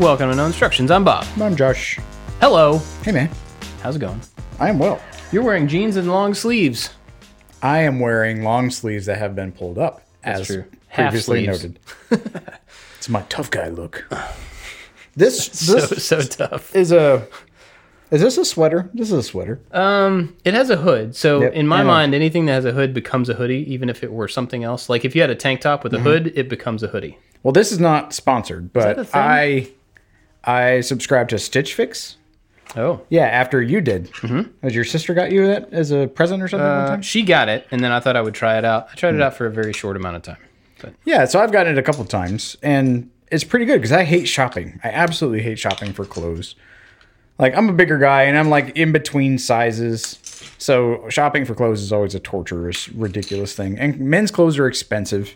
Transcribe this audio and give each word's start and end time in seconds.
Welcome 0.00 0.30
to 0.30 0.34
No 0.36 0.46
Instructions. 0.46 0.90
I'm 0.90 1.04
Bob. 1.04 1.26
I'm 1.40 1.54
Josh. 1.54 1.98
Hello. 2.40 2.78
Hey, 3.04 3.12
man. 3.12 3.30
How's 3.82 3.96
it 3.96 3.98
going? 3.98 4.20
I 4.58 4.70
am 4.70 4.78
well. 4.78 5.00
You're 5.30 5.42
wearing 5.42 5.68
jeans 5.68 5.96
and 5.96 6.08
long 6.08 6.32
sleeves. 6.32 6.90
I 7.62 7.80
am 7.80 8.00
wearing 8.00 8.42
long 8.42 8.70
sleeves 8.70 9.04
that 9.06 9.18
have 9.18 9.36
been 9.36 9.52
pulled 9.52 9.76
up, 9.78 10.02
as 10.24 10.46
true. 10.46 10.64
Half 10.88 11.10
previously 11.10 11.44
sleeves. 11.44 11.64
noted. 11.64 11.80
it's 12.96 13.08
my 13.10 13.22
tough 13.28 13.50
guy 13.50 13.68
look. 13.68 14.10
This 15.16 15.44
So 15.52 15.74
this 15.74 16.06
so 16.06 16.20
tough. 16.22 16.74
is 16.74 16.92
a. 16.92 17.26
Is 18.10 18.22
this 18.22 18.38
a 18.38 18.44
sweater? 18.44 18.90
This 18.94 19.08
is 19.08 19.18
a 19.18 19.22
sweater. 19.22 19.60
Um, 19.70 20.34
it 20.44 20.54
has 20.54 20.68
a 20.70 20.76
hood, 20.76 21.14
so 21.14 21.42
Yep, 21.42 21.52
in 21.52 21.68
my 21.68 21.80
I 21.80 21.82
know. 21.82 21.86
mind, 21.88 22.14
anything 22.14 22.46
that 22.46 22.52
has 22.52 22.64
a 22.64 22.72
hood 22.72 22.92
becomes 22.94 23.28
a 23.28 23.34
hoodie, 23.34 23.70
even 23.72 23.88
if 23.88 24.02
it 24.02 24.10
were 24.12 24.26
something 24.28 24.64
else. 24.64 24.88
Like 24.88 25.04
if 25.04 25.14
you 25.14 25.20
had 25.20 25.30
a 25.30 25.36
tank 25.36 25.60
top 25.60 25.80
Mm-hmm. 25.80 25.84
with 25.84 25.94
a 25.94 26.00
hood, 26.00 26.32
it 26.34 26.48
becomes 26.48 26.82
a 26.82 26.88
hoodie. 26.88 27.18
Well, 27.42 27.52
this 27.52 27.70
is 27.70 27.78
not 27.78 28.12
sponsored, 28.12 28.72
that 28.72 28.92
a 28.92 28.94
but 28.96 29.06
thing? 29.08 29.20
I 29.22 29.68
I 30.44 30.80
subscribed 30.80 31.30
to 31.30 31.38
Stitch 31.38 31.74
Fix. 31.74 32.16
Oh, 32.76 33.00
Yeah, 33.08 33.24
after 33.24 33.60
you 33.60 33.80
did. 33.80 34.12
Mm-hmm. 34.12 34.50
Has 34.62 34.74
your 34.74 34.84
sister 34.84 35.12
got 35.12 35.32
you 35.32 35.46
that 35.46 35.72
as 35.72 35.90
a 35.90 36.06
present 36.06 36.42
or 36.42 36.48
something? 36.48 36.66
one 36.66 36.76
uh, 36.76 36.86
time? 36.86 37.02
she 37.02 37.22
got 37.22 37.48
it, 37.48 37.66
and 37.70 37.82
then 37.82 37.90
I 37.90 38.00
thought 38.00 38.16
I 38.16 38.22
would 38.22 38.34
try 38.34 38.58
it 38.58 38.64
out. 38.64 38.88
I 38.92 38.94
tried 38.94 39.14
it 39.14 39.20
out 39.20 39.34
for 39.34 39.46
a 39.46 39.50
very 39.50 39.72
short 39.72 39.96
amount 39.96 40.16
of 40.16 40.22
time. 40.22 40.38
But 40.80 40.94
Yeah, 41.04 41.24
so 41.24 41.40
I've 41.40 41.52
gotten 41.52 41.76
it 41.76 41.78
a 41.78 41.82
couple 41.82 42.04
times, 42.04 42.56
and 42.62 43.10
it's 43.30 43.44
pretty 43.44 43.64
good 43.64 43.78
because 43.78 43.92
I 43.92 44.04
hate 44.04 44.26
shopping. 44.26 44.80
I 44.84 44.88
absolutely 44.88 45.42
hate 45.42 45.58
shopping 45.58 45.92
for 45.92 46.04
clothes. 46.04 46.54
Like 47.38 47.56
I'm 47.56 47.68
a 47.68 47.72
bigger 47.72 47.98
guy, 47.98 48.24
and 48.24 48.38
I'm 48.38 48.50
like 48.50 48.76
in 48.76 48.92
between 48.92 49.38
sizes, 49.38 50.18
so 50.58 51.08
shopping 51.08 51.44
for 51.44 51.54
clothes 51.54 51.82
is 51.82 51.92
always 51.92 52.14
a 52.14 52.20
torturous, 52.20 52.88
ridiculous 52.90 53.54
thing. 53.54 53.78
And 53.78 53.98
men's 53.98 54.30
clothes 54.30 54.58
are 54.58 54.66
expensive, 54.66 55.34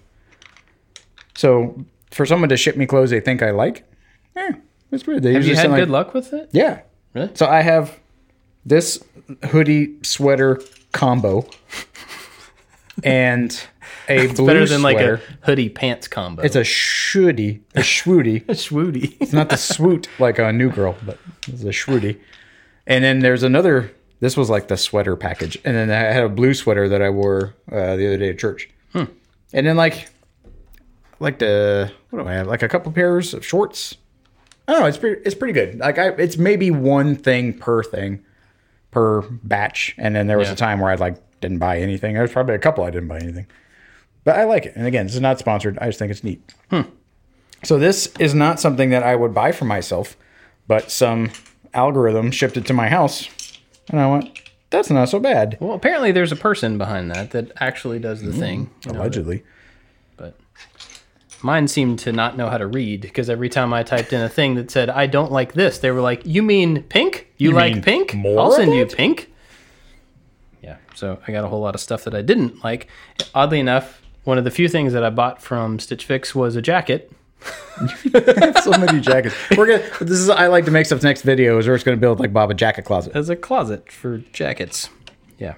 so 1.34 1.84
for 2.10 2.27
someone 2.27 2.48
to 2.50 2.56
ship 2.56 2.77
me 2.77 2.86
clothes 2.86 3.10
they 3.10 3.20
think 3.20 3.42
I 3.42 3.50
like, 3.50 3.88
eh, 4.36 4.52
it's 4.92 5.02
pretty. 5.02 5.20
They 5.20 5.32
have 5.34 5.44
you 5.44 5.54
had 5.54 5.62
send, 5.62 5.72
like- 5.72 5.82
good 5.82 5.90
luck 5.90 6.14
with 6.14 6.32
it? 6.32 6.50
Yeah. 6.52 6.80
Really? 7.14 7.30
So 7.34 7.46
I 7.46 7.62
have 7.62 7.98
this 8.66 9.02
hoodie 9.46 9.96
sweater 10.02 10.60
combo, 10.92 11.46
and 13.04 13.66
a 14.08 14.26
blue 14.28 14.46
Better 14.46 14.66
than 14.66 14.82
like 14.82 14.98
a 14.98 15.20
hoodie 15.42 15.68
pants 15.68 16.08
combo. 16.08 16.42
It's 16.42 16.56
a 16.56 16.60
shwoody, 16.62 17.60
a 17.74 17.80
shwoody. 17.80 18.44
swooty. 18.46 19.16
It's 19.20 19.32
not 19.32 19.48
the 19.48 19.56
swoot 19.56 20.08
like 20.18 20.38
a 20.38 20.52
new 20.52 20.70
girl, 20.70 20.96
but 21.04 21.19
it's 21.48 21.62
a 21.62 21.66
shwoody. 21.66 22.19
And 22.86 23.02
then 23.02 23.20
there's 23.20 23.42
another. 23.42 23.92
This 24.20 24.36
was 24.36 24.48
like 24.48 24.69
the 24.69 24.76
sweater 24.76 25.16
package, 25.16 25.58
and 25.64 25.76
then 25.76 25.91
I 25.91 26.12
had 26.12 26.24
a 26.24 26.28
blue 26.28 26.54
sweater 26.54 26.88
that 26.88 27.02
I 27.02 27.10
wore 27.10 27.54
uh, 27.70 27.96
the 27.96 28.06
other 28.06 28.19
day 28.19 28.30
at 28.30 28.38
church. 28.38 28.70
Hmm. 28.92 29.04
And 29.52 29.66
then 29.66 29.76
like, 29.76 30.08
like 31.20 31.38
the 31.38 31.92
what 32.10 32.22
do 32.22 32.28
I 32.28 32.32
have? 32.34 32.46
Like 32.46 32.62
a 32.62 32.69
couple 32.69 32.91
pairs 32.92 33.34
of 33.34 33.44
shorts. 33.44 33.96
I 34.66 34.72
don't 34.72 34.80
know. 34.82 34.86
It's 34.86 34.96
pretty. 34.98 35.22
It's 35.24 35.34
pretty 35.34 35.52
good. 35.52 35.78
Like 35.78 35.98
I, 35.98 36.08
it's 36.08 36.36
maybe 36.38 36.70
one 36.70 37.16
thing 37.16 37.52
per 37.58 37.82
thing, 37.82 38.24
per 38.90 39.22
batch. 39.22 39.94
And 39.98 40.16
then 40.16 40.26
there 40.26 40.38
was 40.38 40.48
Yeah. 40.48 40.54
a 40.54 40.56
time 40.56 40.80
where 40.80 40.90
I 40.90 40.94
like 40.94 41.16
didn't 41.40 41.58
buy 41.58 41.78
anything. 41.78 42.14
There 42.14 42.22
was 42.22 42.32
probably 42.32 42.54
a 42.54 42.58
couple 42.58 42.84
I 42.84 42.90
didn't 42.90 43.08
buy 43.08 43.18
anything. 43.18 43.46
But 44.24 44.36
I 44.36 44.44
like 44.44 44.64
it. 44.64 44.74
And 44.74 44.86
again, 44.86 45.06
this 45.06 45.14
is 45.14 45.20
not 45.20 45.38
sponsored. 45.38 45.78
I 45.80 45.86
just 45.86 45.98
think 45.98 46.10
it's 46.10 46.24
neat. 46.24 46.54
Hmm. 46.70 46.82
So 47.62 47.78
this 47.78 48.12
is 48.18 48.34
not 48.34 48.58
something 48.58 48.90
that 48.90 49.02
I 49.02 49.16
would 49.16 49.34
buy 49.34 49.52
for 49.52 49.66
myself, 49.66 50.16
but 50.66 50.90
some 50.90 51.30
algorithm 51.74 52.30
shipped 52.30 52.56
it 52.56 52.66
to 52.66 52.72
my 52.72 52.88
house, 52.88 53.28
and 53.90 54.00
I 54.00 54.10
went, 54.10 54.38
"That's 54.70 54.90
not 54.90 55.08
so 55.08 55.18
bad." 55.18 55.58
Well, 55.60 55.72
apparently 55.74 56.12
there's 56.12 56.32
a 56.32 56.36
person 56.36 56.78
behind 56.78 57.10
that 57.10 57.32
that 57.32 57.52
actually 57.58 57.98
does 57.98 58.22
the 58.22 58.30
mm-hmm. 58.30 58.38
thing. 58.40 58.70
you 58.86 58.92
know, 58.92 59.00
Allegedly, 59.00 59.38
but 59.38 59.44
mine 61.45 61.69
seemed 61.69 61.98
to 62.00 62.11
not 62.11 62.37
know 62.37 62.48
how 62.48 62.56
to 62.59 62.67
read 62.67 63.03
because 63.03 63.28
every 63.28 63.48
time 63.50 63.73
I 63.73 63.83
typed 63.83 64.12
in 64.12 64.20
a 64.23 64.28
thing 64.28 64.55
that 64.55 64.70
said 64.70 64.89
I 64.89 65.06
don't 65.06 65.31
like 65.31 65.53
this, 65.53 65.78
they 65.78 65.91
were 65.91 66.00
like, 66.00 66.23
"You 66.25 66.42
mean 66.42 66.83
pink? 66.84 67.28
You, 67.37 67.50
You 67.50 67.55
like 67.55 67.84
pink? 67.84 68.15
I'll 68.16 68.50
send 68.50 68.75
you 68.75 68.87
pink." 68.87 69.31
Yeah, 70.62 70.78
so 70.94 71.19
I 71.28 71.33
got 71.33 71.44
a 71.44 71.49
whole 71.49 71.60
lot 71.60 71.75
of 71.75 71.81
stuff 71.81 72.04
that 72.04 72.15
I 72.15 72.22
didn't 72.22 72.65
like. 72.65 72.88
Oddly 73.34 73.60
enough, 73.60 74.00
one 74.25 74.38
of 74.38 74.44
the 74.44 74.50
few 74.50 74.69
things 74.69 74.94
that 74.94 75.04
I 75.04 75.10
bought 75.10 75.43
from 75.43 75.78
Stitch 75.78 76.06
Fix 76.06 76.34
was 76.34 76.56
a 76.56 76.62
jacket. 76.62 77.12
so 78.62 78.71
many 78.71 79.00
jackets. 79.00 79.34
We're 79.56 79.66
gonna. 79.66 79.91
This 80.00 80.19
is. 80.19 80.31
I 80.31 80.47
like 80.47 80.65
to 80.65 80.71
make 80.71 80.87
stuff 80.87 81.03
next 81.03 81.22
video. 81.22 81.59
Is 81.59 81.69
we're 81.69 81.75
just 81.75 81.84
gonna 81.84 81.99
build 81.99 82.19
like 82.21 82.33
Bob 82.33 82.50
a 82.50 82.54
jacket 82.54 82.87
closet. 82.87 83.15
as 83.15 83.28
a 83.28 83.37
closet 83.37 83.93
for 83.93 84.19
jackets. 84.33 84.88
Yeah. 85.38 85.54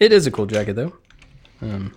It 0.00 0.12
is 0.12 0.26
a 0.26 0.30
cool 0.32 0.46
jacket 0.46 0.74
though. 0.74 0.92
Um, 1.62 1.94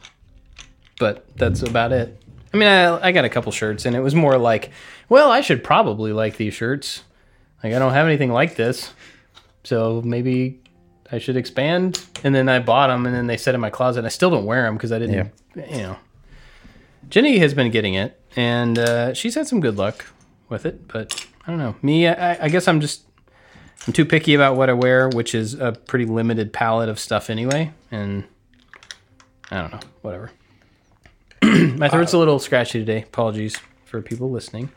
but 1.00 1.26
that's 1.36 1.64
about 1.64 1.92
it. 1.92 2.22
I 2.54 2.58
mean, 2.58 2.68
I, 2.68 3.08
I 3.08 3.12
got 3.12 3.26
a 3.26 3.30
couple 3.30 3.52
shirts 3.52 3.86
and 3.86 3.96
it 3.96 4.00
was 4.00 4.16
more 4.16 4.38
like, 4.38 4.72
well, 5.08 5.32
I 5.32 5.42
should 5.42 5.64
probably 5.64 6.14
like 6.14 6.38
these 6.38 6.54
shirts. 6.54 7.04
Like, 7.64 7.74
I 7.74 7.80
don't 7.80 7.94
have 7.94 8.08
anything 8.08 8.32
like 8.32 8.56
this. 8.56 8.92
So 9.64 10.02
maybe 10.04 10.62
I 11.12 11.20
should 11.20 11.38
expand. 11.38 12.04
And 12.24 12.34
then 12.34 12.50
I 12.50 12.60
bought 12.60 12.88
them 12.88 13.06
and 13.06 13.14
then 13.14 13.28
they 13.28 13.38
sit 13.38 13.54
in 13.54 13.62
my 13.62 13.70
closet. 13.70 14.06
I 14.06 14.10
still 14.10 14.30
don't 14.30 14.46
wear 14.46 14.64
them 14.64 14.76
because 14.76 14.92
I 14.92 15.00
didn't, 15.00 15.32
you 15.56 15.78
know. 15.78 15.98
Jenny 17.10 17.40
has 17.40 17.54
been 17.54 17.72
getting 17.72 17.96
it 17.96 18.20
and 18.36 18.78
uh, 18.78 19.14
she's 19.14 19.36
had 19.36 19.48
some 19.48 19.60
good 19.60 19.78
luck 19.78 20.06
with 20.48 20.66
it. 20.66 20.88
But 20.88 21.26
I 21.46 21.52
don't 21.52 21.60
know. 21.60 21.76
Me, 21.82 22.08
I, 22.08 22.46
I 22.46 22.50
guess 22.50 22.68
I'm 22.68 22.82
just 22.82 23.04
I'm 23.88 23.94
too 23.94 24.06
picky 24.06 24.34
about 24.34 24.56
what 24.56 24.70
I 24.70 24.74
wear, 24.74 25.10
which 25.10 25.34
is 25.34 25.54
a 25.54 25.72
pretty 25.72 26.06
limited 26.06 26.52
palette 26.52 26.90
of 26.90 27.00
stuff 27.00 27.30
anyway. 27.30 27.72
And 27.92 28.26
I 29.52 29.62
don't 29.62 29.72
know, 29.72 29.80
whatever. 30.02 30.32
My 31.78 31.90
throat's 31.90 32.14
a 32.14 32.18
little 32.18 32.40
scratchy 32.40 32.80
today. 32.80 33.04
Apologies 33.04 33.58
for 33.86 34.02
people 34.02 34.30
listening. 34.30 34.72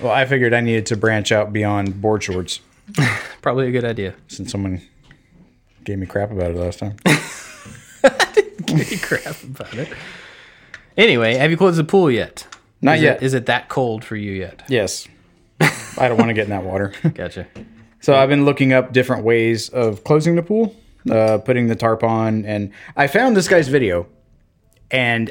Well, 0.00 0.12
I 0.12 0.24
figured 0.26 0.52
I 0.52 0.60
needed 0.60 0.86
to 0.86 0.96
branch 0.96 1.32
out 1.32 1.52
beyond 1.52 2.00
board 2.02 2.22
shorts 2.22 2.60
Probably 3.42 3.68
a 3.68 3.70
good 3.70 3.84
idea. 3.84 4.14
since 4.28 4.50
someone 4.52 4.82
gave 5.84 5.98
me 5.98 6.06
crap 6.06 6.30
about 6.30 6.50
it 6.50 6.56
last 6.56 6.78
time. 6.78 6.96
Give 8.66 8.90
me 8.90 8.96
crap 8.98 9.42
about 9.42 9.74
it. 9.74 9.88
Anyway, 10.96 11.34
have 11.34 11.50
you 11.50 11.56
closed 11.56 11.78
the 11.78 11.84
pool 11.84 12.10
yet? 12.10 12.46
Not 12.80 12.96
Is 12.96 13.02
yet. 13.02 13.16
It, 13.18 13.22
is 13.26 13.34
it 13.34 13.46
that 13.46 13.68
cold 13.68 14.04
for 14.04 14.16
you 14.16 14.32
yet? 14.32 14.62
yes, 14.68 15.08
I 15.60 16.08
don't 16.08 16.18
want 16.18 16.28
to 16.28 16.34
get 16.34 16.44
in 16.44 16.50
that 16.50 16.62
water. 16.64 16.92
Gotcha. 17.14 17.46
So 18.00 18.14
I've 18.14 18.28
been 18.28 18.44
looking 18.44 18.72
up 18.72 18.92
different 18.92 19.24
ways 19.24 19.68
of 19.70 20.04
closing 20.04 20.36
the 20.36 20.42
pool, 20.42 20.76
uh, 21.10 21.38
putting 21.38 21.66
the 21.68 21.74
tarp 21.76 22.02
on, 22.04 22.44
and 22.44 22.72
I 22.96 23.06
found 23.06 23.36
this 23.36 23.48
guy's 23.48 23.68
video, 23.68 24.06
and 24.90 25.30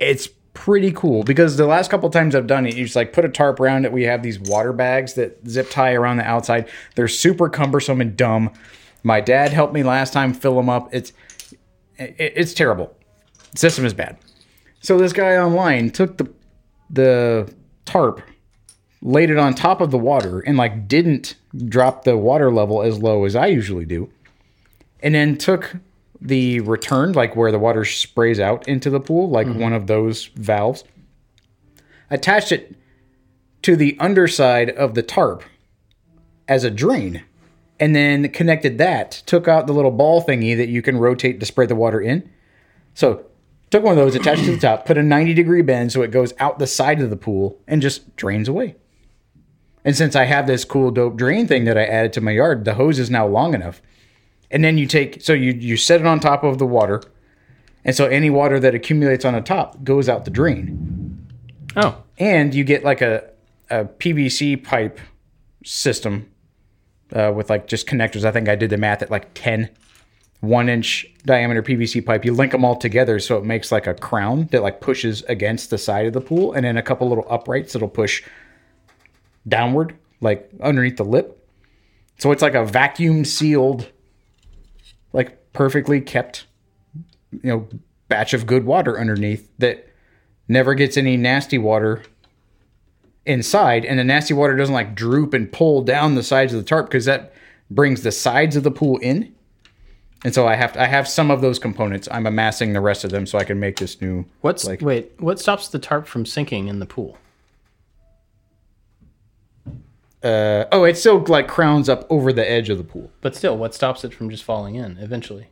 it's 0.00 0.28
pretty 0.52 0.90
cool 0.92 1.22
because 1.22 1.56
the 1.56 1.66
last 1.66 1.90
couple 1.90 2.10
times 2.10 2.34
I've 2.34 2.46
done 2.46 2.66
it, 2.66 2.74
you 2.74 2.84
just 2.84 2.96
like 2.96 3.12
put 3.12 3.24
a 3.24 3.28
tarp 3.28 3.60
around 3.60 3.84
it. 3.84 3.92
We 3.92 4.04
have 4.04 4.22
these 4.22 4.38
water 4.38 4.72
bags 4.72 5.14
that 5.14 5.38
zip 5.46 5.70
tie 5.70 5.92
around 5.92 6.16
the 6.16 6.24
outside. 6.24 6.68
They're 6.96 7.08
super 7.08 7.48
cumbersome 7.48 8.00
and 8.00 8.16
dumb. 8.16 8.52
My 9.02 9.20
dad 9.20 9.52
helped 9.52 9.72
me 9.72 9.82
last 9.82 10.12
time 10.12 10.34
fill 10.34 10.56
them 10.56 10.68
up. 10.68 10.92
It's 10.92 11.12
it, 11.96 12.16
it's 12.18 12.54
terrible. 12.54 12.96
The 13.52 13.58
system 13.58 13.84
is 13.84 13.94
bad. 13.94 14.18
So 14.80 14.98
this 14.98 15.12
guy 15.12 15.36
online 15.36 15.90
took 15.90 16.16
the 16.16 16.30
the 16.90 17.54
tarp 17.84 18.22
laid 19.02 19.30
it 19.30 19.38
on 19.38 19.54
top 19.54 19.80
of 19.80 19.90
the 19.90 19.98
water 19.98 20.40
and 20.40 20.56
like 20.56 20.86
didn't 20.88 21.36
drop 21.66 22.04
the 22.04 22.16
water 22.16 22.52
level 22.52 22.82
as 22.82 22.98
low 23.02 23.24
as 23.24 23.34
I 23.34 23.46
usually 23.46 23.84
do. 23.84 24.10
And 25.02 25.14
then 25.14 25.38
took 25.38 25.76
the 26.20 26.60
return, 26.60 27.12
like 27.12 27.34
where 27.34 27.52
the 27.52 27.58
water 27.58 27.84
sprays 27.84 28.38
out 28.38 28.66
into 28.68 28.90
the 28.90 29.00
pool, 29.00 29.30
like 29.30 29.46
mm-hmm. 29.46 29.60
one 29.60 29.72
of 29.72 29.86
those 29.86 30.26
valves, 30.34 30.84
attached 32.10 32.52
it 32.52 32.76
to 33.62 33.76
the 33.76 33.96
underside 33.98 34.70
of 34.70 34.94
the 34.94 35.02
tarp 35.02 35.42
as 36.48 36.64
a 36.64 36.70
drain, 36.70 37.22
and 37.78 37.94
then 37.94 38.28
connected 38.30 38.78
that, 38.78 39.22
took 39.26 39.48
out 39.48 39.66
the 39.66 39.72
little 39.72 39.90
ball 39.90 40.22
thingy 40.22 40.56
that 40.56 40.68
you 40.68 40.82
can 40.82 40.98
rotate 40.98 41.40
to 41.40 41.46
spray 41.46 41.66
the 41.66 41.74
water 41.74 42.00
in. 42.00 42.28
So 42.94 43.24
took 43.70 43.82
one 43.82 43.96
of 43.96 44.04
those, 44.04 44.14
attached 44.14 44.44
to 44.44 44.52
the 44.52 44.58
top, 44.58 44.84
put 44.84 44.98
a 44.98 45.02
90 45.02 45.32
degree 45.34 45.62
bend 45.62 45.92
so 45.92 46.02
it 46.02 46.10
goes 46.10 46.34
out 46.38 46.58
the 46.58 46.66
side 46.66 47.00
of 47.00 47.08
the 47.08 47.16
pool 47.16 47.58
and 47.66 47.80
just 47.80 48.16
drains 48.16 48.48
away. 48.48 48.76
And 49.84 49.96
since 49.96 50.14
I 50.14 50.24
have 50.24 50.46
this 50.46 50.64
cool 50.64 50.90
dope 50.90 51.16
drain 51.16 51.46
thing 51.46 51.64
that 51.64 51.78
I 51.78 51.84
added 51.84 52.12
to 52.14 52.20
my 52.20 52.32
yard, 52.32 52.64
the 52.64 52.74
hose 52.74 52.98
is 52.98 53.10
now 53.10 53.26
long 53.26 53.54
enough. 53.54 53.80
And 54.50 54.64
then 54.64 54.78
you 54.78 54.86
take 54.86 55.22
so 55.22 55.32
you 55.32 55.52
you 55.52 55.76
set 55.76 56.00
it 56.00 56.06
on 56.06 56.20
top 56.20 56.42
of 56.44 56.58
the 56.58 56.66
water. 56.66 57.02
And 57.84 57.96
so 57.96 58.06
any 58.06 58.30
water 58.30 58.60
that 58.60 58.74
accumulates 58.74 59.24
on 59.24 59.34
the 59.34 59.40
top 59.40 59.82
goes 59.84 60.08
out 60.08 60.24
the 60.24 60.30
drain. 60.30 61.26
Oh, 61.76 62.02
And 62.18 62.54
you 62.54 62.64
get 62.64 62.84
like 62.84 63.00
a, 63.00 63.30
a 63.70 63.84
PVC 63.84 64.62
pipe 64.62 65.00
system 65.64 66.30
uh, 67.14 67.32
with 67.34 67.48
like 67.48 67.68
just 67.68 67.86
connectors. 67.86 68.24
I 68.24 68.32
think 68.32 68.48
I 68.48 68.56
did 68.56 68.70
the 68.70 68.76
math 68.76 69.02
at 69.02 69.10
like 69.10 69.32
10 69.34 69.70
one 70.40 70.68
inch 70.68 71.06
diameter 71.24 71.62
PVC 71.62 72.04
pipe. 72.04 72.24
You 72.24 72.32
link 72.32 72.52
them 72.52 72.64
all 72.64 72.76
together 72.76 73.18
so 73.18 73.36
it 73.36 73.44
makes 73.44 73.70
like 73.70 73.86
a 73.86 73.94
crown 73.94 74.48
that 74.50 74.62
like 74.62 74.80
pushes 74.80 75.22
against 75.24 75.70
the 75.70 75.78
side 75.78 76.06
of 76.06 76.12
the 76.12 76.20
pool, 76.20 76.52
and 76.52 76.64
then 76.64 76.76
a 76.76 76.82
couple 76.82 77.08
little 77.08 77.26
uprights 77.28 77.72
that'll 77.72 77.88
push 77.88 78.22
downward, 79.46 79.96
like 80.20 80.50
underneath 80.62 80.96
the 80.96 81.04
lip. 81.04 81.36
So 82.18 82.32
it's 82.32 82.42
like 82.42 82.54
a 82.54 82.64
vacuum 82.64 83.24
sealed, 83.24 83.90
like 85.12 85.52
perfectly 85.52 86.00
kept, 86.00 86.46
you 87.32 87.40
know, 87.50 87.68
batch 88.08 88.34
of 88.34 88.46
good 88.46 88.64
water 88.64 88.98
underneath 88.98 89.48
that 89.58 89.88
never 90.48 90.74
gets 90.74 90.96
any 90.96 91.16
nasty 91.16 91.58
water 91.58 92.02
inside, 93.26 93.84
and 93.84 93.98
the 93.98 94.04
nasty 94.04 94.34
water 94.34 94.56
doesn't 94.56 94.74
like 94.74 94.94
droop 94.94 95.34
and 95.34 95.52
pull 95.52 95.82
down 95.82 96.14
the 96.14 96.22
sides 96.22 96.52
of 96.52 96.60
the 96.60 96.66
tarp 96.66 96.86
because 96.86 97.04
that 97.04 97.32
brings 97.70 98.02
the 98.02 98.12
sides 98.12 98.56
of 98.56 98.62
the 98.62 98.70
pool 98.70 98.98
in. 98.98 99.34
And 100.24 100.34
so 100.34 100.46
I 100.46 100.54
have 100.54 100.76
I 100.76 100.86
have 100.86 101.08
some 101.08 101.30
of 101.30 101.40
those 101.40 101.58
components. 101.58 102.06
I'm 102.10 102.26
amassing 102.26 102.72
the 102.74 102.80
rest 102.80 103.04
of 103.04 103.10
them 103.10 103.26
so 103.26 103.38
I 103.38 103.44
can 103.44 103.58
make 103.58 103.78
this 103.78 104.00
new. 104.02 104.26
What's 104.42 104.66
like? 104.66 104.82
wait? 104.82 105.12
What 105.18 105.38
stops 105.40 105.68
the 105.68 105.78
tarp 105.78 106.06
from 106.06 106.26
sinking 106.26 106.68
in 106.68 106.78
the 106.78 106.86
pool? 106.86 107.16
Uh, 110.22 110.64
oh, 110.72 110.84
it 110.84 110.96
still 110.98 111.18
like 111.28 111.48
crowns 111.48 111.88
up 111.88 112.06
over 112.10 112.32
the 112.32 112.48
edge 112.48 112.68
of 112.68 112.76
the 112.78 112.84
pool, 112.84 113.10
But 113.22 113.34
still, 113.34 113.56
what 113.56 113.74
stops 113.74 114.04
it 114.04 114.12
from 114.12 114.28
just 114.30 114.44
falling 114.44 114.74
in 114.74 114.98
eventually? 114.98 115.48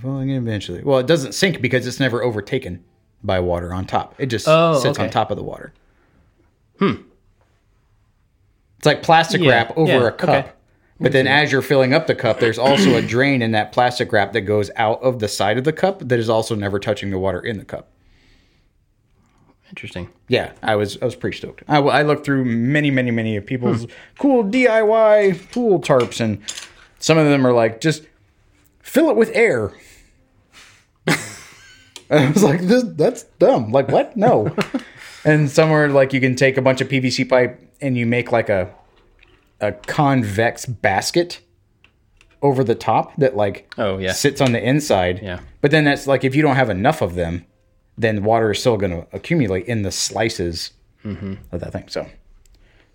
falling 0.00 0.30
in 0.30 0.36
eventually. 0.36 0.82
Well, 0.82 0.98
it 0.98 1.06
doesn't 1.06 1.32
sink 1.32 1.60
because 1.60 1.86
it's 1.86 2.00
never 2.00 2.22
overtaken 2.22 2.82
by 3.22 3.40
water 3.40 3.74
on 3.74 3.84
top. 3.84 4.14
It 4.18 4.26
just 4.26 4.46
Oh, 4.48 4.78
sits 4.78 4.98
on 4.98 5.10
top 5.10 5.30
of 5.30 5.36
the 5.36 5.42
water. 5.42 5.74
Hmm. 6.78 6.94
It's 8.78 8.86
like 8.86 9.02
plastic 9.02 9.40
Yeah, 9.42 9.50
wrap 9.50 9.76
over 9.76 9.92
yeah, 9.92 10.06
a 10.08 10.12
cup. 10.12 10.28
okay. 10.30 10.48
But 11.00 11.12
then 11.12 11.26
as 11.26 11.52
you're 11.52 11.62
filling 11.62 11.92
up 11.94 12.06
the 12.06 12.14
cup, 12.14 12.40
there's 12.40 12.58
also 12.58 12.96
a 12.96 13.02
drain 13.02 13.42
in 13.42 13.52
that 13.52 13.72
plastic 13.72 14.10
wrap 14.12 14.32
that 14.32 14.42
goes 14.42 14.70
out 14.76 15.00
of 15.02 15.18
the 15.18 15.28
side 15.28 15.58
of 15.58 15.64
the 15.64 15.72
cup 15.72 16.00
that 16.08 16.18
is 16.18 16.28
also 16.28 16.54
never 16.54 16.78
touching 16.80 17.10
the 17.10 17.18
water 17.18 17.40
in 17.40 17.58
the 17.58 17.64
cup. 17.64 17.88
Interesting. 19.70 20.08
Yeah, 20.28 20.52
I 20.62 20.76
was 20.76 20.96
I 21.02 21.04
was 21.04 21.14
pretty 21.14 21.36
stoked. 21.36 21.62
I, 21.68 21.78
I 21.78 22.02
looked 22.02 22.24
through 22.24 22.44
many 22.44 22.90
many 22.90 23.10
many 23.10 23.36
of 23.36 23.44
people's 23.46 23.86
cool 24.18 24.42
DIY 24.44 25.50
pool 25.52 25.80
tarps, 25.80 26.20
and 26.20 26.40
some 26.98 27.18
of 27.18 27.26
them 27.26 27.46
are 27.46 27.52
like 27.52 27.80
just 27.80 28.06
fill 28.80 29.10
it 29.10 29.16
with 29.16 29.30
air. 29.34 29.72
and 31.06 31.16
I 32.10 32.30
was 32.30 32.42
like, 32.42 32.60
this 32.62 32.84
that's 32.96 33.24
dumb. 33.38 33.70
Like 33.72 33.88
what? 33.88 34.16
No. 34.16 34.54
and 35.24 35.50
some 35.50 35.70
are 35.70 35.88
like 35.88 36.12
you 36.12 36.20
can 36.20 36.34
take 36.34 36.56
a 36.56 36.62
bunch 36.62 36.80
of 36.80 36.88
PVC 36.88 37.28
pipe 37.28 37.60
and 37.80 37.96
you 37.96 38.06
make 38.06 38.32
like 38.32 38.48
a 38.48 38.70
a 39.60 39.72
convex 39.72 40.64
basket 40.66 41.40
over 42.40 42.62
the 42.62 42.74
top 42.74 43.14
that 43.16 43.36
like 43.36 43.72
Oh 43.76 43.98
yeah. 43.98 44.12
sits 44.12 44.40
on 44.40 44.52
the 44.52 44.62
inside. 44.62 45.20
Yeah. 45.22 45.40
But 45.60 45.72
then 45.72 45.84
that's 45.84 46.06
like 46.06 46.24
if 46.24 46.34
you 46.34 46.42
don't 46.42 46.56
have 46.56 46.70
enough 46.70 47.02
of 47.02 47.14
them, 47.16 47.44
then 47.98 48.22
water 48.24 48.50
is 48.52 48.60
still 48.60 48.76
going 48.78 48.92
to 48.92 49.06
accumulate 49.12 49.66
in 49.66 49.82
the 49.82 49.90
slices 49.92 50.72
Mm-hmm. 51.04 51.34
of 51.52 51.60
that 51.60 51.72
thing. 51.72 51.84
So 51.88 52.06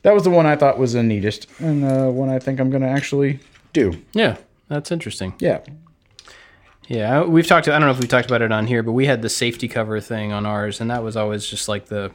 that 0.01 0.13
was 0.13 0.23
the 0.23 0.29
one 0.29 0.45
I 0.45 0.57
thought 0.57 0.77
was 0.77 0.91
the 0.93 1.01
neatest, 1.01 1.47
and 1.59 1.85
uh, 1.85 2.07
one 2.09 2.29
I 2.29 2.37
think 2.37 2.59
I'm 2.59 2.69
going 2.69 2.81
to 2.83 2.87
actually 2.89 3.39
do. 3.71 3.93
Yeah, 4.13 4.35
that's 4.67 4.91
interesting. 4.91 5.33
Yeah. 5.39 5.61
Yeah, 6.87 7.23
we've 7.23 7.47
talked. 7.47 7.67
I 7.69 7.71
don't 7.71 7.81
know 7.87 7.91
if 7.91 7.99
we 8.01 8.07
talked 8.07 8.25
about 8.27 8.41
it 8.41 8.51
on 8.51 8.67
here, 8.67 8.83
but 8.83 8.91
we 8.91 9.05
had 9.05 9.21
the 9.21 9.29
safety 9.29 9.69
cover 9.69 10.01
thing 10.01 10.33
on 10.33 10.45
ours, 10.45 10.81
and 10.81 10.91
that 10.91 11.01
was 11.01 11.15
always 11.15 11.45
just 11.47 11.69
like 11.69 11.85
the 11.85 12.11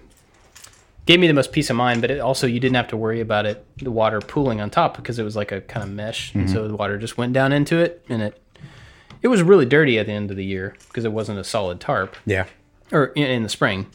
gave 1.07 1.19
me 1.19 1.27
the 1.27 1.33
most 1.33 1.53
peace 1.53 1.71
of 1.71 1.77
mind. 1.77 2.03
But 2.03 2.11
it 2.11 2.21
also 2.21 2.47
you 2.47 2.61
didn't 2.61 2.77
have 2.77 2.89
to 2.89 2.97
worry 2.97 3.21
about 3.21 3.47
it, 3.47 3.65
the 3.79 3.91
water 3.91 4.21
pooling 4.21 4.61
on 4.61 4.69
top 4.69 4.95
because 4.97 5.19
it 5.19 5.25
was 5.25 5.37
like 5.37 5.53
a 5.53 5.63
kind 5.63 5.83
of 5.83 5.91
mesh, 5.91 6.35
and 6.35 6.51
so 6.51 6.69
the 6.69 6.77
water 6.77 6.99
just 6.99 7.17
went 7.17 7.33
down 7.33 7.53
into 7.53 7.79
it, 7.79 8.05
and 8.11 8.21
it 8.23 8.43
it 9.23 9.29
was 9.29 9.43
really 9.43 9.65
dirty 9.65 9.99
at 9.99 10.05
the 10.05 10.13
end 10.13 10.31
of 10.31 10.37
the 10.37 10.45
year 10.45 10.77
because 10.89 11.07
it 11.07 11.13
wasn't 11.13 11.39
a 11.39 11.45
solid 11.45 11.81
tarp 11.81 12.15
Yeah. 12.27 12.45
Or 12.93 13.07
in, 13.07 13.43
the 13.43 13.49
spring. 13.49 13.87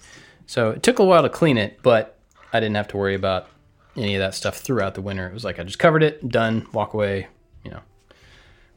So 0.46 0.72
it 0.72 0.84
took 0.84 1.00
a 1.00 1.04
while 1.04 1.24
to 1.24 1.30
clean 1.30 1.58
it, 1.58 1.80
but 1.82 2.18
I 2.52 2.60
didn't 2.60 2.76
have 2.76 2.88
to 2.90 2.98
worry 2.98 3.16
about 3.16 3.48
any 3.96 4.16
of 4.16 4.20
that 4.20 4.36
stuff 4.36 4.58
throughout 4.58 4.96
the 4.96 5.02
winter. 5.02 5.28
It 5.28 5.34
was 5.34 5.44
like 5.44 5.60
I 5.60 5.64
just 5.64 5.80
covered 5.80 6.04
it, 6.04 6.28
done, 6.30 6.68
walk 6.74 6.94
away, 6.94 7.28
you 7.64 7.72
know, 7.72 7.80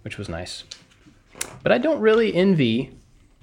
which 0.03 0.19
was 0.19 0.29
nice. 0.29 0.65
But 1.63 1.73
I 1.73 1.79
don't 1.79 2.01
really 2.01 2.35
envy 2.35 2.93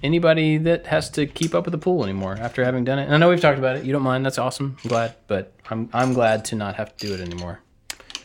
anybody 0.02 0.58
that 0.58 0.86
has 0.86 1.08
to 1.10 1.26
keep 1.26 1.54
up 1.54 1.64
with 1.64 1.72
the 1.72 1.78
pool 1.78 2.02
anymore 2.04 2.36
after 2.38 2.64
having 2.64 2.84
done 2.84 2.98
it. 2.98 3.04
And 3.04 3.14
I 3.14 3.18
know 3.18 3.30
we've 3.30 3.40
talked 3.40 3.58
about 3.58 3.76
it. 3.76 3.84
You 3.84 3.92
don't 3.92 4.02
mind. 4.02 4.24
That's 4.24 4.38
awesome. 4.38 4.76
I'm 4.84 4.88
glad. 4.88 5.14
But 5.26 5.52
I'm, 5.70 5.88
I'm 5.92 6.12
glad 6.12 6.44
to 6.46 6.56
not 6.56 6.74
have 6.76 6.96
to 6.96 7.06
do 7.06 7.14
it 7.14 7.20
anymore. 7.20 7.60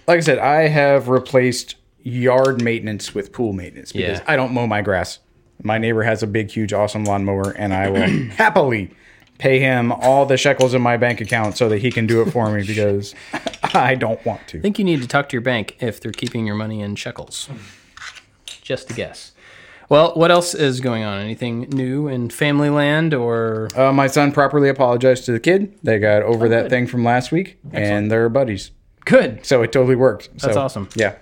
Like 0.07 0.17
I 0.17 0.21
said, 0.21 0.39
I 0.39 0.67
have 0.67 1.07
replaced 1.07 1.75
yard 2.01 2.61
maintenance 2.61 3.13
with 3.13 3.31
pool 3.31 3.53
maintenance 3.53 3.91
because 3.91 4.19
Yeah. 4.19 4.25
I 4.27 4.35
don't 4.35 4.53
mow 4.53 4.65
my 4.67 4.81
grass. 4.81 5.19
My 5.63 5.77
neighbor 5.77 6.03
has 6.03 6.23
a 6.23 6.27
big, 6.27 6.50
huge, 6.51 6.71
awesome 6.73 7.03
lawnmower, 7.03 7.51
and 7.51 7.73
I 7.73 7.89
will 7.89 8.29
happily 8.38 8.91
pay 9.38 9.59
him 9.59 9.91
all 9.91 10.25
the 10.25 10.38
shekels 10.38 10.73
in 10.73 10.81
my 10.81 10.97
bank 10.97 11.21
account 11.21 11.57
so 11.57 11.69
that 11.69 11.79
he 11.79 11.91
can 11.91 12.06
do 12.07 12.21
it 12.21 12.31
for 12.31 12.50
me 12.51 12.63
because 12.65 13.13
I 13.73 13.95
don't 13.95 14.23
want 14.25 14.47
to. 14.50 14.59
I 14.59 14.61
think 14.61 14.79
you 14.79 14.85
need 14.85 15.01
to 15.01 15.07
talk 15.07 15.29
to 15.29 15.33
your 15.33 15.41
bank 15.41 15.77
if 15.79 16.00
they're 16.01 16.11
keeping 16.11 16.45
your 16.45 16.56
money 16.56 16.81
in 16.81 16.95
shekels. 16.95 17.50
Just 18.61 18.89
a 18.91 18.94
guess. 18.94 19.33
Well, 19.89 20.13
what 20.13 20.29
else 20.29 20.53
is 20.53 20.81
going 20.81 21.03
on? 21.03 21.19
Anything 21.19 21.61
new 21.71 22.07
in 22.07 22.29
family 22.29 22.69
land 22.69 23.13
or 23.13 23.69
Uh, 23.75 23.91
my 23.91 24.07
son 24.07 24.31
properly 24.31 24.69
apologized 24.69 25.25
to 25.25 25.31
the 25.31 25.39
kid. 25.39 25.73
They 25.83 25.97
got 26.00 26.21
over 26.21 26.47
that 26.47 26.57
Oh, 26.59 26.61
good. 26.63 26.69
thing 26.69 26.88
from 26.88 27.03
last 27.03 27.31
week, 27.31 27.57
and 27.73 28.11
they're 28.11 28.29
buddies. 28.29 28.71
good? 29.06 29.44
So 29.45 29.63
it 29.63 29.71
totally 29.71 29.95
worked. 29.95 30.29
That's 30.39 30.53
So, 30.53 30.61
awesome. 30.61 30.89
Yeah. 30.95 31.15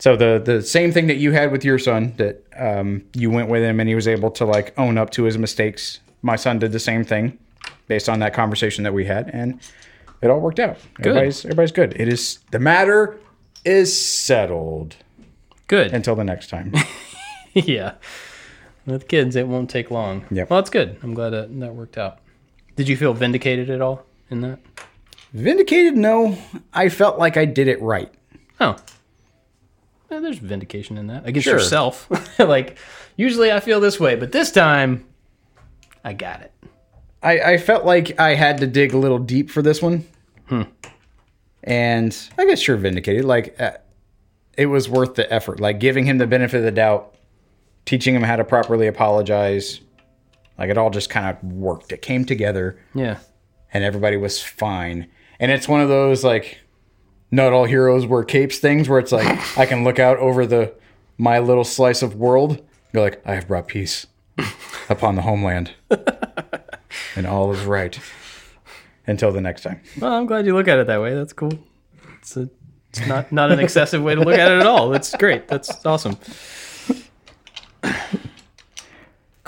So 0.00 0.16
the 0.16 0.42
the 0.42 0.62
same 0.62 0.92
thing 0.92 1.06
that 1.06 1.16
you 1.16 1.30
had 1.32 1.52
with 1.52 1.64
your 1.64 1.78
son, 1.78 2.14
that 2.16 2.42
um, 2.56 3.04
you 3.14 3.30
went 3.30 3.48
with 3.48 3.62
him 3.62 3.78
and 3.80 3.88
he 3.88 3.94
was 3.94 4.08
able 4.08 4.30
to 4.32 4.44
like 4.44 4.76
own 4.78 4.98
up 4.98 5.10
to 5.10 5.24
his 5.24 5.38
mistakes. 5.38 6.00
My 6.22 6.36
son 6.36 6.58
did 6.58 6.72
the 6.72 6.80
same 6.80 7.04
thing, 7.04 7.38
based 7.86 8.08
on 8.08 8.18
that 8.20 8.34
conversation 8.34 8.84
that 8.84 8.92
we 8.92 9.04
had, 9.04 9.30
and 9.32 9.60
it 10.22 10.28
all 10.28 10.40
worked 10.40 10.58
out. 10.58 10.78
Everybody's 10.98 11.44
everybody's 11.44 11.72
good. 11.72 11.94
It 12.00 12.08
is 12.08 12.38
the 12.50 12.58
matter 12.58 13.18
is 13.64 13.96
settled 13.98 14.96
Good. 15.66 15.92
until 15.92 16.16
the 16.16 16.24
next 16.24 16.48
time. 16.48 16.72
yeah. 17.52 17.94
With 18.86 19.08
kids, 19.08 19.36
it 19.36 19.46
won't 19.46 19.68
take 19.68 19.90
long. 19.90 20.24
Yeah. 20.30 20.44
Well, 20.48 20.60
that's 20.60 20.70
good. 20.70 20.98
I'm 21.02 21.14
glad 21.14 21.30
that, 21.30 21.60
that 21.60 21.74
worked 21.74 21.98
out. 21.98 22.18
Did 22.76 22.88
you 22.88 22.96
feel 22.96 23.12
vindicated 23.12 23.68
at 23.68 23.80
all 23.80 24.06
in 24.30 24.40
that? 24.40 24.58
Vindicated? 25.32 25.96
No, 25.96 26.38
I 26.72 26.88
felt 26.88 27.18
like 27.18 27.36
I 27.36 27.44
did 27.44 27.68
it 27.68 27.80
right. 27.82 28.12
Oh. 28.58 28.76
Yeah, 30.10 30.20
there's 30.20 30.38
vindication 30.38 30.98
in 30.98 31.06
that 31.08 31.26
against 31.26 31.44
Sure. 31.44 31.54
yourself. 31.58 32.08
like, 32.38 32.76
usually 33.16 33.52
I 33.52 33.60
feel 33.60 33.80
this 33.80 34.00
way, 34.00 34.16
but 34.16 34.32
this 34.32 34.50
time 34.50 35.06
I 36.04 36.12
got 36.14 36.40
it. 36.40 36.52
I, 37.22 37.40
I 37.40 37.58
felt 37.58 37.84
like 37.84 38.18
I 38.18 38.34
had 38.34 38.58
to 38.58 38.66
dig 38.66 38.92
a 38.94 38.98
little 38.98 39.18
deep 39.18 39.50
for 39.50 39.62
this 39.62 39.80
one. 39.82 40.06
And 41.62 42.16
I 42.38 42.46
guess 42.46 42.60
sure 42.60 42.76
vindicated. 42.76 43.24
Like, 43.24 43.60
uh, 43.60 43.72
it 44.56 44.66
was 44.66 44.88
worth 44.88 45.14
the 45.14 45.30
effort. 45.32 45.60
Like, 45.60 45.78
giving 45.78 46.06
him 46.06 46.18
the 46.18 46.26
benefit 46.26 46.58
of 46.58 46.64
the 46.64 46.70
doubt, 46.70 47.14
teaching 47.84 48.14
him 48.14 48.22
how 48.22 48.36
to 48.36 48.44
properly 48.44 48.86
apologize. 48.86 49.80
Like, 50.58 50.70
it 50.70 50.78
all 50.78 50.90
just 50.90 51.10
kind 51.10 51.36
of 51.36 51.52
worked. 51.52 51.92
It 51.92 52.00
came 52.02 52.24
together, 52.24 52.78
Yeah. 52.94 53.18
and 53.72 53.84
everybody 53.84 54.16
was 54.16 54.42
fine. 54.42 55.08
And 55.38 55.50
it's 55.52 55.68
one 55.68 55.80
of 55.82 55.88
those, 55.88 56.24
like, 56.24 56.58
not 57.30 57.52
all 57.52 57.64
heroes 57.64 58.06
wear 58.06 58.24
capes 58.24 58.58
things 58.58 58.88
where 58.88 58.98
it's 58.98 59.12
like, 59.12 59.26
I 59.58 59.66
can 59.66 59.84
look 59.84 59.98
out 59.98 60.18
over 60.18 60.46
the 60.46 60.74
my 61.18 61.38
little 61.38 61.64
slice 61.64 62.02
of 62.02 62.14
world, 62.14 62.62
go 62.94 63.02
like, 63.02 63.20
I 63.26 63.34
have 63.34 63.46
brought 63.46 63.68
peace 63.68 64.06
upon 64.88 65.16
the 65.16 65.22
homeland. 65.22 65.72
and 67.14 67.26
all 67.26 67.52
is 67.52 67.64
right. 67.64 67.98
Until 69.06 69.32
the 69.32 69.40
next 69.40 69.62
time. 69.62 69.80
Well, 70.00 70.12
I'm 70.12 70.26
glad 70.26 70.46
you 70.46 70.54
look 70.54 70.68
at 70.68 70.78
it 70.78 70.86
that 70.86 71.00
way. 71.00 71.14
That's 71.14 71.32
cool. 71.32 71.52
It's, 72.18 72.36
a, 72.36 72.48
it's 72.90 73.06
not, 73.06 73.32
not 73.32 73.50
an 73.50 73.58
excessive 73.58 74.02
way 74.02 74.14
to 74.14 74.20
look 74.20 74.38
at 74.38 74.52
it 74.52 74.60
at 74.60 74.66
all. 74.66 74.88
That's 74.88 75.14
great. 75.16 75.48
That's 75.48 75.84
awesome. 75.84 76.16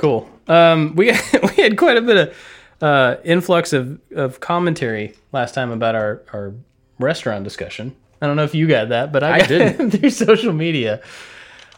Cool. 0.03 0.29
Um, 0.49 0.97
we 0.97 1.07
we 1.57 1.63
had 1.63 1.79
quite 1.79 1.97
a 1.97 2.03
bit 2.03 2.17
of 2.17 2.37
uh, 2.83 3.17
influx 3.23 3.73
of, 3.73 4.01
of 4.17 4.41
commentary 4.41 5.15
last 5.31 5.55
time 5.55 5.71
about 5.71 5.95
our, 5.95 6.23
our 6.33 6.55
restaurant 7.03 7.45
discussion. 7.45 7.95
I 8.21 8.27
don't 8.27 8.37
know 8.37 8.45
if 8.45 8.55
you 8.55 8.67
got 8.69 8.91
that, 8.91 9.13
but 9.13 9.23
I, 9.23 9.39
got 9.41 9.49
didn't. 9.49 9.91
through 9.91 10.11
social 10.11 10.53
media. 10.53 11.03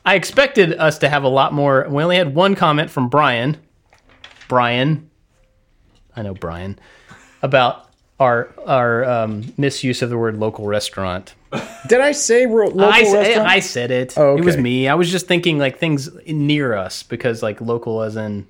I 0.05 0.15
expected 0.17 0.75
us 0.75 0.99
to 0.99 1.09
have 1.09 1.25
a 1.25 1.29
lot 1.29 1.53
more. 1.55 1.87
We 1.89 2.03
only 2.03 2.17
had 2.17 2.35
one 2.35 2.55
comment 2.55 2.91
from 2.91 3.09
Brian. 3.09 3.57
Brian, 4.49 5.09
I 6.15 6.23
know 6.23 6.35
Brian, 6.35 6.79
about 7.43 7.89
our 8.21 8.55
our 8.67 9.05
um, 9.05 9.53
misuse 9.57 10.03
of 10.03 10.11
the 10.11 10.19
word 10.19 10.37
local 10.37 10.67
restaurant. 10.67 11.35
Did 11.89 12.01
I 12.01 12.13
say 12.13 12.47
ro- 12.47 12.67
local 12.67 12.85
I, 12.85 13.05
sa- 13.05 13.13
restaurant? 13.15 13.49
I 13.49 13.61
said 13.61 13.91
it. 13.91 14.19
Oh, 14.19 14.37
It 14.37 14.45
was 14.45 14.57
me. 14.59 14.89
I 14.89 14.95
was 14.95 15.11
just 15.11 15.27
thinking 15.27 15.59
like 15.59 15.79
things 15.79 16.11
near 16.27 16.75
us 16.75 17.03
because 17.03 17.43
like 17.43 17.61
local 17.61 18.03
as 18.03 18.17
in 18.17 18.47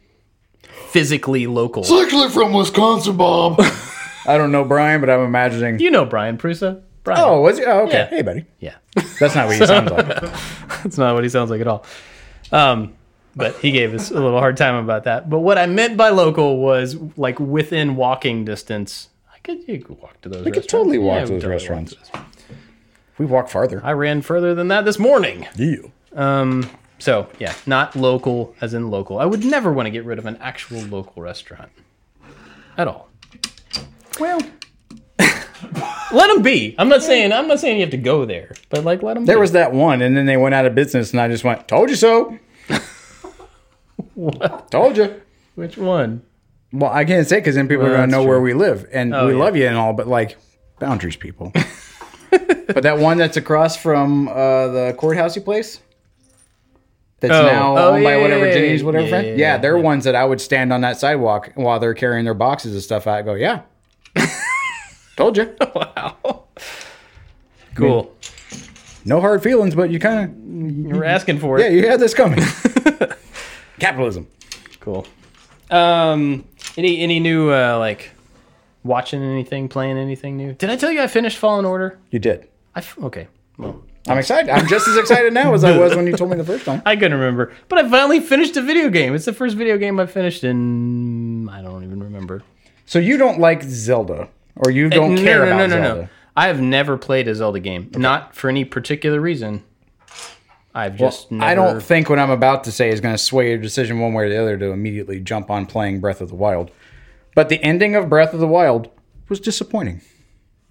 physically 0.90 1.47
local. 1.47 1.83
It's 1.83 1.93
actually 1.93 2.31
from 2.31 2.52
Wisconsin, 2.52 3.16
Bob. 3.16 3.61
I 4.26 4.38
don't 4.38 4.52
know 4.52 4.64
Brian, 4.64 5.00
but 5.00 5.11
I'm 5.11 5.21
imagining. 5.21 5.78
You 5.78 5.90
know 5.90 6.04
Brian 6.04 6.38
Prusa? 6.38 6.83
Brian. 7.02 7.21
Oh, 7.21 7.40
was 7.43 7.59
he? 7.59 7.64
Oh, 7.64 7.81
okay. 7.81 7.93
Yeah. 7.99 8.09
Hey, 8.09 8.23
buddy. 8.23 8.47
Yeah. 8.61 8.76
That's 9.21 9.35
not 9.35 9.47
what 9.47 9.57
he 9.57 9.66
sounds 9.66 9.90
like. 9.90 10.07
That's 10.83 10.97
not 10.97 11.14
what 11.14 11.23
he 11.23 11.28
sounds 11.28 11.50
like 11.50 11.61
at 11.61 11.66
all. 11.69 11.85
Um, 12.50 12.95
but 13.37 13.57
he 13.57 13.73
gave 13.73 13.93
us 13.95 14.11
a 14.11 14.14
little 14.14 14.38
hard 14.38 14.57
time 14.57 14.76
about 14.76 15.04
that. 15.04 15.28
But 15.28 15.40
what 15.40 15.59
I 15.59 15.66
meant 15.66 15.97
by 15.97 16.09
local 16.11 16.59
was 16.59 16.97
like 17.16 17.38
within 17.38 17.97
walking 17.97 18.45
distance. 18.45 19.09
I 19.33 19.38
could, 19.38 19.69
you 19.69 19.81
could 19.81 20.00
walk 20.00 20.21
to 20.23 20.28
those. 20.28 20.45
Restaurants. 20.45 20.57
We 20.57 20.61
could 20.62 20.69
totally 20.69 20.99
walk 20.99 21.26
to 21.26 21.33
those 21.33 21.45
restaurants. 21.45 21.95
We 23.19 23.26
walk 23.26 23.49
farther. 23.49 23.81
I 23.85 23.93
ran 23.93 24.23
further 24.23 24.54
than 24.54 24.69
that 24.69 24.85
this 24.85 24.99
morning. 24.99 25.47
Yeah. 25.57 25.76
Um, 26.14 26.71
so 26.99 27.28
yeah, 27.38 27.54
not 27.66 27.97
local 27.97 28.54
as 28.61 28.73
in 28.73 28.90
local. 28.90 29.19
I 29.19 29.26
would 29.26 29.45
never 29.45 29.73
want 29.73 29.87
to 29.87 29.90
get 29.90 30.04
rid 30.04 30.19
of 30.19 30.26
an 30.26 30.37
actual 30.38 30.81
local 30.81 31.23
restaurant 31.23 31.71
at 32.78 32.88
all. 32.88 33.09
Well, 34.21 34.40
Let 36.12 36.28
them 36.33 36.42
be. 36.42 36.75
I'm 36.78 36.88
not 36.88 37.02
saying 37.02 37.33
I'm 37.33 37.49
not 37.49 37.59
saying 37.59 37.76
you 37.78 37.83
have 37.83 37.90
to 37.90 37.97
go 37.97 38.25
there, 38.25 38.54
but 38.71 38.85
like 38.85 39.02
let 39.02 39.14
them. 39.14 39.25
there 39.25 39.38
was 39.40 39.52
that 39.52 39.73
one, 39.73 40.02
and 40.02 40.16
then 40.16 40.26
they 40.26 40.37
went 40.37 40.54
out 40.54 40.66
of 40.66 40.75
business, 40.75 41.11
and 41.12 41.21
I 41.21 41.28
just 41.28 41.42
went, 41.44 41.66
"Told 41.66 41.90
you 41.90 41.97
so." 41.97 42.38
What? 44.14 44.71
Told 44.71 44.97
you. 44.97 45.21
Which 45.54 45.76
one? 45.76 46.23
Well, 46.73 46.90
I 46.92 47.04
can't 47.04 47.26
say 47.26 47.37
because 47.38 47.54
then 47.54 47.68
people 47.68 47.85
Well, 47.85 47.92
are 47.94 47.97
gonna 47.97 48.12
know 48.12 48.23
true. 48.23 48.28
where 48.30 48.40
we 48.40 48.54
live, 48.54 48.87
and 48.92 49.14
Oh, 49.14 49.26
we 49.26 49.33
yeah. 49.33 49.38
love 49.38 49.56
you 49.56 49.66
and 49.66 49.76
all, 49.76 49.92
but 49.92 50.06
like 50.09 50.37
boundaries, 50.78 51.16
people. 51.16 51.52
but 52.30 52.83
that 52.83 52.99
one 52.99 53.16
that's 53.18 53.37
across 53.37 53.76
from 53.76 54.28
uh, 54.28 54.33
the 54.68 54.97
courthousey 54.99 55.44
place, 55.44 55.80
that's 57.21 57.33
Oh. 57.35 57.42
now 57.47 57.76
Oh, 57.76 57.94
owned 57.94 58.04
by 58.04 58.16
yeah, 58.16 58.23
whatever 58.23 58.47
yeah, 58.47 58.52
Jenny's, 58.54 58.85
whatever 58.85 59.04
yeah, 59.04 59.11
friend. 59.11 59.26
yeah, 59.26 59.33
Yeah, 59.33 59.38
yeah, 59.54 59.59
they're 59.59 59.76
yeah. 59.76 59.83
ones 59.83 60.04
that 60.04 60.14
I 60.14 60.25
would 60.25 60.40
stand 60.40 60.73
on 60.73 60.80
that 60.83 60.97
sidewalk 60.99 61.52
while 61.54 61.78
they're 61.80 61.94
carrying 61.94 62.25
their 62.25 62.35
boxes 62.35 62.75
of 62.76 62.83
stuff 62.83 63.06
out. 63.06 63.25
Go, 63.25 63.35
yeah. 63.35 63.62
Told 65.16 65.37
you. 65.37 65.54
Wow. 65.75 66.44
Cool. 67.75 68.14
No 69.04 69.21
hard 69.21 69.42
feelings, 69.42 69.75
but 69.75 69.90
you 69.90 69.99
kind 69.99 70.25
of. 70.25 70.88
You 70.90 70.97
were 70.97 71.04
asking 71.04 71.38
for 71.40 71.59
it. 71.59 71.62
yeah, 71.62 71.68
you 71.68 71.88
had 71.88 71.99
this 72.00 72.14
coming. 72.14 72.38
Capitalism. 73.80 74.26
Cool. 74.80 75.06
Um. 75.71 76.44
Any 76.76 77.00
any 77.00 77.21
new 77.21 77.52
uh 77.52 77.78
like 77.78 78.11
watching 78.83 79.23
anything, 79.23 79.68
playing 79.68 79.99
anything 79.99 80.37
new? 80.37 80.52
Did 80.54 80.71
I 80.71 80.76
tell 80.76 80.90
you 80.90 81.00
I 81.02 81.06
finished 81.06 81.38
Fallen 81.38 81.64
Order? 81.64 81.99
You 82.11 82.18
did. 82.18 82.49
I 82.75 82.80
f- 82.80 82.99
okay. 83.04 83.28
Well, 83.59 83.83
I'm 84.09 84.18
excited. 84.18 84.50
I'm 84.50 84.66
just 84.66 84.87
as 84.88 84.97
excited 84.97 85.33
now 85.33 85.54
as 85.54 85.64
I 85.64 85.76
was 85.76 85.94
when 85.97 86.06
you 86.06 86.16
told 86.16 86.30
me 86.30 86.37
the 86.37 86.44
first 86.44 86.64
time. 86.64 86.83
I 86.87 86.97
couldn't 86.97 87.18
remember, 87.18 87.52
but 87.68 87.78
I 87.85 87.88
finally 87.88 88.21
finished 88.21 88.56
a 88.56 88.62
video 88.62 88.88
game. 88.90 89.14
It's 89.14 89.25
the 89.25 89.33
first 89.33 89.56
video 89.56 89.78
game 89.78 89.99
I 90.00 90.06
finished 90.06 90.44
in 90.44 91.49
I 91.49 91.62
don't 91.62 91.85
even 91.85 92.02
remember. 92.02 92.42
So 92.87 92.99
you 92.99 93.16
don't 93.16 93.38
like 93.40 93.62
Zelda, 93.62 94.28
or 94.56 94.70
you 94.70 94.87
uh, 94.87 94.90
don't 94.90 95.14
no, 95.16 95.23
care 95.23 95.38
no, 95.38 95.46
about 95.46 95.56
no, 95.56 95.66
no, 95.66 95.82
Zelda. 95.82 96.02
no. 96.02 96.08
I 96.37 96.49
have 96.49 96.61
never 96.61 96.99
played 96.99 97.28
a 97.28 97.34
Zelda 97.34 97.61
game, 97.61 97.90
not 97.94 98.34
for 98.34 98.49
any 98.49 98.64
particular 98.64 99.20
reason. 99.20 99.62
I've 100.75 100.96
just 100.96 101.30
never. 101.30 101.44
I 101.44 101.54
don't 101.54 101.80
think 101.80 102.08
what 102.11 102.18
I'm 102.18 102.30
about 102.30 102.64
to 102.64 102.73
say 102.73 102.90
is 102.90 103.00
going 103.00 103.14
to 103.14 103.23
sway 103.23 103.50
your 103.50 103.58
decision 103.58 104.00
one 104.00 104.12
way 104.12 104.25
or 104.25 104.28
the 104.28 104.40
other 104.40 104.58
to 104.58 104.66
immediately 104.73 105.20
jump 105.20 105.49
on 105.50 105.66
playing 105.66 106.00
Breath 106.00 106.20
of 106.20 106.28
the 106.28 106.34
Wild. 106.34 106.73
But 107.37 107.49
the 107.49 107.62
ending 107.62 107.94
of 107.94 108.08
Breath 108.08 108.34
of 108.34 108.40
the 108.40 108.49
Wild 108.49 108.90
was 109.28 109.38
disappointing. 109.38 110.00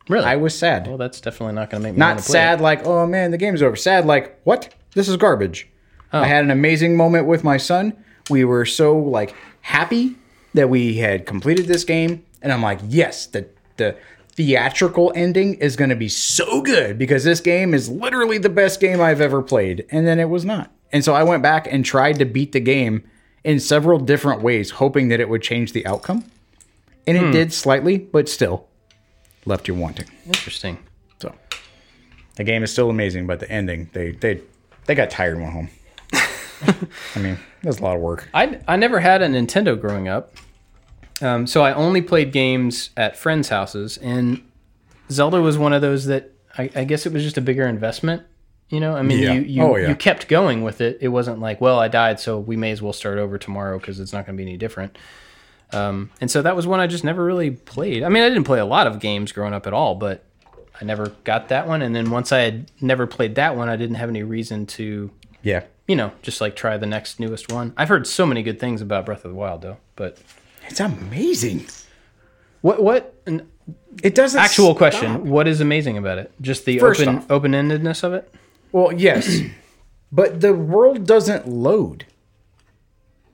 really. 0.10 0.26
I 0.26 0.36
was 0.36 0.58
sad. 0.58 0.88
well, 0.88 0.98
that's 0.98 1.22
definitely 1.22 1.56
not 1.56 1.70
going 1.70 1.82
to 1.82 1.88
make 1.88 1.96
me 1.96 2.00
Not 2.00 2.20
sad 2.20 2.60
it. 2.60 2.64
like, 2.64 2.86
oh 2.86 3.08
man, 3.08 3.32
the 3.32 3.38
game's 3.38 3.62
over. 3.62 3.78
Sad 3.78 4.06
like, 4.06 4.40
what? 4.44 4.74
This 4.94 5.08
is 5.08 5.16
garbage. 5.16 5.70
Oh. 6.12 6.20
I 6.20 6.28
had 6.28 6.44
an 6.44 6.52
amazing 6.52 6.98
moment 6.98 7.26
with 7.26 7.44
my 7.46 7.58
son. 7.58 7.94
We 8.30 8.44
were 8.44 8.66
so 8.66 8.98
like 8.98 9.34
happy 9.62 10.18
that 10.54 10.70
we 10.70 10.98
had 10.98 11.26
completed 11.26 11.66
this 11.68 11.86
game, 11.86 12.26
and 12.42 12.52
I'm 12.52 12.62
like, 12.62 12.80
yes, 12.88 13.26
the 13.26 13.48
the 13.78 13.96
theatrical 14.36 15.12
ending 15.16 15.56
is 15.56 15.76
going 15.76 15.90
to 15.90 15.96
be 15.96 16.10
so 16.10 16.62
good 16.62 16.98
because 16.98 17.24
this 17.24 17.40
game 17.40 17.74
is 17.74 17.90
literally 17.90 18.38
the 18.40 18.50
best 18.50 18.80
game 18.80 19.00
I've 19.02 19.22
ever 19.22 19.42
played, 19.42 19.86
and 19.92 20.08
then 20.08 20.20
it 20.20 20.30
was 20.30 20.44
not. 20.46 20.72
And 20.92 21.04
so 21.04 21.14
I 21.14 21.24
went 21.24 21.44
back 21.44 21.68
and 21.72 21.84
tried 21.86 22.20
to 22.20 22.26
beat 22.26 22.52
the 22.52 22.60
game 22.60 23.04
in 23.44 23.60
several 23.60 24.00
different 24.00 24.42
ways, 24.42 24.72
hoping 24.72 25.10
that 25.10 25.20
it 25.20 25.28
would 25.30 25.42
change 25.42 25.74
the 25.74 25.86
outcome, 25.86 26.24
and 27.06 27.18
Hmm. 27.18 27.26
it 27.26 27.32
did 27.32 27.54
slightly, 27.54 27.98
but 27.98 28.30
still 28.30 28.68
left 29.46 29.68
you 29.68 29.76
wanting. 29.76 30.06
Interesting. 30.26 30.78
So 31.22 31.34
the 32.36 32.44
game 32.44 32.64
is 32.64 32.72
still 32.72 32.90
amazing, 32.90 33.28
but 33.28 33.40
the 33.40 33.52
ending 33.52 33.90
they 33.94 34.12
they 34.12 34.42
they 34.86 34.96
got 34.96 35.10
tired 35.10 35.34
and 35.38 35.42
went 35.44 35.54
home. 35.54 35.70
I 37.16 37.20
mean, 37.20 37.38
that's 37.62 37.80
a 37.80 37.84
lot 37.84 37.96
of 37.96 38.02
work. 38.02 38.30
I 38.34 38.60
I 38.68 38.78
never 38.78 39.00
had 39.00 39.22
a 39.22 39.28
Nintendo 39.28 39.80
growing 39.80 40.08
up, 40.08 40.34
um, 41.24 41.48
so 41.48 41.64
I 41.64 41.74
only 41.74 42.02
played 42.02 42.32
games 42.32 42.90
at 42.98 43.18
friends' 43.18 43.50
houses, 43.50 43.98
and 43.98 44.42
Zelda 45.10 45.42
was 45.42 45.58
one 45.58 45.74
of 45.74 45.82
those 45.82 46.06
that 46.06 46.32
I, 46.58 46.70
I 46.76 46.84
guess 46.84 47.06
it 47.06 47.14
was 47.14 47.24
just 47.24 47.38
a 47.38 47.42
bigger 47.42 47.66
investment. 47.68 48.24
You 48.70 48.80
know, 48.80 48.96
I 48.96 49.02
mean, 49.04 49.20
Yeah. 49.20 49.34
you 49.34 49.42
you, 49.42 49.62
Oh, 49.64 49.76
yeah. 49.76 49.90
you 49.90 49.96
kept 49.96 50.28
going 50.28 50.64
with 50.64 50.82
it. 50.82 50.98
It 51.02 51.10
wasn't 51.10 51.40
like, 51.40 51.62
well, 51.62 51.80
I 51.80 51.88
died, 51.88 52.20
so 52.20 52.40
we 52.40 52.56
may 52.58 52.72
as 52.72 52.82
well 52.82 52.94
start 52.94 53.18
over 53.18 53.38
tomorrow 53.38 53.78
because 53.80 54.00
it's 54.00 54.14
not 54.14 54.26
going 54.26 54.36
to 54.38 54.44
be 54.44 54.50
any 54.50 54.58
different. 54.58 54.98
Um, 55.72 56.12
and 56.22 56.30
so 56.30 56.42
that 56.42 56.56
was 56.56 56.68
one 56.68 56.80
I 56.80 56.88
just 56.88 57.04
never 57.04 57.24
really 57.24 57.52
played. 57.52 58.04
I 58.04 58.10
mean, 58.10 58.24
I 58.24 58.30
didn't 58.30 58.44
play 58.46 58.60
a 58.60 58.66
lot 58.66 58.86
of 58.88 59.00
games 59.00 59.32
growing 59.32 59.54
up 59.54 59.66
at 59.68 59.74
all, 59.74 59.96
but 59.96 60.24
I 60.80 60.86
never 60.86 61.10
got 61.24 61.50
that 61.50 61.68
one. 61.68 61.82
And 61.82 61.96
then 61.96 62.10
once 62.12 62.32
I 62.32 62.40
had 62.40 62.72
never 62.82 63.08
played 63.08 63.36
that 63.36 63.56
one, 63.56 63.70
I 63.70 63.76
didn't 63.76 63.96
have 63.96 64.10
any 64.10 64.24
reason 64.24 64.66
to 64.68 65.10
Yeah, 65.42 65.64
you 65.88 65.96
know, 65.96 66.12
just 66.22 66.42
like 66.42 66.56
try 66.56 66.78
the 66.78 66.86
next 66.86 67.20
newest 67.20 67.52
one. 67.52 67.74
I've 67.76 67.90
heard 67.90 68.06
so 68.08 68.26
many 68.26 68.44
good 68.44 68.60
things 68.60 68.82
about 68.82 69.06
Breath 69.06 69.26
of 69.26 69.32
the 69.32 69.38
Wild, 69.38 69.62
though. 69.64 69.78
But 69.96 70.18
it's 70.68 70.80
amazing. 70.80 71.66
what 72.62 72.82
what 72.84 73.14
an 73.26 73.48
It 74.02 74.16
doesn't 74.16 74.40
actual 74.40 74.68
stop. 74.68 74.78
question? 74.78 75.30
What 75.30 75.48
is 75.48 75.62
amazing 75.62 75.98
about 75.98 76.18
it? 76.18 76.32
Just 76.42 76.66
the 76.66 76.80
First 76.80 77.02
open 77.02 77.16
off- 77.18 77.32
open 77.32 77.52
endedness 77.52 78.04
of 78.04 78.14
it. 78.14 78.34
Well, 78.72 78.92
yes, 78.92 79.40
but 80.12 80.42
the 80.42 80.54
world 80.54 81.06
doesn't 81.06 81.48
load. 81.48 82.06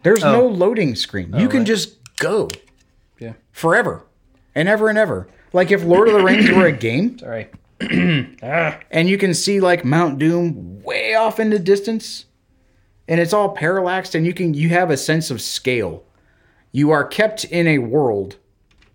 There's 0.03 0.21
no 0.23 0.43
oh. 0.43 0.47
loading 0.47 0.95
screen. 0.95 1.31
Oh, 1.33 1.39
you 1.39 1.49
can 1.49 1.59
right. 1.59 1.67
just 1.67 1.97
go 2.17 2.47
Yeah. 3.19 3.33
forever 3.51 4.03
and 4.55 4.69
ever 4.69 4.87
and 4.89 4.97
ever. 4.97 5.27
Like 5.51 5.71
if 5.71 5.83
Lord 5.83 6.07
of 6.07 6.13
the 6.13 6.23
Rings 6.23 6.49
were 6.51 6.67
a 6.67 6.71
game, 6.71 7.17
Sorry. 7.25 7.47
Ah. 8.43 8.77
and 8.91 9.07
you 9.09 9.17
can 9.17 9.33
see 9.33 9.59
like 9.61 9.85
Mount 9.85 10.19
Doom 10.19 10.81
way 10.83 11.15
off 11.15 11.39
in 11.39 11.49
the 11.49 11.59
distance 11.59 12.25
and 13.07 13.19
it's 13.21 13.31
all 13.33 13.49
parallaxed 13.55 14.15
and 14.15 14.25
you 14.25 14.33
can 14.33 14.53
you 14.53 14.69
have 14.69 14.89
a 14.91 14.97
sense 14.97 15.31
of 15.31 15.41
scale. 15.41 16.03
You 16.71 16.91
are 16.91 17.03
kept 17.03 17.45
in 17.45 17.67
a 17.67 17.79
world, 17.79 18.37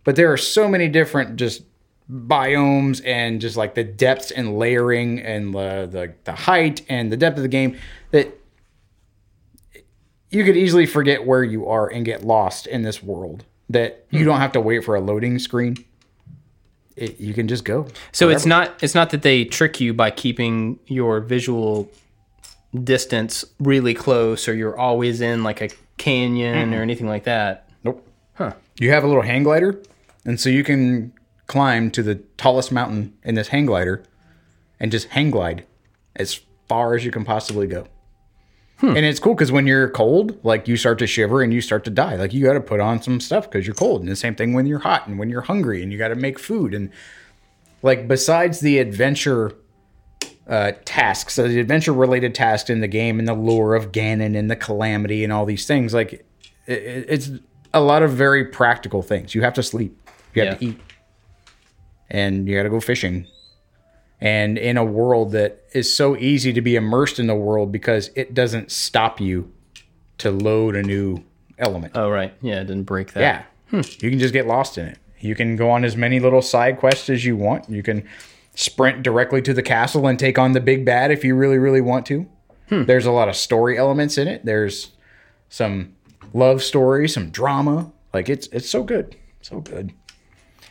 but 0.04 0.16
there 0.16 0.32
are 0.32 0.36
so 0.36 0.68
many 0.68 0.88
different 0.88 1.36
just 1.36 1.62
biomes 2.10 3.04
and 3.06 3.40
just 3.40 3.56
like 3.56 3.74
the 3.74 3.84
depths 3.84 4.30
and 4.30 4.58
layering 4.58 5.20
and 5.20 5.54
the 5.54 5.88
the, 5.90 6.14
the 6.24 6.32
height 6.32 6.82
and 6.88 7.10
the 7.10 7.16
depth 7.16 7.38
of 7.38 7.42
the 7.42 7.48
game 7.48 7.78
that 8.10 8.38
you 10.30 10.44
could 10.44 10.56
easily 10.56 10.84
forget 10.84 11.26
where 11.26 11.42
you 11.44 11.66
are 11.66 11.88
and 11.88 12.04
get 12.04 12.24
lost 12.24 12.66
in 12.66 12.82
this 12.82 13.02
world 13.02 13.44
that 13.70 14.04
you 14.10 14.20
hmm. 14.20 14.24
don't 14.26 14.40
have 14.40 14.52
to 14.52 14.60
wait 14.60 14.84
for 14.84 14.94
a 14.94 15.00
loading 15.00 15.38
screen. 15.38 15.76
It, 16.96 17.18
you 17.18 17.34
can 17.34 17.48
just 17.48 17.64
go. 17.64 17.88
So 18.12 18.28
it's 18.28 18.46
not 18.46 18.82
it's 18.82 18.94
not 18.94 19.10
that 19.10 19.22
they 19.22 19.44
trick 19.44 19.80
you 19.80 19.94
by 19.94 20.10
keeping 20.10 20.78
your 20.86 21.20
visual 21.20 21.90
distance 22.82 23.44
really 23.58 23.94
close, 23.94 24.46
or 24.46 24.54
you're 24.54 24.78
always 24.78 25.20
in 25.20 25.42
like 25.42 25.60
a 25.60 25.70
canyon 25.96 26.74
or 26.74 26.82
anything 26.82 27.06
like 27.06 27.24
that. 27.24 27.68
Nope. 27.82 28.06
Huh. 28.34 28.54
You 28.78 28.90
have 28.90 29.04
a 29.04 29.06
little 29.06 29.22
hang 29.22 29.42
glider, 29.42 29.80
and 30.24 30.40
so 30.40 30.48
you 30.48 30.64
can 30.64 31.12
climb 31.46 31.90
to 31.90 32.02
the 32.02 32.16
tallest 32.36 32.72
mountain 32.72 33.12
in 33.22 33.34
this 33.34 33.48
hang 33.48 33.66
glider 33.66 34.02
and 34.80 34.90
just 34.90 35.08
hang 35.08 35.30
glide 35.30 35.64
as 36.16 36.40
far 36.68 36.94
as 36.94 37.04
you 37.04 37.10
can 37.10 37.24
possibly 37.24 37.66
go. 37.66 37.86
Hmm. 38.78 38.96
And 38.96 39.06
it's 39.06 39.20
cool 39.20 39.34
because 39.34 39.52
when 39.52 39.66
you're 39.66 39.88
cold, 39.88 40.44
like 40.44 40.66
you 40.66 40.76
start 40.76 40.98
to 40.98 41.06
shiver 41.06 41.42
and 41.42 41.52
you 41.52 41.60
start 41.60 41.84
to 41.84 41.90
die. 41.90 42.16
Like 42.16 42.32
you 42.32 42.44
got 42.44 42.54
to 42.54 42.60
put 42.60 42.80
on 42.80 43.00
some 43.02 43.20
stuff 43.20 43.50
because 43.50 43.66
you're 43.66 43.74
cold. 43.74 44.00
And 44.00 44.10
the 44.10 44.16
same 44.16 44.34
thing 44.34 44.52
when 44.52 44.66
you're 44.66 44.80
hot 44.80 45.06
and 45.06 45.18
when 45.18 45.30
you're 45.30 45.42
hungry 45.42 45.82
and 45.82 45.92
you 45.92 45.98
got 45.98 46.08
to 46.08 46.16
make 46.16 46.38
food. 46.38 46.74
And 46.74 46.90
like 47.82 48.08
besides 48.08 48.60
the 48.60 48.78
adventure 48.78 49.54
uh, 50.48 50.72
tasks, 50.84 51.34
so 51.34 51.48
the 51.48 51.58
adventure 51.60 51.92
related 51.92 52.34
tasks 52.34 52.68
in 52.70 52.80
the 52.80 52.88
game 52.88 53.18
and 53.18 53.26
the 53.26 53.34
lore 53.34 53.74
of 53.74 53.92
Ganon 53.92 54.36
and 54.36 54.50
the 54.50 54.56
calamity 54.56 55.24
and 55.24 55.32
all 55.32 55.46
these 55.46 55.66
things, 55.66 55.94
like 55.94 56.12
it, 56.12 56.26
it- 56.66 57.06
it's 57.08 57.30
a 57.72 57.80
lot 57.80 58.02
of 58.02 58.12
very 58.12 58.44
practical 58.44 59.02
things. 59.02 59.34
You 59.34 59.42
have 59.42 59.54
to 59.54 59.62
sleep, 59.62 59.96
you 60.34 60.42
have 60.44 60.58
to 60.58 60.64
eat, 60.64 60.80
and 62.10 62.46
you 62.48 62.56
got 62.56 62.64
to 62.64 62.70
go 62.70 62.80
fishing. 62.80 63.26
And 64.20 64.56
in 64.56 64.76
a 64.76 64.84
world 64.84 65.32
that 65.32 65.62
is 65.72 65.92
so 65.94 66.16
easy 66.16 66.52
to 66.52 66.60
be 66.60 66.76
immersed 66.76 67.18
in 67.18 67.26
the 67.26 67.34
world 67.34 67.72
because 67.72 68.10
it 68.14 68.32
doesn't 68.32 68.70
stop 68.70 69.20
you 69.20 69.52
to 70.18 70.30
load 70.30 70.76
a 70.76 70.82
new 70.82 71.22
element. 71.58 71.92
Oh 71.96 72.08
right, 72.08 72.32
yeah, 72.40 72.60
it 72.60 72.66
didn't 72.66 72.84
break 72.84 73.12
that. 73.14 73.46
Yeah. 73.72 73.82
You 73.98 74.10
can 74.10 74.18
just 74.20 74.32
get 74.32 74.46
lost 74.46 74.78
in 74.78 74.86
it. 74.86 74.98
You 75.18 75.34
can 75.34 75.56
go 75.56 75.70
on 75.70 75.84
as 75.84 75.96
many 75.96 76.20
little 76.20 76.42
side 76.42 76.78
quests 76.78 77.10
as 77.10 77.24
you 77.24 77.36
want. 77.36 77.68
You 77.68 77.82
can 77.82 78.06
sprint 78.54 79.02
directly 79.02 79.42
to 79.42 79.54
the 79.54 79.62
castle 79.62 80.06
and 80.06 80.18
take 80.18 80.38
on 80.38 80.52
the 80.52 80.60
big 80.60 80.84
bad 80.84 81.10
if 81.10 81.24
you 81.24 81.34
really, 81.34 81.58
really 81.58 81.80
want 81.80 82.06
to. 82.06 82.26
Hmm. 82.68 82.84
There's 82.84 83.06
a 83.06 83.10
lot 83.10 83.28
of 83.28 83.36
story 83.36 83.76
elements 83.76 84.16
in 84.16 84.28
it. 84.28 84.44
There's 84.44 84.92
some 85.48 85.94
love 86.32 86.62
story, 86.62 87.08
some 87.08 87.30
drama. 87.30 87.92
Like 88.12 88.28
it's 88.28 88.46
it's 88.48 88.68
so 88.68 88.82
good. 88.82 89.16
So 89.42 89.60
good. 89.60 89.92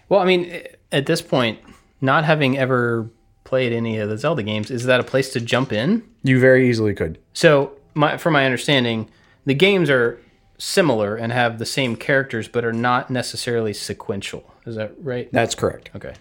Well, 0.10 0.20
I 0.20 0.26
mean, 0.26 0.64
at 0.92 1.06
this 1.06 1.22
point, 1.22 1.60
not 2.02 2.26
having 2.26 2.58
ever 2.58 3.10
played 3.44 3.72
any 3.72 3.98
of 3.98 4.10
the 4.10 4.18
Zelda 4.18 4.44
games, 4.44 4.72
is 4.72 4.86
that 4.86 5.00
a 5.00 5.04
place 5.04 5.32
to 5.34 5.40
jump 5.40 5.72
in? 5.72 6.04
You 6.24 6.40
very 6.40 6.70
easily 6.70 6.94
could. 6.94 7.20
So, 7.34 7.74
my, 7.94 8.18
from 8.18 8.34
my 8.34 8.46
understanding, 8.46 9.10
the 9.46 9.54
games 9.54 9.90
are 9.90 10.20
similar 10.58 11.16
and 11.16 11.32
have 11.32 11.60
the 11.60 11.66
same 11.66 11.96
characters, 11.96 12.48
but 12.48 12.64
are 12.66 12.74
not 12.74 13.10
necessarily 13.10 13.74
sequential. 13.74 14.54
Is 14.66 14.76
that 14.76 14.94
right? 15.00 15.30
That's 15.32 15.56
correct. 15.56 15.92
Okay. 15.96 16.14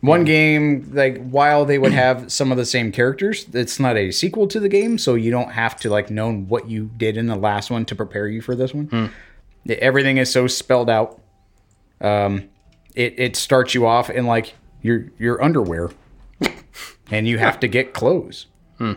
One 0.00 0.24
game, 0.24 0.90
like 0.92 1.22
while 1.30 1.64
they 1.64 1.78
would 1.78 1.92
have 1.92 2.30
some 2.32 2.50
of 2.50 2.58
the 2.58 2.66
same 2.66 2.92
characters, 2.92 3.46
it's 3.52 3.78
not 3.80 3.96
a 3.96 4.10
sequel 4.10 4.46
to 4.48 4.60
the 4.60 4.68
game, 4.68 4.98
so 4.98 5.14
you 5.14 5.30
don't 5.30 5.52
have 5.52 5.76
to 5.80 5.90
like 5.90 6.10
know 6.10 6.32
what 6.32 6.68
you 6.68 6.90
did 6.96 7.16
in 7.16 7.26
the 7.26 7.36
last 7.36 7.70
one 7.70 7.84
to 7.86 7.94
prepare 7.94 8.28
you 8.28 8.40
for 8.42 8.54
this 8.54 8.74
one. 8.74 9.12
Everything 9.68 10.16
is 10.16 10.30
so 10.32 10.46
spelled 10.46 10.90
out 10.90 11.20
um, 12.00 12.48
it 12.94 13.14
it 13.18 13.36
starts 13.36 13.74
you 13.74 13.86
off 13.86 14.10
in 14.10 14.26
like 14.26 14.54
your 14.82 15.06
your 15.18 15.42
underwear, 15.42 15.90
and 17.10 17.28
you 17.28 17.38
have 17.38 17.60
to 17.60 17.68
get 17.68 17.92
clothes. 17.92 18.46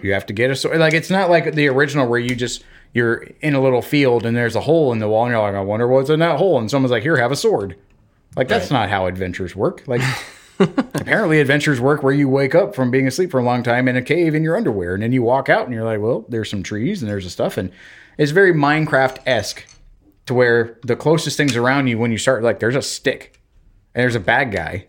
You 0.02 0.14
have 0.14 0.26
to 0.28 0.34
get 0.34 0.50
a 0.50 0.56
sword. 0.56 0.78
Like 0.78 0.94
it's 0.94 1.10
not 1.10 1.30
like 1.30 1.56
the 1.56 1.68
original 1.68 2.08
where 2.08 2.20
you 2.20 2.36
just 2.36 2.64
you're 2.94 3.28
in 3.42 3.54
a 3.54 3.62
little 3.62 3.82
field 3.82 4.26
and 4.26 4.38
there's 4.38 4.56
a 4.56 4.62
hole 4.62 4.94
in 4.94 5.00
the 5.00 5.10
wall 5.10 5.26
and 5.26 5.34
you're 5.34 5.42
like, 5.42 5.56
I 5.56 5.62
wonder 5.62 5.88
what's 5.88 6.10
in 6.10 6.20
that 6.20 6.38
hole, 6.38 6.58
and 6.58 6.72
someone's 6.72 6.92
like, 6.92 7.04
here, 7.04 7.18
have 7.18 7.34
a 7.34 7.36
sword. 7.36 7.76
Like 8.38 8.48
that's 8.48 8.72
not 8.72 8.90
how 8.90 9.08
adventures 9.08 9.56
work. 9.56 9.84
Like 9.86 10.02
apparently 10.94 11.40
adventures 11.40 11.80
work 11.80 12.04
where 12.04 12.14
you 12.14 12.30
wake 12.30 12.56
up 12.56 12.76
from 12.76 12.92
being 12.92 13.08
asleep 13.08 13.32
for 13.32 13.40
a 13.40 13.44
long 13.44 13.64
time 13.64 13.88
in 13.88 13.96
a 13.96 14.02
cave 14.02 14.36
in 14.36 14.44
your 14.44 14.56
underwear 14.56 14.94
and 14.94 15.04
then 15.04 15.12
you 15.12 15.22
walk 15.22 15.50
out 15.50 15.66
and 15.66 15.74
you're 15.74 15.84
like, 15.84 16.00
well, 16.00 16.26
there's 16.30 16.50
some 16.50 16.64
trees 16.64 17.02
and 17.02 17.10
there's 17.10 17.26
a 17.26 17.30
stuff 17.30 17.58
and 17.58 17.72
it's 18.18 18.32
very 18.32 18.54
Minecraft 18.54 19.18
esque 19.26 19.66
to 20.26 20.34
where 20.34 20.80
the 20.84 20.96
closest 20.96 21.38
things 21.38 21.56
around 21.56 21.88
you 21.88 21.98
when 21.98 22.12
you 22.12 22.18
start 22.18 22.44
like 22.44 22.60
there's 22.60 22.76
a 22.76 22.82
stick 22.82 23.40
and 23.94 24.02
there's 24.02 24.16
a 24.16 24.20
bad 24.20 24.52
guy 24.52 24.88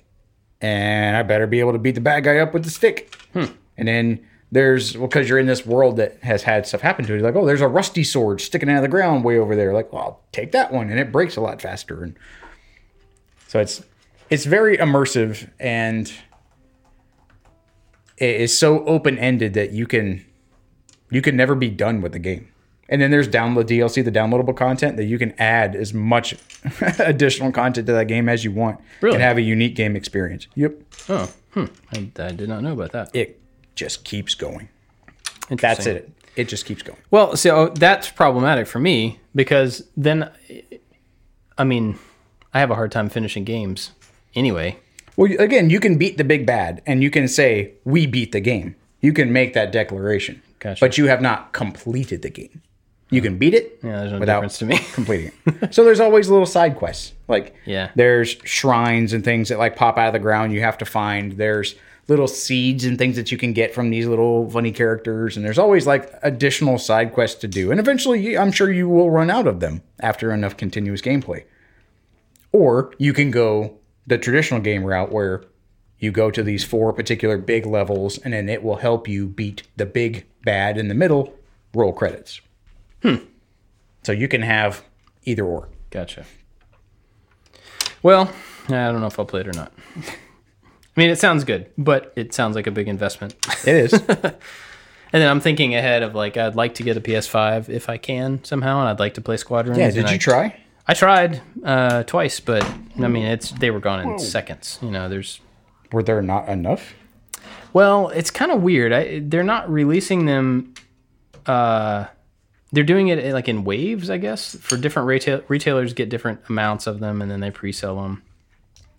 and 0.61 1.17
I 1.17 1.23
better 1.23 1.47
be 1.47 1.61
able 1.61 1.73
to 1.73 1.79
beat 1.79 1.95
the 1.95 2.01
bad 2.01 2.25
guy 2.25 2.39
up 2.39 2.55
with 2.55 2.65
the 2.65 2.71
stick. 2.71 3.15
Hmm. 3.33 3.47
And 3.77 3.89
then 3.89 4.27
there's 4.51 4.97
well, 4.97 5.09
because 5.09 5.29
you're 5.29 5.39
in 5.39 5.47
this 5.47 5.67
world 5.67 5.97
that 5.97 6.17
has 6.23 6.43
had 6.43 6.67
stuff 6.67 6.81
happen 6.81 7.05
to 7.05 7.13
it. 7.13 7.17
You're 7.17 7.27
like, 7.27 7.35
oh, 7.35 7.45
there's 7.45 7.61
a 7.61 7.69
rusty 7.69 8.05
sword 8.05 8.41
sticking 8.41 8.71
out 8.71 8.77
of 8.77 8.83
the 8.83 8.89
ground 8.89 9.25
way 9.25 9.37
over 9.37 9.57
there. 9.57 9.75
Like, 9.75 9.93
well, 9.93 10.03
I'll 10.03 10.21
take 10.33 10.53
that 10.53 10.73
one, 10.73 10.91
and 10.91 10.99
it 10.99 11.13
breaks 11.13 11.37
a 11.37 11.41
lot 11.41 11.61
faster. 11.61 12.03
And 12.05 12.17
so 13.49 13.61
it's 13.61 13.83
it's 14.35 14.45
very 14.47 14.77
immersive 14.77 15.49
and 15.61 16.13
it 18.17 18.41
is 18.41 18.57
so 18.59 18.85
open 18.85 19.17
ended 19.17 19.55
that 19.55 19.71
you 19.71 19.87
can 19.87 20.25
you 21.09 21.23
can 21.23 21.37
never 21.37 21.55
be 21.55 21.71
done 21.71 22.01
with 22.01 22.11
the 22.11 22.19
game. 22.19 22.49
And 22.89 23.01
then 23.01 23.13
there's 23.13 23.29
download 23.29 23.65
DLC, 23.65 24.05
the 24.05 24.11
downloadable 24.11 24.57
content 24.57 24.97
that 24.97 25.05
you 25.05 25.19
can 25.19 25.33
add 25.41 25.77
as 25.77 25.95
much 25.95 26.35
additional 26.99 27.53
content 27.53 27.87
to 27.87 27.93
that 27.93 28.09
game 28.09 28.29
as 28.29 28.45
you 28.45 28.51
want 28.51 28.81
Really? 29.01 29.15
and 29.15 29.23
have 29.23 29.39
a 29.39 29.41
unique 29.41 29.77
game 29.77 29.95
experience. 29.95 30.49
Yep. 30.57 30.73
Oh, 31.09 31.31
hmm. 31.53 31.67
I, 31.93 32.11
I 32.19 32.33
did 32.33 32.49
not 32.49 32.63
know 32.65 32.73
about 32.73 32.91
that. 32.93 33.15
It 33.15 33.41
just 33.77 34.05
keeps 34.05 34.35
going. 34.35 34.69
That's 35.49 35.87
it. 35.87 36.11
It 36.35 36.49
just 36.49 36.67
keeps 36.67 36.83
going. 36.83 36.99
Well, 37.13 37.37
so 37.37 37.69
that's 37.69 38.11
problematic 38.11 38.67
for 38.67 38.81
me 38.81 39.21
because 39.35 39.85
then, 39.97 40.29
I 41.57 41.63
mean, 41.63 41.99
I 42.53 42.59
have 42.59 42.73
a 42.73 42.75
hard 42.75 42.91
time 42.91 43.09
finishing 43.09 43.45
games 43.45 43.93
anyway. 44.35 44.79
Well, 45.17 45.31
again, 45.39 45.71
you 45.71 45.79
can 45.81 45.97
beat 45.97 46.19
the 46.19 46.25
big 46.25 46.45
bad 46.47 46.83
and 46.87 47.03
you 47.03 47.11
can 47.11 47.29
say, 47.29 47.75
we 47.85 48.07
beat 48.07 48.33
the 48.33 48.41
game. 48.41 48.75
You 49.01 49.13
can 49.13 49.33
make 49.33 49.55
that 49.55 49.71
declaration. 49.71 50.43
Gotcha. 50.59 50.81
But 50.85 50.99
you 50.99 51.07
have 51.07 51.21
not 51.23 51.53
completed 51.53 52.23
the 52.23 52.31
game. 52.31 52.63
You 53.11 53.21
can 53.23 53.39
beat 53.39 53.55
it 53.55 53.79
Yeah, 53.85 53.99
there's 54.01 54.13
no 54.13 54.19
without 54.19 54.37
difference 54.41 54.59
to 54.59 54.65
me. 54.67 54.79
completing 54.95 55.31
it. 55.47 55.73
so 55.75 55.85
there's 55.85 56.01
always 56.01 56.29
little 56.29 56.47
side 56.47 56.75
quests. 56.77 57.13
Like 57.29 57.55
Yeah. 57.65 57.91
there's 57.95 58.31
shrines 58.45 59.13
and 59.13 59.23
things 59.23 59.51
that 59.51 59.59
like 59.59 59.77
pop 59.77 59.99
out 59.99 60.09
of 60.09 60.15
the 60.15 60.19
ground 60.19 60.53
you 60.53 60.61
have 60.63 60.79
to 60.79 60.85
find. 60.85 61.33
There's 61.33 61.77
little 62.09 62.27
seeds 62.27 62.85
and 62.85 62.99
things 62.99 63.15
that 63.17 63.31
you 63.31 63.39
can 63.39 63.53
get 63.53 63.73
from 63.73 63.91
these 63.91 64.07
little 64.07 64.51
funny 64.51 64.73
characters 64.73 65.37
and 65.37 65.47
there's 65.47 65.59
always 65.59 65.87
like 65.87 66.11
additional 66.23 66.77
side 66.79 67.13
quests 67.13 67.41
to 67.43 67.47
do. 67.49 67.71
And 67.71 67.79
eventually 67.79 68.37
I'm 68.37 68.51
sure 68.51 68.73
you 68.73 68.89
will 68.89 69.11
run 69.11 69.31
out 69.31 69.47
of 69.47 69.61
them 69.61 69.83
after 70.01 70.33
enough 70.33 70.57
continuous 70.57 71.03
gameplay. 71.03 71.45
Or 72.53 72.93
you 72.99 73.13
can 73.13 73.31
go 73.31 73.79
the 74.07 74.19
traditional 74.19 74.61
game 74.61 74.85
route 74.85 75.13
where 75.13 75.45
you 75.99 76.11
go 76.11 76.31
to 76.31 76.43
these 76.43 76.65
four 76.65 76.93
particular 76.93 77.39
big 77.39 77.67
levels 77.67 78.19
and 78.19 78.35
then 78.35 78.49
it 78.49 78.63
will 78.63 78.77
help 78.77 79.09
you 79.09 79.27
beat 79.27 79.63
the 79.77 79.87
big 79.87 80.27
bad 80.45 80.77
in 80.77 80.89
the 80.89 80.95
middle, 80.95 81.35
roll 81.73 81.93
credits. 81.93 82.41
Hmm. 83.03 83.17
So 84.03 84.13
you 84.13 84.29
can 84.29 84.43
have 84.43 84.85
either 85.25 85.45
or. 85.45 85.69
Gotcha. 85.91 86.25
Well, 88.03 88.31
I 88.69 88.91
don't 88.91 89.01
know 89.01 89.07
if 89.07 89.19
I'll 89.19 89.25
play 89.25 89.41
it 89.41 89.49
or 89.49 89.53
not. 89.53 89.73
I 89.97 91.01
mean, 91.01 91.11
it 91.11 91.19
sounds 91.19 91.45
good, 91.45 91.71
but 91.79 92.13
it 92.17 92.35
sounds 92.35 92.55
like 92.55 92.67
a 92.67 92.71
big 92.71 92.89
investment. 92.89 93.35
It 93.67 93.75
is. 93.75 94.03
And 95.15 95.23
then 95.23 95.31
I'm 95.31 95.39
thinking 95.39 95.77
ahead 95.77 96.03
of 96.03 96.17
like 96.17 96.37
I'd 96.37 96.57
like 96.57 96.75
to 96.75 96.83
get 96.83 96.97
a 96.97 97.01
PS5 97.01 97.69
if 97.69 97.89
I 97.89 97.99
can 97.99 98.43
somehow, 98.43 98.81
and 98.81 98.89
I'd 98.89 98.99
like 98.99 99.15
to 99.15 99.21
play 99.21 99.37
Squadrons. 99.37 99.79
yeah, 99.79 99.89
did 99.93 100.07
I, 100.07 100.13
you 100.15 100.19
try? 100.19 100.61
I 100.87 100.95
tried 100.95 101.41
uh, 101.65 102.03
twice, 102.03 102.41
but 102.41 102.63
I 102.99 103.09
mean, 103.09 103.25
it's 103.25 103.51
they 103.53 103.71
were 103.71 103.81
gone 103.81 104.01
in 104.01 104.19
seconds. 104.19 104.79
You 104.83 104.91
know, 104.91 105.09
there's 105.09 105.41
Were 105.93 106.03
there 106.03 106.21
not 106.23 106.49
enough? 106.49 106.95
Well, 107.73 108.11
it's 108.11 108.31
kind 108.31 108.53
of 108.53 108.63
weird. 108.63 108.93
I, 108.93 109.21
they're 109.21 109.43
not 109.43 109.71
releasing 109.71 110.27
them. 110.27 110.75
Uh, 111.47 112.07
they're 112.73 112.85
doing 112.85 113.09
it 113.09 113.33
like 113.33 113.49
in 113.49 113.65
waves, 113.65 114.11
I 114.11 114.19
guess. 114.19 114.57
For 114.57 114.77
different 114.77 115.09
retail 115.09 115.43
retailers, 115.49 115.93
get 115.93 116.09
different 116.09 116.41
amounts 116.49 116.87
of 116.87 117.01
them, 117.01 117.23
and 117.23 117.31
then 117.31 117.41
they 117.41 117.51
pre-sell 117.51 117.97
them. 118.03 118.23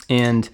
And 0.10 0.50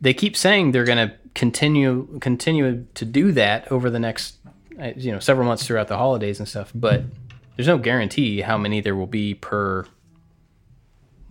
they 0.00 0.14
keep 0.14 0.36
saying 0.36 0.72
they're 0.72 0.84
going 0.84 1.08
to 1.08 1.14
continue 1.34 2.18
continue 2.20 2.86
to 2.94 3.04
do 3.04 3.32
that 3.32 3.70
over 3.72 3.88
the 3.90 3.98
next, 3.98 4.36
uh, 4.80 4.92
you 4.96 5.10
know, 5.10 5.18
several 5.18 5.46
months 5.46 5.66
throughout 5.66 5.88
the 5.88 5.96
holidays 5.96 6.38
and 6.38 6.48
stuff. 6.48 6.70
But 6.74 7.02
there's 7.56 7.68
no 7.68 7.78
guarantee 7.78 8.42
how 8.42 8.58
many 8.58 8.80
there 8.80 8.96
will 8.96 9.06
be 9.06 9.34
per 9.34 9.86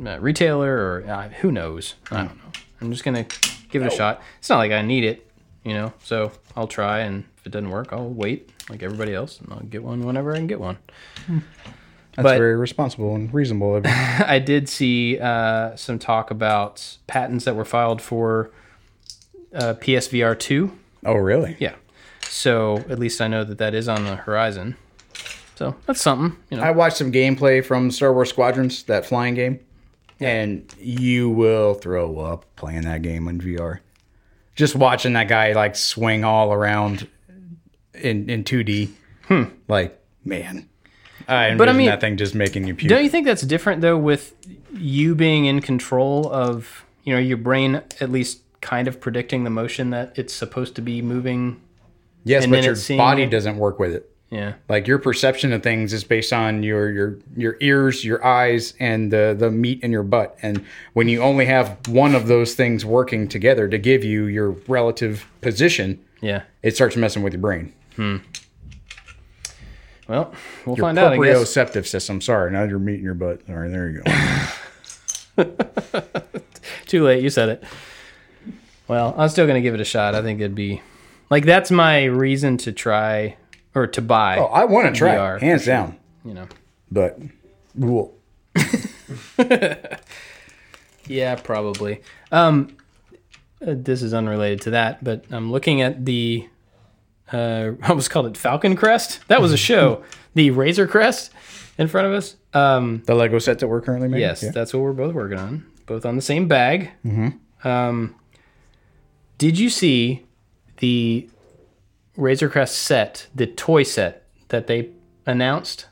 uh, 0.05 0.17
retailer, 0.19 0.73
or 0.75 1.05
uh, 1.09 1.29
who 1.29 1.51
knows. 1.51 1.95
I 2.11 2.17
don't 2.25 2.37
know. 2.37 2.51
I'm 2.81 2.91
just 2.91 3.03
gonna 3.03 3.25
give 3.69 3.81
it 3.81 3.87
a 3.93 3.95
shot. 3.95 4.21
It's 4.39 4.49
not 4.49 4.57
like 4.57 4.71
I 4.71 4.81
need 4.81 5.03
it, 5.03 5.29
you 5.63 5.73
know. 5.73 5.93
So 6.03 6.31
I'll 6.55 6.67
try, 6.67 6.99
and 6.99 7.23
if 7.39 7.47
it 7.47 7.49
doesn't 7.51 7.69
work, 7.69 7.93
I'll 7.93 8.09
wait 8.09 8.49
like 8.69 8.83
everybody 8.83 9.13
else, 9.13 9.39
and 9.39 9.51
I'll 9.51 9.59
get 9.61 9.83
one 9.83 10.01
whenever 10.05 10.33
I 10.33 10.37
can 10.37 10.47
get 10.47 10.59
one. 10.59 10.77
That's 11.27 12.23
But- 12.23 12.37
very 12.37 12.55
responsible 12.55 13.15
and 13.15 13.33
reasonable. 13.33 13.75
of 13.77 13.85
you. 13.85 13.91
I 13.95 14.39
did 14.39 14.69
see 14.69 15.17
uh, 15.19 15.75
some 15.75 15.97
talk 15.99 16.29
about 16.31 16.97
patents 17.07 17.45
that 17.45 17.55
were 17.55 17.65
filed 17.65 18.01
for 18.01 18.51
uh, 19.55 19.73
PSVR 19.75 20.37
two. 20.37 20.77
oh, 21.05 21.13
really? 21.15 21.55
Yeah, 21.59 21.75
so 22.23 22.77
at 22.89 22.99
least 22.99 23.19
I 23.21 23.27
know 23.27 23.43
that 23.43 23.57
that 23.59 23.73
is 23.73 23.87
on 23.87 24.03
the 24.03 24.15
horizon. 24.15 24.75
So 25.55 25.75
that's 25.85 26.01
something, 26.01 26.37
you 26.49 26.57
know. 26.57 26.63
I 26.63 26.71
watched 26.71 26.97
some 26.97 27.11
gameplay 27.11 27.63
from 27.63 27.89
Star 27.91 28.11
Wars 28.13 28.29
Squadrons, 28.29 28.83
that 28.83 29.05
flying 29.05 29.35
game, 29.35 29.59
and 30.19 30.73
you 30.79 31.29
will 31.29 31.73
throw 31.73 32.19
up 32.19 32.45
playing 32.55 32.81
that 32.83 33.01
game 33.01 33.27
in 33.27 33.39
VR. 33.39 33.79
Just 34.55 34.75
watching 34.75 35.13
that 35.13 35.27
guy 35.27 35.53
like 35.53 35.75
swing 35.75 36.23
all 36.23 36.53
around 36.53 37.07
in 37.93 38.29
in 38.29 38.43
2D. 38.43 38.89
Like, 39.67 39.99
man. 40.23 40.69
I 41.27 41.51
Hmm. 41.51 41.57
But 41.57 41.69
I 41.69 41.73
mean- 41.73 41.87
that 41.87 42.01
thing 42.01 42.17
just 42.17 42.35
making 42.35 42.67
you 42.67 42.75
puke. 42.75 42.89
Don't 42.89 43.03
you 43.03 43.09
think 43.09 43.25
that's 43.25 43.41
different 43.43 43.81
though 43.81 43.97
with 43.97 44.35
you 44.73 45.15
being 45.15 45.45
in 45.45 45.61
control 45.61 46.29
of, 46.31 46.85
you 47.03 47.13
know, 47.13 47.19
your 47.19 47.37
brain 47.37 47.75
at 47.99 48.11
least 48.11 48.41
kind 48.61 48.87
of 48.87 48.99
predicting 48.99 49.43
the 49.43 49.49
motion 49.49 49.89
that 49.91 50.17
it's 50.17 50.33
supposed 50.33 50.75
to 50.75 50.81
be 50.81 51.01
moving? 51.01 51.61
yes, 52.23 52.45
but 52.47 52.63
your 52.63 52.97
body 52.97 53.23
it? 53.23 53.29
doesn't 53.29 53.57
work 53.57 53.79
with 53.79 53.93
it. 53.93 54.09
Yeah. 54.33 54.53
Like 54.67 54.87
your 54.87 54.97
perception 54.97 55.53
of 55.53 55.61
things 55.61 55.93
is 55.93 56.03
based 56.03 56.33
on 56.33 56.63
your 56.63 56.89
your 56.91 57.19
your 57.37 57.55
ears, 57.59 58.03
your 58.03 58.25
eyes, 58.25 58.73
and 58.79 59.11
the 59.11 59.35
the 59.37 59.51
meat 59.51 59.81
in 59.83 59.91
your 59.91 60.01
butt. 60.01 60.35
And 60.41 60.65
when 60.93 61.07
you 61.07 61.21
only 61.21 61.45
have 61.45 61.77
one 61.87 62.15
of 62.15 62.25
those 62.27 62.55
things 62.55 62.83
working 62.83 63.27
together 63.27 63.67
to 63.67 63.77
give 63.77 64.03
you 64.03 64.25
your 64.25 64.49
relative 64.67 65.27
position, 65.41 66.03
Yeah. 66.21 66.41
it 66.63 66.75
starts 66.75 66.95
messing 66.95 67.21
with 67.21 67.33
your 67.33 67.41
brain. 67.41 67.73
Hmm. 67.95 68.17
Well, 70.07 70.33
we'll 70.65 70.77
Your 70.77 70.83
find 70.83 70.97
out, 70.97 71.11
guess. 71.15 71.19
proprioceptive 71.53 71.85
system. 71.85 72.19
Sorry, 72.19 72.49
not 72.51 72.69
your 72.69 72.79
meat 72.79 72.95
in 72.95 73.03
your 73.03 73.13
butt. 73.13 73.41
All 73.47 73.55
right, 73.55 73.69
there 73.71 73.89
you 73.89 74.01
go. 75.37 75.45
Too 76.87 77.03
late. 77.03 77.21
You 77.23 77.29
said 77.29 77.49
it. 77.49 77.63
Well, 78.87 79.13
I'm 79.15 79.29
still 79.29 79.45
going 79.45 79.55
to 79.55 79.61
give 79.61 79.73
it 79.75 79.79
a 79.79 79.85
shot. 79.85 80.15
I 80.15 80.21
think 80.21 80.39
it'd 80.41 80.55
be 80.55 80.81
like 81.29 81.45
that's 81.45 81.69
my 81.71 82.03
reason 82.05 82.57
to 82.57 82.71
try 82.71 83.37
or 83.75 83.87
to 83.87 84.01
buy. 84.01 84.37
oh, 84.37 84.45
I 84.45 84.65
want 84.65 84.93
to 84.93 84.97
try, 84.97 85.15
VR, 85.15 85.39
hands 85.41 85.65
down. 85.65 85.97
you 86.25 86.33
know. 86.33 86.47
But, 86.91 87.19
cool. 87.79 88.15
Yeah, 91.05 91.35
probably. 91.35 92.01
Um, 92.31 92.77
uh, 93.61 93.73
this 93.75 94.01
is 94.01 94.13
unrelated 94.13 94.61
to 94.61 94.69
that, 94.71 95.03
but 95.03 95.25
I'm 95.31 95.51
looking 95.51 95.81
at 95.81 96.05
the. 96.05 96.47
Uh, 97.31 97.71
I 97.81 97.91
was 97.93 98.07
called 98.07 98.25
it 98.27 98.37
Falcon 98.37 98.75
Crest. 98.75 99.19
That 99.27 99.41
was 99.41 99.51
a 99.51 99.57
show. 99.69 100.03
the 100.33 100.51
Razor 100.51 100.87
Crest 100.87 101.31
in 101.77 101.87
front 101.89 102.07
of 102.07 102.13
us. 102.13 102.35
Um, 102.53 103.03
the 103.05 103.15
Lego 103.15 103.39
set 103.39 103.59
that 103.59 103.67
we're 103.67 103.81
currently 103.81 104.07
making. 104.07 104.21
yes, 104.21 104.43
Yeah. 104.43 104.51
that's 104.51 104.73
what 104.73 104.81
we're 104.81 104.93
both 104.93 105.13
working 105.13 105.37
on. 105.39 105.65
Both 105.85 106.05
on 106.05 106.15
the 106.15 106.21
same 106.21 106.47
bag. 106.47 106.91
Mm-hmm. 107.05 107.67
Um, 107.67 108.15
did 109.37 109.59
you 109.59 109.69
see 109.69 110.25
the 110.77 111.29
Razor 112.17 112.49
Crest 112.49 112.77
set, 112.77 113.27
the 113.33 113.47
toy 113.47 113.83
set 113.83 114.25
that 114.49 114.67
they 114.67 114.89
announced? 115.25 115.87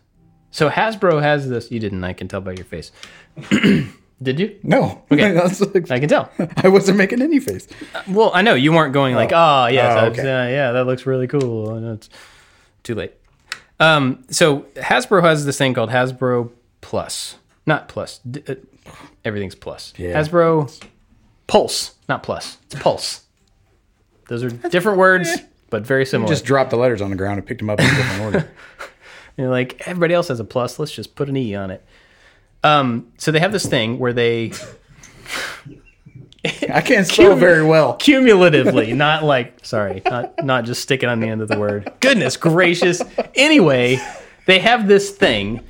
So 0.52 0.70
Hasbro 0.70 1.22
has 1.22 1.48
this. 1.50 1.72
You 1.72 1.80
didn't. 1.80 2.04
I 2.04 2.14
can 2.14 2.28
tell 2.28 2.42
by 2.42 2.52
your 2.54 2.66
face. 2.66 2.92
did 4.22 4.40
you? 4.40 4.60
No. 4.64 5.02
Okay. 5.12 5.38
I 5.90 6.00
can 6.00 6.10
tell. 6.10 6.30
I 6.58 6.68
wasn't 6.68 6.98
making 6.98 7.22
any 7.22 7.40
face. 7.40 7.68
Well, 8.08 8.32
I 8.34 8.42
know 8.42 8.54
you 8.54 8.74
weren't 8.74 8.94
going 8.94 9.16
like, 9.16 9.32
oh, 9.34 9.68
yes, 9.68 9.98
Oh, 10.00 10.06
okay. 10.08 10.22
uh, 10.22 10.48
yeah, 10.50 10.72
that 10.74 10.86
looks 10.86 11.06
really 11.06 11.28
cool. 11.28 11.74
And 11.76 11.96
it's 11.98 12.10
too 12.84 12.96
late. 12.96 13.14
Um, 13.80 14.24
so 14.30 14.62
Hasbro 14.76 15.24
has 15.24 15.46
this 15.46 15.58
thing 15.58 15.74
called 15.74 15.90
Hasbro 15.90 16.52
Plus, 16.82 17.38
not 17.66 17.88
plus. 17.88 18.20
D- 18.20 18.44
uh, 18.48 18.56
everything's 19.26 19.56
plus. 19.56 19.94
Yeah. 19.98 20.14
Hasbro 20.20 20.84
Pulse, 21.48 21.96
not 22.08 22.22
plus. 22.24 22.58
It's 22.66 22.76
Pulse. 22.76 23.24
Those 24.28 24.44
are 24.44 24.50
different 24.50 24.98
words, 25.00 25.30
but 25.72 25.84
very 25.84 26.06
similar. 26.06 26.30
Just 26.30 26.46
dropped 26.46 26.70
the 26.70 26.78
letters 26.78 27.02
on 27.02 27.10
the 27.10 27.16
ground 27.16 27.40
and 27.40 27.48
picked 27.48 27.60
them 27.60 27.72
up 27.72 27.80
in 27.80 27.86
a 27.88 27.90
different 27.90 28.22
order. 28.22 28.52
You're 29.38 29.50
like 29.50 29.82
everybody 29.88 30.14
else 30.14 30.28
has 30.28 30.40
a 30.40 30.44
plus. 30.44 30.78
Let's 30.78 30.92
just 30.92 31.16
put 31.16 31.28
an 31.28 31.36
e 31.36 31.56
on 31.56 31.72
it. 31.72 31.84
Um, 32.64 33.12
so 33.18 33.32
they 33.32 33.40
have 33.40 33.52
this 33.52 33.66
thing 33.66 33.98
where 33.98 34.14
they 34.14 34.52
I 36.72 36.82
can't 36.82 37.08
spell 37.08 37.36
very 37.36 37.64
well. 37.64 37.96
cumulatively, 37.96 38.94
not 38.94 39.24
like 39.24 39.66
sorry, 39.66 40.02
not 40.06 40.44
not 40.44 40.66
just 40.66 40.82
sticking 40.82 41.10
on 41.10 41.20
the 41.20 41.28
end 41.28 41.42
of 41.42 41.48
the 41.48 41.58
word. 41.58 41.92
Goodness 42.00 42.38
gracious. 42.38 43.02
Anyway, 43.36 44.00
they 44.46 44.60
have 44.60 44.88
this 44.88 45.12
thing 45.12 45.62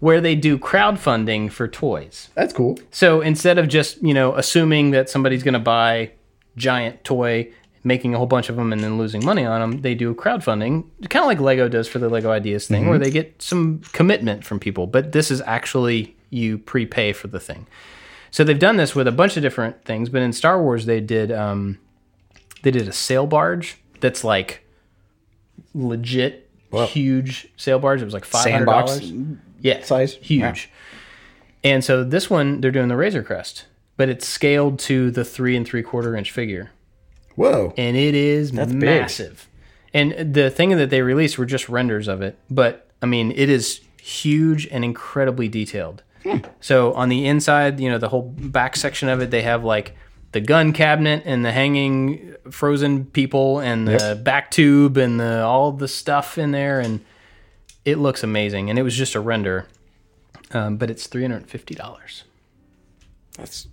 where 0.00 0.20
they 0.20 0.34
do 0.34 0.58
crowdfunding 0.58 1.50
for 1.50 1.66
toys. 1.66 2.28
That's 2.34 2.52
cool. 2.52 2.78
So 2.90 3.20
instead 3.22 3.58
of 3.58 3.68
just, 3.68 4.02
you 4.02 4.12
know, 4.12 4.34
assuming 4.34 4.90
that 4.90 5.08
somebody's 5.08 5.42
going 5.42 5.54
to 5.54 5.58
buy 5.58 6.12
giant 6.56 7.02
toy, 7.02 7.50
making 7.86 8.14
a 8.14 8.18
whole 8.18 8.26
bunch 8.26 8.48
of 8.48 8.56
them 8.56 8.72
and 8.72 8.82
then 8.82 8.98
losing 8.98 9.24
money 9.24 9.46
on 9.46 9.60
them, 9.60 9.80
they 9.82 9.94
do 9.94 10.12
crowdfunding, 10.12 10.84
kind 11.08 11.22
of 11.22 11.28
like 11.28 11.38
Lego 11.38 11.68
does 11.68 11.86
for 11.86 12.00
the 12.00 12.08
Lego 12.08 12.32
Ideas 12.32 12.66
thing, 12.66 12.88
where 12.88 12.98
they 12.98 13.12
get 13.12 13.40
some 13.40 13.80
commitment 13.92 14.44
from 14.44 14.58
people. 14.58 14.88
But 14.88 15.12
this 15.12 15.30
is 15.30 15.40
actually 15.42 16.16
you 16.30 16.58
prepay 16.58 17.12
for 17.12 17.28
the 17.28 17.38
thing. 17.38 17.68
So 18.32 18.42
they've 18.42 18.58
done 18.58 18.76
this 18.76 18.96
with 18.96 19.06
a 19.06 19.12
bunch 19.12 19.36
of 19.36 19.42
different 19.42 19.84
things, 19.84 20.08
but 20.08 20.20
in 20.20 20.32
Star 20.32 20.60
Wars 20.60 20.86
they 20.86 21.00
did 21.00 21.30
um, 21.30 21.78
they 22.62 22.72
did 22.72 22.88
a 22.88 22.92
sail 22.92 23.26
barge 23.26 23.78
that's 24.00 24.24
like 24.24 24.66
legit 25.72 26.50
huge 26.88 27.48
sail 27.56 27.78
barge. 27.78 28.02
It 28.02 28.04
was 28.04 28.14
like 28.14 28.24
five 28.24 28.50
hundred 28.50 28.66
dollars. 28.66 29.12
Yeah, 29.60 29.82
size? 29.82 30.14
huge. 30.16 30.70
And 31.62 31.84
so 31.84 32.02
this 32.02 32.28
one 32.28 32.60
they're 32.60 32.72
doing 32.72 32.88
the 32.88 32.96
Razor 32.96 33.22
Crest, 33.22 33.66
but 33.96 34.08
it's 34.08 34.26
scaled 34.26 34.80
to 34.80 35.12
the 35.12 35.24
three 35.24 35.56
and 35.56 35.66
three 35.66 35.84
quarter 35.84 36.16
inch 36.16 36.32
figure, 36.32 36.72
Whoa. 37.36 37.72
and 37.76 37.96
it 37.96 38.14
is 38.14 38.50
big. 38.50 38.74
massive. 38.74 39.48
And 39.94 40.34
the 40.34 40.50
thing 40.50 40.70
that 40.70 40.90
they 40.90 41.02
released 41.02 41.38
were 41.38 41.46
just 41.46 41.68
renders 41.68 42.08
of 42.08 42.20
it, 42.20 42.38
but 42.50 42.90
I 43.00 43.06
mean 43.06 43.30
it 43.32 43.48
is 43.48 43.80
huge 44.00 44.66
and 44.66 44.84
incredibly 44.84 45.48
detailed. 45.48 46.02
So 46.60 46.92
on 46.94 47.08
the 47.08 47.24
inside, 47.26 47.78
you 47.78 47.88
know, 47.88 47.98
the 47.98 48.08
whole 48.08 48.22
back 48.22 48.74
section 48.74 49.08
of 49.08 49.20
it, 49.20 49.30
they 49.30 49.42
have 49.42 49.62
like 49.62 49.94
the 50.32 50.40
gun 50.40 50.72
cabinet 50.72 51.22
and 51.24 51.44
the 51.44 51.52
hanging 51.52 52.34
frozen 52.50 53.04
people 53.04 53.60
and 53.60 53.86
the 53.86 54.20
back 54.22 54.50
tube 54.50 54.96
and 54.96 55.20
the 55.20 55.42
all 55.42 55.70
the 55.70 55.86
stuff 55.86 56.36
in 56.36 56.50
there, 56.50 56.80
and 56.80 57.00
it 57.84 57.98
looks 57.98 58.24
amazing. 58.24 58.70
And 58.70 58.78
it 58.78 58.82
was 58.82 58.96
just 58.96 59.14
a 59.14 59.20
render, 59.20 59.68
um, 60.50 60.76
but 60.76 60.90
it's 60.90 61.06
three 61.06 61.22
hundred 61.22 61.36
and 61.36 61.48
fifty 61.48 61.74
dollars. 61.74 62.24
That's 63.36 63.68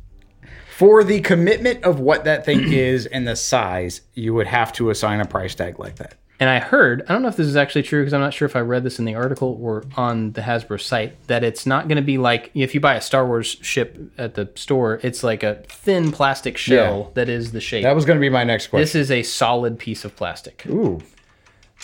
for 0.78 1.04
the 1.04 1.22
commitment 1.22 1.84
of 1.84 2.00
what 2.00 2.24
that 2.24 2.46
thing 2.46 2.62
is 2.74 3.06
and 3.06 3.28
the 3.28 3.36
size, 3.36 4.02
you 4.14 4.34
would 4.34 4.48
have 4.48 4.74
to 4.74 4.90
assign 4.90 5.20
a 5.20 5.26
price 5.26 5.54
tag 5.56 5.78
like 5.80 5.98
that. 5.98 6.16
And 6.40 6.50
I 6.50 6.60
heard, 6.60 7.04
I 7.08 7.14
don't 7.14 7.22
know 7.22 7.28
if 7.30 7.38
this 7.38 7.48
is 7.48 7.56
actually 7.56 7.84
true 7.84 8.02
because 8.02 8.14
I'm 8.14 8.20
not 8.20 8.34
sure 8.34 8.48
if 8.48 8.56
I 8.56 8.60
read 8.60 8.84
this 8.84 8.98
in 9.00 9.06
the 9.06 9.14
article 9.16 9.58
or 9.62 9.84
on 9.96 10.32
the 10.34 10.42
Hasbro 10.42 10.82
site, 10.82 11.28
that 11.28 11.44
it's 11.44 11.66
not 11.66 11.88
going 11.88 11.96
to 11.98 12.02
be 12.02 12.18
like 12.18 12.50
if 12.56 12.74
you 12.74 12.82
buy 12.82 12.96
a 12.96 13.02
Star 13.02 13.26
Wars 13.26 13.56
ship 13.62 13.98
at 14.18 14.34
the 14.34 14.50
store, 14.56 15.00
it's 15.04 15.24
like 15.24 15.44
a 15.44 15.64
thin 15.70 16.12
plastic 16.12 16.58
shell 16.58 16.98
Yeah. 17.00 17.14
that 17.14 17.30
is 17.30 17.52
the 17.52 17.62
shape. 17.62 17.84
That 17.84 17.96
was 17.96 18.04
going 18.04 18.18
to 18.18 18.22
be 18.22 18.30
my 18.30 18.44
next 18.44 18.68
question. 18.68 18.82
this 18.82 18.96
is 18.96 19.12
a 19.12 19.22
solid 19.24 19.78
piece 19.78 20.04
of 20.04 20.16
plastic. 20.16 20.66
Ooh. 20.68 21.00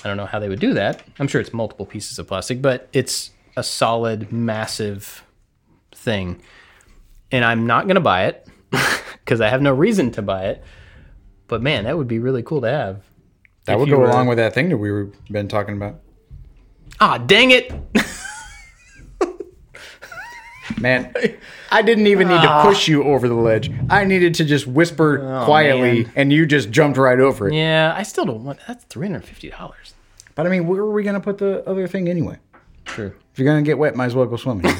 I 0.04 0.08
don't 0.08 0.18
know 0.18 0.26
how 0.26 0.40
they 0.40 0.50
would 0.50 0.60
do 0.60 0.74
that. 0.74 1.04
I'm 1.20 1.28
sure 1.28 1.40
it's 1.40 1.54
multiple 1.54 1.86
pieces 1.86 2.18
of 2.20 2.28
plastic, 2.28 2.62
but 2.62 2.90
it's 2.92 3.32
a 3.56 3.64
solid, 3.64 4.32
massive 4.32 5.24
thing. 5.94 6.42
And 7.32 7.46
I'm 7.46 7.68
not 7.68 7.86
going 7.86 7.96
to 7.96 8.02
buy 8.02 8.26
it 8.26 8.48
because 9.20 9.42
I 9.42 9.50
have 9.50 9.62
no 9.62 9.74
reason 9.74 10.12
to 10.12 10.22
buy 10.22 10.46
it. 10.46 10.64
But 11.48 11.62
man, 11.62 11.86
that 11.86 11.98
would 11.98 12.08
be 12.08 12.20
really 12.20 12.44
cool 12.44 12.62
to 12.62 12.70
have. 12.70 13.02
That 13.66 13.80
would 13.80 13.90
go 13.90 14.00
were- 14.00 14.10
along 14.10 14.28
with 14.28 14.38
that 14.38 14.54
thing 14.54 14.70
that 14.70 14.78
we've 14.78 15.14
been 15.32 15.48
talking 15.48 15.76
about. 15.76 16.00
Ah, 17.00 17.18
dang 17.18 17.52
it. 17.52 17.72
Man, 20.80 21.14
I 21.72 21.82
didn't 21.82 22.08
even 22.08 22.28
need 22.28 22.42
to 22.42 22.62
push 22.64 22.88
you 22.88 23.04
over 23.04 23.28
the 23.28 23.34
ledge. 23.36 23.72
I 23.90 24.04
needed 24.06 24.36
to 24.36 24.46
just 24.46 24.68
whisper 24.68 25.42
quietly, 25.46 26.04
man. 26.04 26.14
and 26.16 26.34
you 26.34 26.46
just 26.46 26.70
jumped 26.72 26.98
right 26.98 27.20
over 27.20 27.48
it. 27.48 27.54
Yeah, 27.54 27.94
I 27.96 28.04
still 28.04 28.26
don't 28.26 28.44
want 28.44 28.60
that's 28.68 28.84
three 28.86 29.08
hundred 29.08 29.26
fifty 29.26 29.50
dollars. 29.50 29.94
But 30.36 30.46
I 30.46 30.50
mean, 30.50 30.68
where 30.68 30.82
are 30.82 30.92
we 30.92 31.04
going 31.04 31.16
to 31.16 31.20
put 31.20 31.38
the 31.38 31.68
other 31.68 31.88
thing 31.88 32.08
anyway? 32.08 32.38
True. 32.86 33.14
If 33.34 33.40
you're 33.40 33.46
going 33.46 33.64
to 33.64 33.68
get 33.68 33.78
wet, 33.78 33.96
might 33.96 34.06
as 34.06 34.16
well 34.16 34.26
go 34.26 34.38
swimming. 34.38 34.72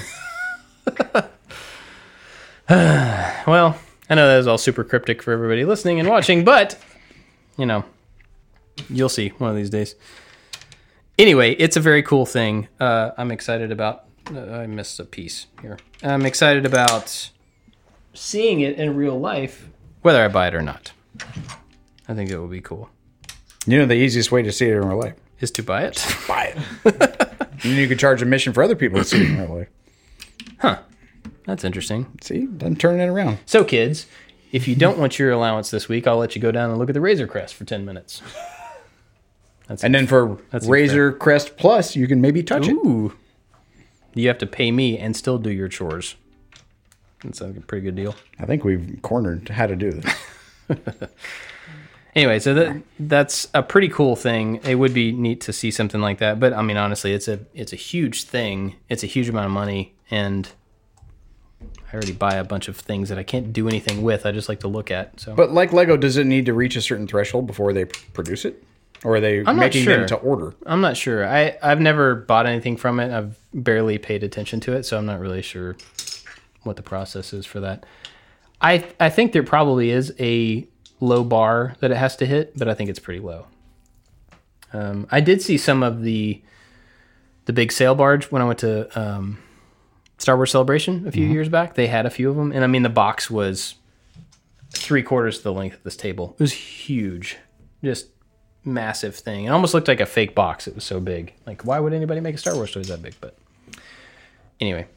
Well, 3.48 3.80
I 4.10 4.16
know 4.16 4.28
that 4.28 4.38
was 4.38 4.46
all 4.48 4.60
super 4.60 4.84
cryptic 4.84 5.24
for 5.24 5.32
everybody 5.32 5.66
listening 5.66 6.00
and 6.00 6.08
watching, 6.08 6.44
but 6.44 6.78
you 7.58 7.66
know, 7.66 7.84
you'll 8.90 9.10
see 9.10 9.30
one 9.40 9.50
of 9.50 9.56
these 9.56 9.72
days. 9.72 9.96
Anyway, 11.18 11.54
it's 11.54 11.76
a 11.76 11.80
very 11.80 12.04
cool 12.04 12.28
thing. 12.28 12.68
Uh, 12.80 13.12
I'm 13.18 13.32
excited 13.32 13.72
about. 13.72 14.06
Uh, 14.32 14.42
I 14.52 14.68
missed 14.68 15.00
a 15.00 15.06
piece 15.06 15.48
here. 15.62 15.80
I'm 16.04 16.26
excited 16.28 16.66
about 16.66 17.32
seeing 18.14 18.60
it 18.62 18.78
in 18.78 18.96
real 18.96 19.20
life, 19.20 19.68
whether 20.04 20.24
I 20.24 20.28
buy 20.28 20.50
it 20.50 20.54
or 20.54 20.62
not. 20.62 20.92
I 22.08 22.14
think 22.14 22.30
it 22.30 22.38
will 22.38 22.48
be 22.48 22.62
cool. 22.62 22.90
you 23.66 23.80
know, 23.80 23.88
the 23.88 23.96
easiest 23.96 24.32
way 24.32 24.44
to 24.44 24.52
see 24.52 24.68
it 24.68 24.76
in 24.76 24.88
real 24.88 25.00
life. 25.00 25.16
Is 25.40 25.50
to 25.52 25.64
buy 25.64 25.86
it. 25.86 26.06
Buy 26.28 26.54
it. 26.84 27.40
and 27.64 27.64
you 27.78 27.88
could 27.88 27.98
charge 27.98 28.22
a 28.22 28.26
mission 28.26 28.54
for 28.54 28.62
other 28.62 28.76
people 28.76 29.00
to 29.00 29.06
see 29.06 29.22
it 29.22 29.30
in 29.30 29.40
real 29.40 29.56
life. 29.56 29.70
That's 31.50 31.64
interesting. 31.64 32.06
See, 32.22 32.48
I'm 32.62 32.76
turning 32.76 33.02
it 33.02 33.10
around. 33.10 33.40
So, 33.48 33.64
kids, 33.64 34.06
if 34.52 34.68
you 34.68 34.76
don't 34.76 35.00
want 35.00 35.18
your 35.18 35.32
allowance 35.32 35.72
this 35.72 35.90
week, 35.90 36.06
I'll 36.06 36.20
let 36.20 36.36
you 36.36 36.42
go 36.42 36.52
down 36.52 36.70
and 36.70 36.78
look 36.78 36.92
at 36.92 36.94
the 36.94 37.02
Razor 37.02 37.26
Crest 37.26 37.56
for 37.56 37.66
10 37.66 37.86
minutes. 37.86 38.22
That's 39.68 39.84
And 39.84 39.96
then 39.96 40.06
for 40.06 40.38
That's 40.52 40.68
Razor 40.68 41.14
Crest 41.14 41.58
Plus, 41.58 41.96
you 41.96 42.08
can 42.08 42.22
maybe 42.22 42.44
touch 42.44 42.68
it. 42.68 42.78
You 44.14 44.28
have 44.28 44.38
to 44.38 44.46
pay 44.46 44.70
me 44.70 45.00
and 45.00 45.16
still 45.16 45.40
do 45.40 45.50
your 45.50 45.68
chores. 45.68 46.14
That's 47.24 47.42
a 47.42 47.48
pretty 47.48 47.84
good 47.84 47.96
deal. 47.96 48.14
I 48.40 48.46
think 48.46 48.64
we've 48.64 49.00
cornered 49.02 49.50
how 49.50 49.66
to 49.66 49.76
do 49.76 49.92
this. 49.92 50.16
Anyway, 52.16 52.40
so 52.40 52.56
that 52.56 52.82
that's 53.00 53.48
a 53.54 53.62
pretty 53.62 53.88
cool 53.88 54.16
thing. 54.16 54.56
It 54.64 54.76
would 54.76 54.96
be 54.96 55.12
neat 55.12 55.42
to 55.42 55.54
see 55.54 55.70
something 55.70 56.02
like 56.02 56.18
that. 56.18 56.40
But 56.40 56.54
I 56.54 56.64
mean, 56.64 56.76
honestly, 56.76 57.14
it's 57.14 57.28
a 57.28 57.40
it's 57.54 57.72
a 57.72 57.76
huge 57.76 58.24
thing. 58.24 58.76
It's 58.90 59.04
a 59.04 59.08
huge 59.08 59.30
amount 59.30 59.46
of 59.46 59.52
money, 59.52 59.94
and 60.10 60.50
I 61.92 61.96
already 61.96 62.12
buy 62.14 62.36
a 62.36 62.44
bunch 62.44 62.68
of 62.68 62.78
things 62.78 63.10
that 63.10 63.18
I 63.18 63.24
can't 63.24 63.52
do 63.52 63.68
anything 63.68 64.04
with. 64.04 64.26
I 64.26 64.32
just 64.32 64.48
like 64.48 64.60
to 64.60 64.68
look 64.68 64.92
at. 64.92 65.20
So 65.20 65.34
But 65.36 65.52
like 65.52 65.74
Lego, 65.74 65.98
does 65.98 66.18
it 66.18 66.26
need 66.26 66.46
to 66.46 66.54
reach 66.54 66.76
a 66.76 66.82
certain 66.82 67.08
threshold 67.08 67.48
before 67.48 67.74
they 67.74 67.86
p- 67.86 68.00
produce 68.14 68.46
it? 68.46 68.64
Or 69.04 69.16
are 69.16 69.20
they 69.22 69.42
not 69.42 69.56
making 69.56 69.86
them 69.86 70.02
sure. 70.02 70.08
to 70.08 70.16
order? 70.18 70.54
I'm 70.66 70.82
not 70.82 70.98
sure. 70.98 71.26
I 71.28 71.58
I've 71.64 71.80
never 71.80 72.16
bought 72.16 72.46
anything 72.46 72.78
from 72.78 73.00
it. 73.00 73.12
I've 73.16 73.40
barely 73.54 73.98
paid 73.98 74.24
attention 74.24 74.60
to 74.62 74.74
it, 74.74 74.84
so 74.84 74.98
I'm 74.98 75.06
not 75.06 75.20
really 75.20 75.42
sure 75.42 75.78
what 76.64 76.76
the 76.76 76.84
process 76.84 77.32
is 77.34 77.46
for 77.46 77.62
that. 77.62 77.86
I 78.62 78.86
I 79.00 79.10
think 79.10 79.32
there 79.32 79.44
probably 79.44 79.90
is 79.92 80.14
a 80.20 80.68
low 81.00 81.24
bar 81.24 81.76
that 81.80 81.92
it 81.92 81.98
has 81.98 82.18
to 82.18 82.26
hit, 82.26 82.58
but 82.58 82.68
I 82.68 82.74
think 82.74 82.90
it's 82.90 83.00
pretty 83.00 83.22
low. 83.22 83.48
Um, 84.74 85.08
I 85.10 85.22
did 85.22 85.42
see 85.42 85.58
some 85.58 85.82
of 85.82 86.02
the 86.02 86.42
the 87.46 87.54
big 87.54 87.72
sail 87.72 87.96
barge 87.96 88.26
when 88.26 88.42
I 88.42 88.46
went 88.46 88.60
to 88.60 89.00
um, 89.00 89.40
Star 90.20 90.36
Wars 90.36 90.52
Celebration 90.52 91.08
a 91.08 91.12
few 91.12 91.24
mm-hmm. 91.24 91.34
years 91.34 91.50
back. 91.50 91.74
They 91.74 91.88
had 91.88 92.06
a 92.06 92.10
few 92.10 92.30
of 92.30 92.36
them, 92.36 92.52
and 92.52 92.64
I 92.64 92.68
mean 92.68 92.84
the 92.84 92.90
box 92.90 93.32
was 93.32 93.76
three 94.72 95.02
quarters 95.02 95.42
the 95.42 95.54
length 95.54 95.78
of 95.78 95.84
this 95.84 95.98
table. 95.98 96.36
It 96.38 96.44
was 96.44 96.52
huge, 96.52 97.38
just 97.84 98.08
massive 98.64 99.16
thing. 99.16 99.46
It 99.46 99.50
almost 99.50 99.74
looked 99.74 99.88
like 99.88 100.02
a 100.02 100.06
fake 100.06 100.36
box. 100.36 100.68
It 100.68 100.76
was 100.76 100.84
so 100.84 101.00
big. 101.00 101.34
Like, 101.48 101.64
why 101.66 101.80
would 101.80 101.94
anybody 101.94 102.20
make 102.20 102.36
a 102.36 102.38
Star 102.38 102.54
Wars 102.54 102.72
toy 102.72 102.84
that 102.84 103.02
big? 103.02 103.16
But 103.20 103.38
anyway, 104.60 104.88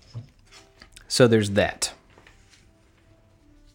so 1.09 1.27
there's 1.27 1.51
that. 1.51 1.93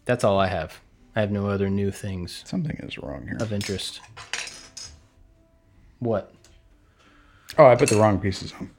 That's 0.04 0.24
all 0.24 0.38
I 0.38 0.48
have. 0.48 0.80
I 1.16 1.20
have 1.20 1.30
no 1.32 1.48
other 1.48 1.68
new 1.68 1.90
things 1.90 2.44
Something 2.46 2.76
is 2.76 2.98
wrong 2.98 3.26
here. 3.26 3.38
of 3.40 3.52
interest. 3.52 4.00
What? 5.98 6.32
Oh, 7.56 7.66
I 7.66 7.74
put 7.74 7.88
the 7.88 7.96
wrong 7.96 8.20
pieces 8.20 8.52
on. 8.52 8.70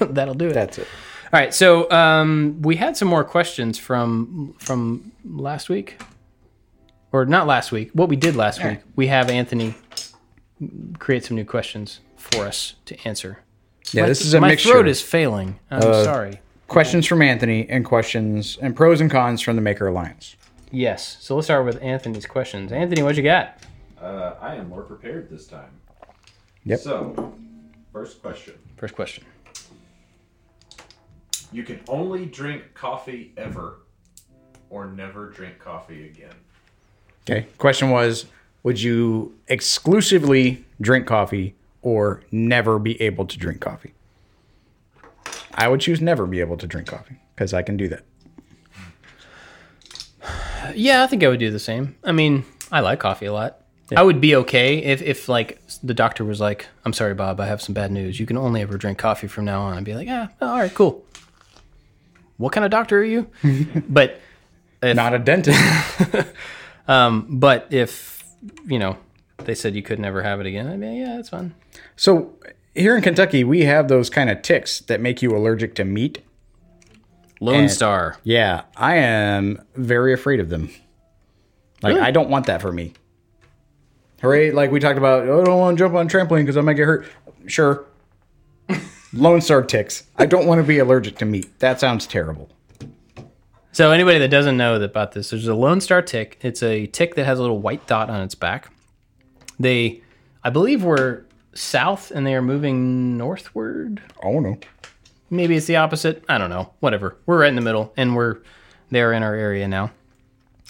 That'll 0.12 0.34
do 0.34 0.48
it. 0.48 0.52
That's 0.52 0.78
it. 0.78 0.88
All 1.32 1.40
right, 1.40 1.52
so 1.52 1.90
um, 1.90 2.60
we 2.62 2.76
had 2.76 2.96
some 2.96 3.08
more 3.08 3.24
questions 3.24 3.78
from 3.78 4.54
from 4.58 5.12
last 5.24 5.68
week, 5.68 6.00
or 7.12 7.24
not 7.26 7.46
last 7.46 7.72
week. 7.72 7.90
What 7.94 8.08
we 8.08 8.16
did 8.16 8.36
last 8.36 8.62
week, 8.62 8.78
we 8.94 9.08
have 9.08 9.28
Anthony 9.28 9.74
create 10.98 11.24
some 11.24 11.36
new 11.36 11.44
questions 11.44 12.00
for 12.16 12.44
us 12.46 12.74
to 12.86 12.96
answer. 13.06 13.40
Yeah, 13.92 14.02
My- 14.02 14.08
this 14.08 14.20
is 14.24 14.34
a 14.34 14.40
my 14.40 14.48
mixture. 14.48 14.70
throat 14.70 14.88
is 14.88 15.02
failing. 15.02 15.58
I'm 15.70 15.82
sorry. 15.82 16.40
questions 16.68 17.06
from 17.06 17.22
Anthony 17.22 17.68
and 17.68 17.84
questions 17.84 18.56
and 18.62 18.74
pros 18.76 19.00
and 19.00 19.10
cons 19.10 19.40
from 19.42 19.56
the 19.56 19.62
Maker 19.62 19.86
Alliance. 19.88 20.36
Yes, 20.70 21.16
so 21.20 21.34
let's 21.36 21.46
start 21.48 21.64
with 21.64 21.80
Anthony's 21.82 22.26
questions. 22.26 22.72
Anthony, 22.72 23.02
what 23.02 23.16
you 23.16 23.22
got? 23.22 23.58
Uh, 24.00 24.34
I 24.40 24.56
am 24.56 24.68
more 24.68 24.82
prepared 24.82 25.28
this 25.30 25.46
time. 25.46 25.70
Yep. 26.64 26.80
So, 26.80 27.34
first 27.92 28.20
question. 28.22 28.54
First 28.76 28.94
question. 28.94 29.24
You 31.52 31.62
can 31.62 31.80
only 31.88 32.26
drink 32.26 32.74
coffee 32.74 33.32
ever, 33.36 33.78
or 34.70 34.86
never 34.86 35.30
drink 35.30 35.58
coffee 35.58 36.06
again. 36.06 36.34
Okay. 37.28 37.46
Question 37.58 37.90
was 37.90 38.26
Would 38.62 38.80
you 38.80 39.34
exclusively 39.48 40.64
drink 40.80 41.06
coffee 41.06 41.54
or 41.82 42.22
never 42.30 42.78
be 42.78 43.00
able 43.00 43.26
to 43.26 43.38
drink 43.38 43.60
coffee? 43.60 43.92
I 45.54 45.68
would 45.68 45.80
choose 45.80 46.00
never 46.00 46.26
be 46.26 46.40
able 46.40 46.56
to 46.58 46.66
drink 46.66 46.88
coffee 46.88 47.16
because 47.34 47.54
I 47.54 47.62
can 47.62 47.76
do 47.76 47.88
that. 47.88 48.02
Yeah, 50.74 51.02
I 51.02 51.06
think 51.06 51.22
I 51.22 51.28
would 51.28 51.38
do 51.38 51.50
the 51.50 51.58
same. 51.60 51.94
I 52.04 52.12
mean, 52.12 52.44
I 52.72 52.80
like 52.80 52.98
coffee 52.98 53.26
a 53.26 53.32
lot. 53.32 53.60
I 53.94 54.02
would 54.02 54.20
be 54.20 54.34
okay 54.34 54.78
if, 54.78 55.00
if 55.00 55.28
like 55.28 55.60
the 55.82 55.94
doctor 55.94 56.24
was 56.24 56.40
like, 56.40 56.66
"I'm 56.84 56.92
sorry, 56.92 57.14
Bob, 57.14 57.38
I 57.38 57.46
have 57.46 57.62
some 57.62 57.72
bad 57.72 57.92
news. 57.92 58.18
You 58.18 58.26
can 58.26 58.36
only 58.36 58.60
ever 58.60 58.76
drink 58.76 58.98
coffee 58.98 59.28
from 59.28 59.44
now 59.44 59.62
on." 59.62 59.76
I'd 59.76 59.84
be 59.84 59.94
like, 59.94 60.08
"Yeah, 60.08 60.28
all 60.42 60.58
right, 60.58 60.74
cool." 60.74 61.04
What 62.38 62.52
kind 62.52 62.64
of 62.64 62.70
doctor 62.70 62.98
are 63.00 63.04
you? 63.04 63.28
but 63.88 64.20
Not 64.82 65.14
a 65.14 65.18
dentist. 65.18 65.60
Um, 66.88 67.26
but 67.40 67.66
if 67.70 68.22
you 68.64 68.78
know 68.78 68.96
they 69.38 69.56
said 69.56 69.74
you 69.74 69.82
could 69.82 69.98
never 69.98 70.22
have 70.22 70.38
it 70.38 70.46
again, 70.46 70.78
be 70.78 70.86
like, 70.86 70.96
"Yeah, 70.96 71.16
that's 71.16 71.30
fine." 71.30 71.52
so 71.96 72.32
here 72.76 72.94
in 72.96 73.02
Kentucky, 73.02 73.42
we 73.42 73.62
have 73.62 73.88
those 73.88 74.08
kind 74.08 74.30
of 74.30 74.40
ticks 74.42 74.78
that 74.82 75.00
make 75.00 75.20
you 75.20 75.34
allergic 75.36 75.74
to 75.74 75.84
meat. 75.84 76.20
Lone 77.40 77.62
And- 77.62 77.70
Star. 77.72 78.18
Yeah, 78.22 78.62
I 78.76 78.98
am 78.98 79.60
very 79.74 80.12
afraid 80.12 80.38
of 80.38 80.48
them. 80.48 80.70
Like, 81.82 81.94
Really? 81.94 82.00
I 82.06 82.12
don't 82.12 82.30
want 82.30 82.46
that 82.46 82.62
for 82.62 82.70
me. 82.70 82.92
Hooray! 84.22 84.52
Like 84.52 84.70
we 84.70 84.78
talked 84.78 84.96
about, 84.96 85.26
oh, 85.28 85.40
I 85.40 85.44
don't 85.44 85.58
want 85.58 85.76
to 85.76 85.84
jump 85.84 85.94
on 85.96 86.08
trampoline 86.08 86.42
because 86.42 86.56
I 86.56 86.60
might 86.60 86.74
get 86.74 86.86
hurt. 86.86 87.04
Sure. 87.48 87.84
Lone 89.12 89.40
Star 89.40 89.62
ticks. 89.62 90.04
I 90.16 90.26
don't 90.26 90.46
want 90.46 90.60
to 90.60 90.66
be 90.66 90.78
allergic 90.78 91.16
to 91.18 91.24
meat. 91.24 91.58
That 91.60 91.80
sounds 91.80 92.06
terrible. 92.06 92.50
So 93.72 93.92
anybody 93.92 94.18
that 94.18 94.28
doesn't 94.28 94.56
know 94.56 94.80
about 94.80 95.12
this, 95.12 95.30
there's 95.30 95.48
a 95.48 95.54
Lone 95.54 95.80
Star 95.80 96.02
tick. 96.02 96.38
It's 96.42 96.62
a 96.62 96.86
tick 96.86 97.14
that 97.14 97.24
has 97.24 97.38
a 97.38 97.42
little 97.42 97.58
white 97.58 97.86
dot 97.86 98.10
on 98.10 98.22
its 98.22 98.34
back. 98.34 98.72
They, 99.58 100.02
I 100.42 100.50
believe, 100.50 100.82
were 100.82 101.26
south 101.54 102.10
and 102.10 102.26
they 102.26 102.34
are 102.34 102.42
moving 102.42 103.16
northward. 103.16 104.02
Oh 104.22 104.40
no. 104.40 104.58
Maybe 105.30 105.56
it's 105.56 105.66
the 105.66 105.76
opposite. 105.76 106.24
I 106.28 106.38
don't 106.38 106.50
know. 106.50 106.72
Whatever. 106.80 107.16
We're 107.26 107.40
right 107.40 107.48
in 107.48 107.56
the 107.56 107.60
middle, 107.60 107.92
and 107.96 108.14
we're 108.14 108.38
there 108.90 109.12
in 109.12 109.22
our 109.22 109.34
area 109.34 109.66
now. 109.66 109.90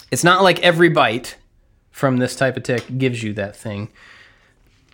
It's 0.09 0.23
not 0.23 0.41
like 0.41 0.59
every 0.59 0.89
bite 0.89 1.37
from 1.91 2.17
this 2.17 2.35
type 2.35 2.57
of 2.57 2.63
tick 2.63 2.97
gives 2.97 3.21
you 3.21 3.33
that 3.33 3.55
thing. 3.55 3.89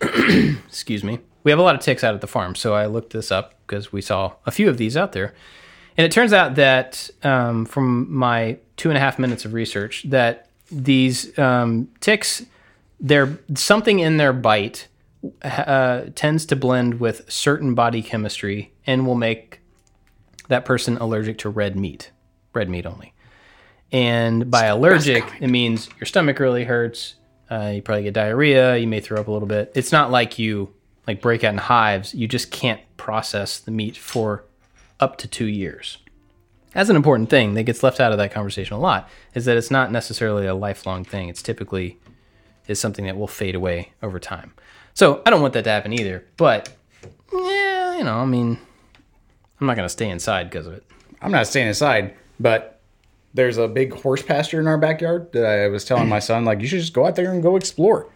Excuse 0.02 1.02
me. 1.02 1.20
We 1.44 1.50
have 1.50 1.60
a 1.60 1.62
lot 1.62 1.74
of 1.74 1.80
ticks 1.80 2.02
out 2.02 2.14
at 2.14 2.20
the 2.20 2.26
farm, 2.26 2.54
so 2.54 2.74
I 2.74 2.86
looked 2.86 3.12
this 3.12 3.30
up 3.30 3.54
because 3.66 3.92
we 3.92 4.00
saw 4.00 4.32
a 4.46 4.50
few 4.50 4.68
of 4.68 4.78
these 4.78 4.96
out 4.96 5.12
there. 5.12 5.34
And 5.96 6.04
it 6.04 6.10
turns 6.10 6.32
out 6.32 6.56
that 6.56 7.08
um, 7.22 7.66
from 7.66 8.12
my 8.12 8.58
two 8.76 8.88
and 8.88 8.96
a 8.96 9.00
half 9.00 9.18
minutes 9.18 9.44
of 9.44 9.52
research, 9.52 10.04
that 10.08 10.48
these 10.70 11.38
um, 11.38 11.88
ticks, 12.00 12.44
they're 12.98 13.38
something 13.54 14.00
in 14.00 14.16
their 14.16 14.32
bite 14.32 14.88
uh, 15.42 16.06
tends 16.14 16.46
to 16.46 16.56
blend 16.56 17.00
with 17.00 17.30
certain 17.30 17.74
body 17.74 18.02
chemistry 18.02 18.72
and 18.86 19.06
will 19.06 19.14
make 19.14 19.60
that 20.48 20.64
person 20.64 20.96
allergic 20.98 21.38
to 21.38 21.48
red 21.48 21.76
meat, 21.76 22.10
red 22.52 22.68
meat 22.68 22.86
only. 22.86 23.12
And 23.92 24.50
by 24.50 24.64
allergic, 24.64 25.24
it 25.40 25.48
means 25.48 25.88
your 26.00 26.06
stomach 26.06 26.40
really 26.40 26.64
hurts. 26.64 27.14
Uh, 27.50 27.72
you 27.76 27.82
probably 27.82 28.04
get 28.04 28.14
diarrhea. 28.14 28.76
You 28.76 28.88
may 28.88 29.00
throw 29.00 29.20
up 29.20 29.28
a 29.28 29.30
little 29.30 29.46
bit. 29.46 29.70
It's 29.74 29.92
not 29.92 30.10
like 30.10 30.38
you 30.38 30.74
like 31.06 31.20
break 31.20 31.44
out 31.44 31.52
in 31.52 31.58
hives. 31.58 32.14
You 32.14 32.26
just 32.28 32.50
can't 32.50 32.80
process 32.96 33.58
the 33.58 33.70
meat 33.70 33.96
for 33.96 34.44
up 35.00 35.16
to 35.18 35.28
two 35.28 35.46
years. 35.46 35.98
That's 36.72 36.90
an 36.90 36.96
important 36.96 37.30
thing 37.30 37.54
that 37.54 37.62
gets 37.64 37.82
left 37.82 38.00
out 38.00 38.12
of 38.12 38.18
that 38.18 38.32
conversation 38.32 38.74
a 38.74 38.80
lot. 38.80 39.08
Is 39.34 39.44
that 39.44 39.56
it's 39.56 39.70
not 39.70 39.92
necessarily 39.92 40.46
a 40.46 40.54
lifelong 40.54 41.04
thing. 41.04 41.28
It's 41.28 41.42
typically 41.42 41.98
is 42.66 42.80
something 42.80 43.04
that 43.04 43.16
will 43.16 43.28
fade 43.28 43.54
away 43.54 43.92
over 44.02 44.18
time. 44.18 44.54
So 44.94 45.22
I 45.26 45.30
don't 45.30 45.42
want 45.42 45.54
that 45.54 45.64
to 45.64 45.70
happen 45.70 45.92
either. 45.92 46.24
But 46.36 46.72
yeah, 47.32 47.98
you 47.98 48.04
know, 48.04 48.16
I 48.16 48.24
mean, 48.24 48.58
I'm 49.60 49.66
not 49.66 49.76
gonna 49.76 49.88
stay 49.88 50.08
inside 50.08 50.50
because 50.50 50.66
of 50.66 50.74
it. 50.74 50.84
I'm 51.20 51.32
not 51.32 51.46
staying 51.46 51.68
inside, 51.68 52.14
but 52.40 52.80
there's 53.34 53.58
a 53.58 53.66
big 53.66 53.92
horse 53.92 54.22
pasture 54.22 54.60
in 54.60 54.66
our 54.66 54.78
backyard 54.78 55.32
that 55.32 55.44
I 55.44 55.68
was 55.68 55.84
telling 55.84 56.08
my 56.08 56.20
son, 56.20 56.44
like, 56.44 56.60
you 56.60 56.66
should 56.66 56.80
just 56.80 56.92
go 56.92 57.06
out 57.06 57.16
there 57.16 57.32
and 57.32 57.42
go 57.42 57.56
explore. 57.56 58.08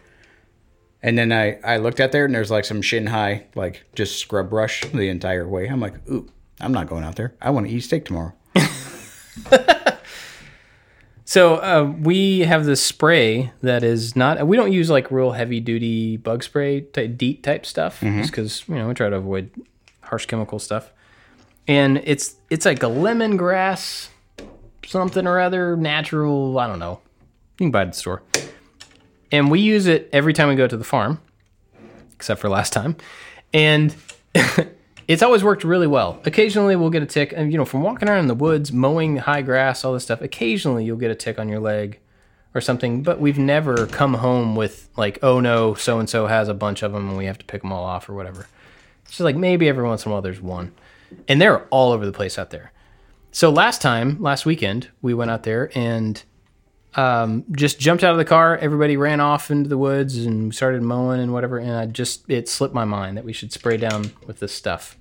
And 1.01 1.17
then 1.17 1.31
I, 1.31 1.59
I 1.63 1.77
looked 1.77 1.99
out 1.99 2.11
there 2.11 2.25
and 2.25 2.35
there's 2.35 2.51
like 2.51 2.65
some 2.65 2.81
shin 2.81 3.07
high, 3.07 3.45
like 3.55 3.85
just 3.95 4.19
scrub 4.19 4.49
brush 4.49 4.83
the 4.85 5.07
entire 5.09 5.47
way. 5.47 5.67
I'm 5.67 5.79
like, 5.79 5.95
ooh, 6.09 6.29
I'm 6.59 6.73
not 6.73 6.87
going 6.87 7.03
out 7.03 7.15
there. 7.15 7.35
I 7.41 7.51
want 7.51 7.67
to 7.67 7.73
eat 7.73 7.81
steak 7.81 8.05
tomorrow. 8.05 8.33
So 11.29 11.57
uh, 11.57 11.93
we 12.01 12.39
have 12.39 12.65
this 12.65 12.83
spray 12.83 13.51
that 13.61 13.83
is 13.83 14.15
not. 14.15 14.47
We 14.47 14.57
don't 14.57 14.71
use 14.71 14.89
like 14.89 15.11
real 15.11 15.33
heavy 15.33 15.59
duty 15.59 16.17
bug 16.17 16.41
spray 16.41 16.81
type, 16.81 17.17
DEET 17.17 17.43
type 17.43 17.67
stuff, 17.67 18.01
just 18.01 18.31
because 18.31 18.67
you 18.67 18.73
know 18.73 18.87
we 18.87 18.95
try 18.95 19.11
to 19.11 19.17
avoid 19.17 19.51
harsh 20.01 20.25
chemical 20.25 20.57
stuff. 20.57 20.91
And 21.67 22.01
it's 22.03 22.33
it's 22.49 22.65
like 22.65 22.81
a 22.81 22.87
lemongrass 22.87 24.07
something 24.83 25.27
or 25.27 25.39
other 25.39 25.77
natural. 25.77 26.57
I 26.57 26.65
don't 26.65 26.79
know. 26.79 26.99
You 27.59 27.65
can 27.65 27.71
buy 27.71 27.81
it 27.81 27.89
at 27.89 27.93
the 27.93 27.99
store. 27.99 28.23
And 29.31 29.51
we 29.51 29.59
use 29.59 29.85
it 29.85 30.09
every 30.11 30.33
time 30.33 30.49
we 30.49 30.55
go 30.55 30.67
to 30.67 30.77
the 30.77 30.83
farm, 30.83 31.21
except 32.13 32.41
for 32.41 32.49
last 32.49 32.73
time. 32.73 32.95
And 33.53 33.95
it's 35.07 35.23
always 35.23 35.43
worked 35.43 35.63
really 35.63 35.87
well. 35.87 36.21
Occasionally 36.25 36.75
we'll 36.75 36.89
get 36.89 37.03
a 37.03 37.07
tick, 37.07 37.33
and 37.35 37.51
you 37.51 37.57
know, 37.57 37.65
from 37.65 37.81
walking 37.81 38.09
around 38.09 38.19
in 38.19 38.27
the 38.27 38.35
woods, 38.35 38.71
mowing 38.71 39.17
high 39.17 39.41
grass, 39.41 39.83
all 39.83 39.93
this 39.93 40.03
stuff. 40.03 40.21
Occasionally 40.21 40.85
you'll 40.85 40.97
get 40.97 41.11
a 41.11 41.15
tick 41.15 41.39
on 41.39 41.49
your 41.49 41.59
leg 41.59 41.99
or 42.55 42.61
something, 42.61 43.03
but 43.03 43.19
we've 43.19 43.37
never 43.37 43.85
come 43.87 44.15
home 44.15 44.55
with 44.55 44.89
like, 44.97 45.19
oh 45.23 45.39
no, 45.39 45.75
so 45.75 45.99
and 45.99 46.09
so 46.09 46.27
has 46.27 46.47
a 46.47 46.53
bunch 46.53 46.83
of 46.83 46.91
them, 46.91 47.09
and 47.09 47.17
we 47.17 47.25
have 47.25 47.37
to 47.37 47.45
pick 47.45 47.61
them 47.61 47.71
all 47.71 47.83
off 47.83 48.09
or 48.09 48.13
whatever. 48.13 48.47
It's 49.03 49.11
just 49.11 49.21
like 49.21 49.35
maybe 49.35 49.67
every 49.67 49.83
once 49.83 50.05
in 50.05 50.11
a 50.11 50.13
while 50.13 50.21
there's 50.21 50.41
one, 50.41 50.73
and 51.27 51.41
they're 51.41 51.63
all 51.65 51.91
over 51.91 52.05
the 52.05 52.11
place 52.11 52.37
out 52.37 52.49
there. 52.49 52.71
So 53.31 53.51
last 53.51 53.81
time, 53.81 54.21
last 54.21 54.45
weekend, 54.45 54.89
we 55.01 55.13
went 55.13 55.29
out 55.29 55.43
there 55.43 55.71
and 55.75 56.21
um, 56.95 57.45
just 57.51 57.79
jumped 57.79 58.03
out 58.03 58.11
of 58.11 58.17
the 58.17 58.25
car. 58.25 58.57
Everybody 58.57 58.97
ran 58.97 59.19
off 59.19 59.51
into 59.51 59.69
the 59.69 59.77
woods 59.77 60.17
and 60.25 60.53
started 60.53 60.81
mowing 60.81 61.19
and 61.19 61.31
whatever. 61.33 61.57
And 61.57 61.71
I 61.71 61.85
just, 61.85 62.29
it 62.29 62.49
slipped 62.49 62.73
my 62.73 62.85
mind 62.85 63.17
that 63.17 63.25
we 63.25 63.33
should 63.33 63.51
spray 63.51 63.77
down 63.77 64.11
with 64.25 64.39
this 64.39 64.53
stuff. 64.53 64.97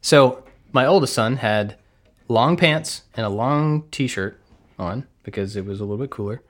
So 0.00 0.44
my 0.72 0.84
oldest 0.84 1.14
son 1.14 1.36
had 1.36 1.76
long 2.28 2.56
pants 2.56 3.02
and 3.14 3.24
a 3.24 3.28
long 3.28 3.84
t 3.90 4.06
shirt 4.06 4.40
on 4.78 5.06
because 5.22 5.56
it 5.56 5.64
was 5.64 5.80
a 5.80 5.84
little 5.84 5.98
bit 5.98 6.10
cooler. 6.10 6.42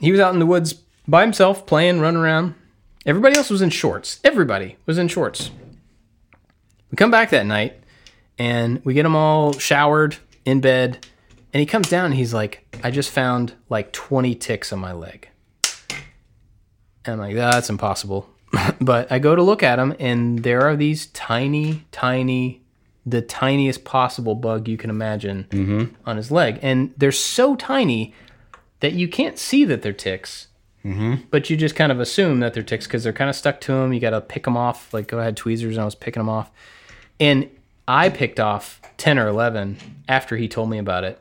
He 0.00 0.10
was 0.10 0.20
out 0.20 0.34
in 0.34 0.40
the 0.40 0.46
woods 0.46 0.74
by 1.06 1.22
himself 1.22 1.66
playing, 1.66 2.00
running 2.00 2.20
around. 2.20 2.54
Everybody 3.04 3.36
else 3.36 3.50
was 3.50 3.62
in 3.62 3.70
shorts. 3.70 4.18
Everybody 4.24 4.76
was 4.84 4.98
in 4.98 5.08
shorts. 5.08 5.50
We 6.90 6.96
come 6.96 7.10
back 7.10 7.30
that 7.30 7.46
night 7.46 7.80
and 8.38 8.84
we 8.84 8.94
get 8.94 9.04
them 9.04 9.16
all 9.16 9.52
showered 9.52 10.16
in 10.44 10.60
bed. 10.60 11.06
And 11.56 11.60
he 11.60 11.64
comes 11.64 11.88
down 11.88 12.04
and 12.04 12.14
he's 12.14 12.34
like, 12.34 12.66
I 12.84 12.90
just 12.90 13.10
found 13.10 13.54
like 13.70 13.90
20 13.92 14.34
ticks 14.34 14.74
on 14.74 14.78
my 14.78 14.92
leg. 14.92 15.30
And 17.06 17.14
I'm 17.14 17.18
like, 17.18 17.34
that's 17.34 17.70
impossible. 17.70 18.28
but 18.78 19.10
I 19.10 19.18
go 19.18 19.34
to 19.34 19.42
look 19.42 19.62
at 19.62 19.78
him 19.78 19.96
and 19.98 20.42
there 20.42 20.60
are 20.68 20.76
these 20.76 21.06
tiny, 21.06 21.86
tiny, 21.92 22.62
the 23.06 23.22
tiniest 23.22 23.86
possible 23.86 24.34
bug 24.34 24.68
you 24.68 24.76
can 24.76 24.90
imagine 24.90 25.46
mm-hmm. 25.48 25.94
on 26.04 26.18
his 26.18 26.30
leg. 26.30 26.58
And 26.60 26.92
they're 26.98 27.10
so 27.10 27.56
tiny 27.56 28.12
that 28.80 28.92
you 28.92 29.08
can't 29.08 29.38
see 29.38 29.64
that 29.64 29.80
they're 29.80 29.94
ticks. 29.94 30.48
Mm-hmm. 30.84 31.22
But 31.30 31.48
you 31.48 31.56
just 31.56 31.74
kind 31.74 31.90
of 31.90 32.00
assume 32.00 32.40
that 32.40 32.52
they're 32.52 32.62
ticks 32.62 32.86
because 32.86 33.02
they're 33.02 33.14
kind 33.14 33.30
of 33.30 33.34
stuck 33.34 33.62
to 33.62 33.72
them. 33.72 33.94
You 33.94 34.00
got 34.00 34.10
to 34.10 34.20
pick 34.20 34.44
them 34.44 34.58
off. 34.58 34.92
Like, 34.92 35.08
go 35.08 35.20
ahead, 35.20 35.38
tweezers, 35.38 35.76
and 35.76 35.80
I 35.80 35.86
was 35.86 35.94
picking 35.94 36.20
them 36.20 36.28
off. 36.28 36.50
And 37.18 37.48
I 37.88 38.10
picked 38.10 38.40
off 38.40 38.82
10 38.98 39.18
or 39.18 39.28
11 39.28 39.78
after 40.06 40.36
he 40.36 40.48
told 40.48 40.68
me 40.68 40.76
about 40.76 41.04
it. 41.04 41.18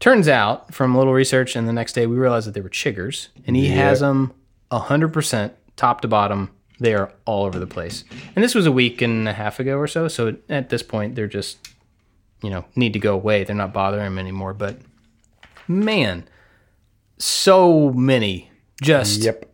Turns 0.00 0.28
out, 0.28 0.72
from 0.74 0.94
a 0.94 0.98
little 0.98 1.12
research, 1.12 1.54
and 1.54 1.68
the 1.68 1.72
next 1.72 1.92
day 1.92 2.06
we 2.06 2.16
realized 2.16 2.46
that 2.48 2.52
they 2.54 2.60
were 2.62 2.70
chiggers, 2.70 3.28
and 3.46 3.54
he 3.54 3.68
has 3.68 4.00
them 4.00 4.32
100% 4.72 5.52
top 5.76 6.00
to 6.00 6.08
bottom. 6.08 6.50
They 6.78 6.94
are 6.94 7.12
all 7.26 7.44
over 7.44 7.58
the 7.58 7.66
place. 7.66 8.04
And 8.34 8.42
this 8.42 8.54
was 8.54 8.64
a 8.64 8.72
week 8.72 9.02
and 9.02 9.28
a 9.28 9.34
half 9.34 9.60
ago 9.60 9.76
or 9.76 9.86
so, 9.86 10.08
so 10.08 10.36
at 10.48 10.70
this 10.70 10.82
point, 10.82 11.14
they're 11.16 11.26
just, 11.26 11.58
you 12.42 12.48
know, 12.48 12.64
need 12.74 12.94
to 12.94 12.98
go 12.98 13.12
away. 13.14 13.44
They're 13.44 13.54
not 13.54 13.74
bothering 13.74 14.06
him 14.06 14.18
anymore. 14.18 14.54
But 14.54 14.78
man, 15.68 16.24
so 17.18 17.90
many 17.90 18.50
just 18.80 19.20
Yep. 19.22 19.44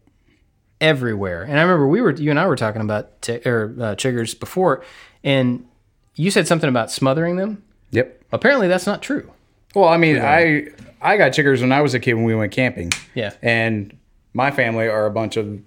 everywhere. 0.80 1.42
And 1.42 1.58
I 1.58 1.62
remember 1.62 1.88
we 1.88 2.00
were 2.00 2.12
you 2.12 2.30
and 2.30 2.38
I 2.38 2.46
were 2.46 2.54
talking 2.54 2.80
about 2.82 3.20
t- 3.22 3.40
or 3.44 3.74
uh, 3.80 3.94
chiggers 3.96 4.38
before, 4.38 4.84
and 5.24 5.66
you 6.14 6.30
said 6.30 6.46
something 6.46 6.68
about 6.68 6.92
smothering 6.92 7.34
them. 7.34 7.64
Yep. 7.90 8.22
Apparently, 8.30 8.68
that's 8.68 8.86
not 8.86 9.02
true. 9.02 9.32
Well, 9.76 9.88
I 9.90 9.98
mean, 9.98 10.18
I 10.18 10.68
I 11.02 11.16
got 11.18 11.32
chiggers 11.32 11.60
when 11.60 11.70
I 11.70 11.82
was 11.82 11.92
a 11.92 12.00
kid 12.00 12.14
when 12.14 12.24
we 12.24 12.34
went 12.34 12.50
camping. 12.50 12.92
Yeah. 13.14 13.34
And 13.42 13.94
my 14.32 14.50
family 14.50 14.88
are 14.88 15.04
a 15.06 15.10
bunch 15.10 15.36
of 15.36 15.60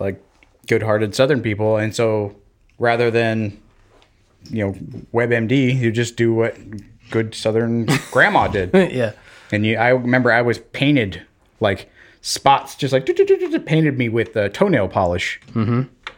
like 0.00 0.20
good-hearted 0.66 1.14
Southern 1.14 1.40
people, 1.40 1.76
and 1.76 1.94
so 1.94 2.34
rather 2.78 3.10
than 3.12 3.60
you 4.50 4.64
know, 4.66 4.72
WebMD, 5.14 5.74
you 5.78 5.90
just 5.92 6.16
do 6.16 6.34
what 6.34 6.56
good 7.10 7.34
Southern 7.34 7.86
grandma 8.10 8.48
did. 8.48 8.70
yeah. 8.92 9.12
And 9.52 9.64
you, 9.64 9.76
I 9.76 9.90
remember 9.90 10.32
I 10.32 10.42
was 10.42 10.58
painted 10.58 11.22
like 11.60 11.88
spots, 12.22 12.74
just 12.74 12.92
like 12.92 13.06
painted 13.06 13.96
me 13.98 14.08
with 14.08 14.36
uh, 14.36 14.48
toenail 14.50 14.88
polish 14.88 15.40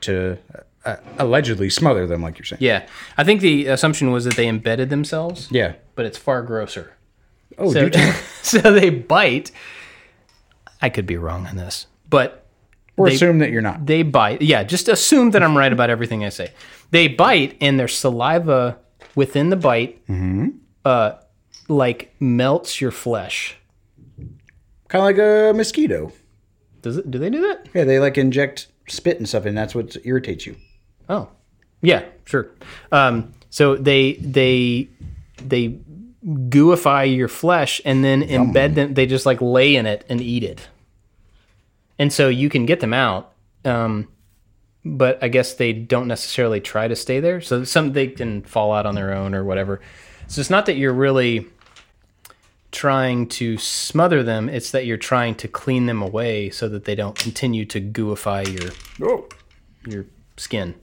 to 0.01 0.39
uh, 0.85 0.97
allegedly 1.19 1.69
smother 1.71 2.07
them, 2.07 2.23
like 2.23 2.39
you're 2.39 2.47
saying. 2.47 2.59
Yeah. 2.63 2.87
I 3.19 3.25
think 3.25 3.43
the 3.43 3.67
assumption 3.67 4.11
was 4.11 4.25
that 4.25 4.37
they 4.37 4.49
embedded 4.49 4.89
themselves, 4.91 5.49
Yeah. 5.51 5.75
but 5.95 6.07
it's 6.07 6.17
far 6.19 6.43
grosser. 6.43 6.95
Oh, 7.59 7.73
So, 7.73 7.89
do 7.89 8.13
so 8.43 8.59
they 8.59 8.91
bite. 8.91 9.51
I 10.83 10.89
could 10.91 11.07
be 11.07 11.17
wrong 11.17 11.47
on 11.47 11.57
this, 11.57 11.87
but 12.09 12.47
or 12.97 13.09
they- 13.09 13.15
assume 13.15 13.39
that 13.39 13.51
you're 13.51 13.63
not. 13.63 13.87
they 13.87 14.03
bite. 14.03 14.43
Yeah, 14.43 14.63
just 14.65 14.89
assume 14.89 15.31
that 15.31 15.43
I'm 15.43 15.57
right 15.57 15.73
about 15.73 15.91
everything 15.91 16.25
I 16.25 16.29
say. 16.29 16.53
They 16.91 17.09
bite, 17.09 17.57
and 17.61 17.81
their 17.81 17.89
saliva 17.89 18.79
within 19.15 19.49
the 19.51 19.57
bite, 19.57 20.03
uh, 20.85 21.13
like 21.69 22.15
melts 22.21 22.81
your 22.81 22.91
flesh. 22.93 23.57
Kind 24.89 25.01
of 25.03 25.05
like 25.05 25.19
a 25.19 25.53
mosquito. 25.57 26.13
Does 26.83 26.99
it? 26.99 27.11
Do 27.11 27.19
they 27.19 27.31
do 27.31 27.41
that? 27.41 27.69
Yeah, 27.75 27.85
they 27.85 27.99
like 27.99 28.17
inject 28.19 28.69
spit 28.87 29.17
and 29.19 29.29
stuff, 29.29 29.47
and 29.47 29.57
that's 29.59 29.75
what 29.75 29.97
irritates 30.05 30.47
you. 30.47 30.55
Oh, 31.09 31.29
yeah, 31.83 32.05
sure. 32.25 32.51
Um, 32.93 33.33
so 33.51 33.75
they 33.77 34.13
they 34.15 34.89
they 35.43 35.79
gooify 36.27 37.15
your 37.15 37.29
flesh 37.29 37.81
and 37.85 38.05
then 38.05 38.23
embed 38.23 38.75
them. 38.75 38.95
They 38.95 39.07
just 39.07 39.27
like 39.27 39.41
lay 39.41 39.77
in 39.77 39.87
it 39.87 40.05
and 40.09 40.21
eat 40.21 40.43
it. 40.43 40.69
And 41.99 42.13
so 42.13 42.29
you 42.29 42.51
can 42.51 42.67
get 42.67 42.81
them 42.81 42.93
out, 42.93 43.33
um, 43.65 44.09
but 44.85 45.23
I 45.23 45.29
guess 45.29 45.55
they 45.55 45.73
don't 45.73 46.09
necessarily 46.09 46.61
try 46.61 46.89
to 46.89 46.97
stay 46.97 47.21
there. 47.21 47.41
So 47.41 47.65
some 47.65 47.93
they 47.93 48.09
can 48.09 48.43
fall 48.43 48.73
out 48.73 48.87
on 48.87 48.95
their 48.95 49.15
own 49.15 49.35
or 49.35 49.45
whatever. 49.45 49.81
So 50.27 50.41
it's 50.41 50.51
not 50.51 50.67
that 50.67 50.77
you're 50.77 50.93
really 50.93 51.47
trying 52.73 53.29
to 53.29 53.57
smother 53.57 54.23
them; 54.23 54.49
it's 54.49 54.73
that 54.73 54.85
you're 54.85 54.97
trying 54.97 55.37
to 55.37 55.49
clean 55.49 55.87
them 55.87 56.03
away 56.03 56.51
so 56.51 56.69
that 56.69 56.85
they 56.85 56.95
don't 56.95 57.17
continue 57.17 57.65
to 57.67 57.81
gooify 57.81 58.47
your 58.47 58.73
Oh, 59.09 59.29
your 59.87 60.07
skin. 60.37 60.75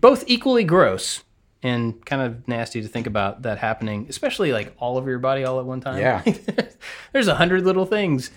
Both 0.00 0.24
equally 0.26 0.64
gross 0.64 1.22
and 1.62 2.04
kind 2.04 2.22
of 2.22 2.46
nasty 2.46 2.82
to 2.82 2.88
think 2.88 3.06
about 3.06 3.42
that 3.42 3.58
happening, 3.58 4.06
especially 4.08 4.52
like 4.52 4.74
all 4.78 4.96
over 4.96 5.10
your 5.10 5.18
body 5.18 5.44
all 5.44 5.58
at 5.58 5.66
one 5.66 5.80
time. 5.80 5.98
Yeah. 5.98 6.22
There's 7.12 7.28
a 7.28 7.34
hundred 7.34 7.64
little 7.64 7.86
things 7.86 8.30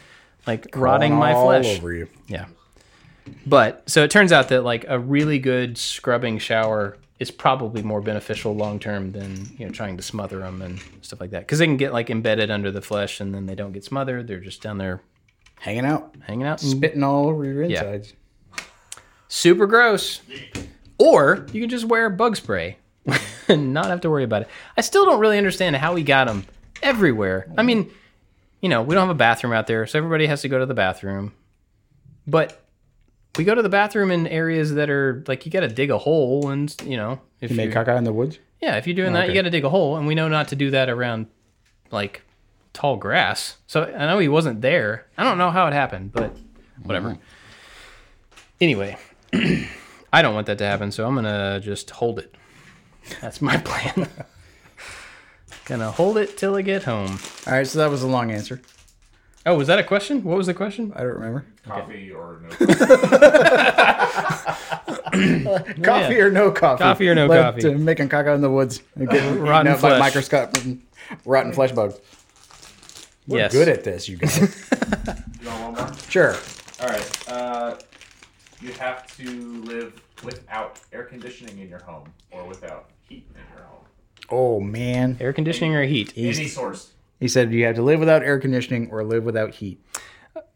like 0.48 0.68
rotting 0.76 1.14
my 1.14 1.32
flesh. 1.34 1.36
all 1.36 1.46
flesh. 1.62 1.78
over 1.78 1.94
you. 1.94 2.08
Yeah. 2.28 2.46
But 3.46 3.90
so 3.90 4.04
it 4.04 4.12
turns 4.12 4.32
out 4.32 4.50
that 4.50 4.64
like 4.64 4.86
a 4.88 4.98
really 5.00 5.38
good 5.40 5.78
scrubbing 5.78 6.40
shower 6.40 6.98
is 7.20 7.30
probably 7.30 7.84
more 7.84 8.02
beneficial 8.02 8.56
long 8.56 8.80
term 8.80 9.12
than 9.12 9.46
you 9.58 9.66
know 9.68 9.72
trying 9.72 9.96
to 9.98 10.04
smother 10.04 10.40
them 10.40 10.62
and 10.64 10.82
stuff 11.02 11.22
like 11.22 11.30
that 11.30 11.42
because 11.42 11.60
they 11.60 11.66
can 11.68 11.78
get 11.78 11.94
like 11.94 12.10
embedded 12.10 12.50
under 12.50 12.72
the 12.72 12.82
flesh 12.82 13.20
and 13.22 13.34
then 13.36 13.46
they 13.46 13.54
don't 13.56 13.72
get 13.74 13.84
smothered. 13.84 14.28
They're 14.28 14.40
just 14.40 14.62
down 14.62 14.78
there 14.80 15.02
Hanging 15.60 15.86
out, 15.86 16.16
hanging 16.26 16.48
out. 16.48 16.60
spitting 16.60 17.04
all 17.04 17.28
over 17.28 17.46
your 17.46 17.62
insides. 17.62 18.16
super 19.28 19.68
gross. 19.68 20.22
Or 20.98 21.46
you 21.54 21.62
can 21.62 21.70
just 21.70 21.86
wear 21.86 22.10
bug 22.10 22.36
spray 22.36 22.70
and 22.70 22.78
not 23.50 23.88
have 23.88 24.02
to 24.02 24.10
worry 24.10 24.24
about 24.24 24.44
it. 24.44 24.48
I 24.78 24.82
still 24.82 25.06
don't 25.06 25.20
really 25.20 25.38
understand 25.38 25.76
how 25.76 25.94
we 25.94 26.04
got 26.04 26.28
them 26.28 26.46
everywhere. 26.84 27.52
I 27.58 27.64
mean, 27.64 27.92
you 28.62 28.70
know, 28.70 28.82
we 28.82 28.96
don't 28.96 29.08
have 29.08 29.16
a 29.16 29.18
bathroom 29.18 29.54
out 29.54 29.68
there, 29.68 29.86
so 29.88 29.98
everybody 29.98 30.28
has 30.28 30.42
to 30.42 30.50
go 30.50 30.60
to 30.60 30.66
the 30.66 30.74
bathroom. 30.74 31.34
But 32.28 32.64
we 33.38 33.44
go 33.44 33.56
to 33.56 33.62
the 33.62 33.70
bathroom 33.70 34.12
in 34.12 34.28
areas 34.28 34.74
that 34.74 34.90
are 34.90 35.24
like 35.28 35.46
you 35.46 35.52
got 35.52 35.62
to 35.62 35.68
dig 35.68 35.90
a 35.90 35.98
hole, 35.98 36.50
and 36.50 36.74
you 36.86 36.98
know, 36.98 37.20
if 37.40 37.50
You 37.52 37.58
you 37.58 37.68
make 37.68 37.76
caca 37.76 37.98
in 37.98 38.04
the 38.04 38.14
woods. 38.14 38.40
yeah, 38.62 38.78
if 38.78 38.86
you're 38.86 38.96
doing 38.96 39.10
oh, 39.10 39.14
that, 39.14 39.30
you 39.30 39.34
got 39.34 39.44
to 39.44 39.50
dig 39.50 39.66
a 39.66 39.70
hole, 39.70 39.98
and 39.98 40.06
we 40.06 40.16
know 40.16 40.28
not 40.28 40.50
to 40.50 40.56
do 40.56 40.70
that 40.72 40.90
around 40.90 41.28
like 41.90 42.22
tall 42.74 42.98
grass. 42.98 43.58
So 43.68 43.84
I 43.86 44.06
know 44.06 44.20
he 44.20 44.28
wasn't 44.28 44.62
there. 44.62 45.08
I 45.18 45.24
don't 45.24 45.38
know 45.38 45.50
how 45.50 45.68
it 45.68 45.74
happened, 45.74 46.12
but 46.14 46.36
whatever. 46.84 47.12
Mm-hmm. 47.12 47.22
Anyway, 48.62 48.98
I 50.14 50.22
don't 50.22 50.36
want 50.36 50.48
that 50.48 50.60
to 50.60 50.66
happen, 50.66 50.92
so 50.92 51.08
I'm 51.08 51.16
gonna 51.16 51.60
just 51.62 51.90
hold 51.90 52.20
it. 52.20 52.36
That's 53.22 53.42
my 53.42 53.58
plan. 53.58 54.08
gonna 55.66 55.92
hold 55.92 56.18
it 56.18 56.38
till 56.38 56.56
I 56.56 56.62
get 56.62 56.84
home. 56.84 57.20
All 57.48 57.54
right, 57.54 57.68
so 57.68 57.80
that 57.80 57.90
was 57.90 58.04
a 58.04 58.08
long 58.08 58.32
answer. 58.32 58.62
Oh, 59.46 59.58
was 59.58 59.68
that 59.68 59.80
a 59.80 59.84
question? 59.84 60.24
What 60.24 60.38
was 60.38 60.48
the 60.48 60.54
question? 60.54 60.94
I 60.96 61.00
don't 61.00 61.14
remember. 61.16 61.46
Coffee 61.66 62.12
or 62.12 62.42
no? 62.44 62.50
Coffee 65.84 66.20
or 66.20 66.32
no 66.32 66.52
coffee? 66.52 66.84
Coffee 66.84 67.10
or 67.10 67.16
no 67.16 67.28
Led 67.28 67.42
coffee. 67.42 67.62
To 67.62 67.78
making 67.78 68.10
caca 68.10 68.36
in 68.36 68.42
the 68.42 68.50
woods 68.50 68.82
and 68.96 69.10
getting 69.10 69.30
Rotten 69.40 69.44
rotten 69.44 69.68
up 69.74 69.82
by 69.82 69.90
flesh. 69.90 70.00
microscopic 70.00 70.78
rotten 71.26 71.54
flesh 71.54 71.72
bugs. 71.72 72.00
We're 73.28 73.40
Yes. 73.40 73.52
good 73.52 73.70
at 73.70 73.84
this, 73.84 74.10
you 74.10 74.18
guys. 74.18 74.40
You 75.42 75.48
want 75.50 75.64
one 75.64 75.74
more? 75.86 75.94
sure. 76.10 76.36
All 76.82 76.88
right. 76.88 77.30
Uh, 77.30 77.76
you 78.62 78.72
have 78.74 79.16
to 79.18 79.62
live 79.64 80.02
without 80.24 80.80
air 80.94 81.04
conditioning 81.04 81.60
in 81.60 81.68
your 81.70 81.80
home 81.84 82.08
or 82.32 82.46
without 82.48 82.90
heat 83.08 83.26
in 83.36 83.42
your 83.56 83.66
home. 83.66 83.86
Oh 84.30 84.60
man, 84.60 85.18
Air 85.20 85.34
conditioning 85.34 85.76
or 85.76 85.84
heat? 85.84 86.14
Any 86.16 86.48
source. 86.48 86.92
he 87.20 87.28
said 87.28 87.52
you 87.54 87.66
have 87.66 87.76
to 87.76 87.82
live 87.82 88.00
without 88.00 88.24
air 88.24 88.40
conditioning 88.40 88.90
or 88.92 89.04
live 89.04 89.24
without 89.24 89.56
heat. 89.56 89.84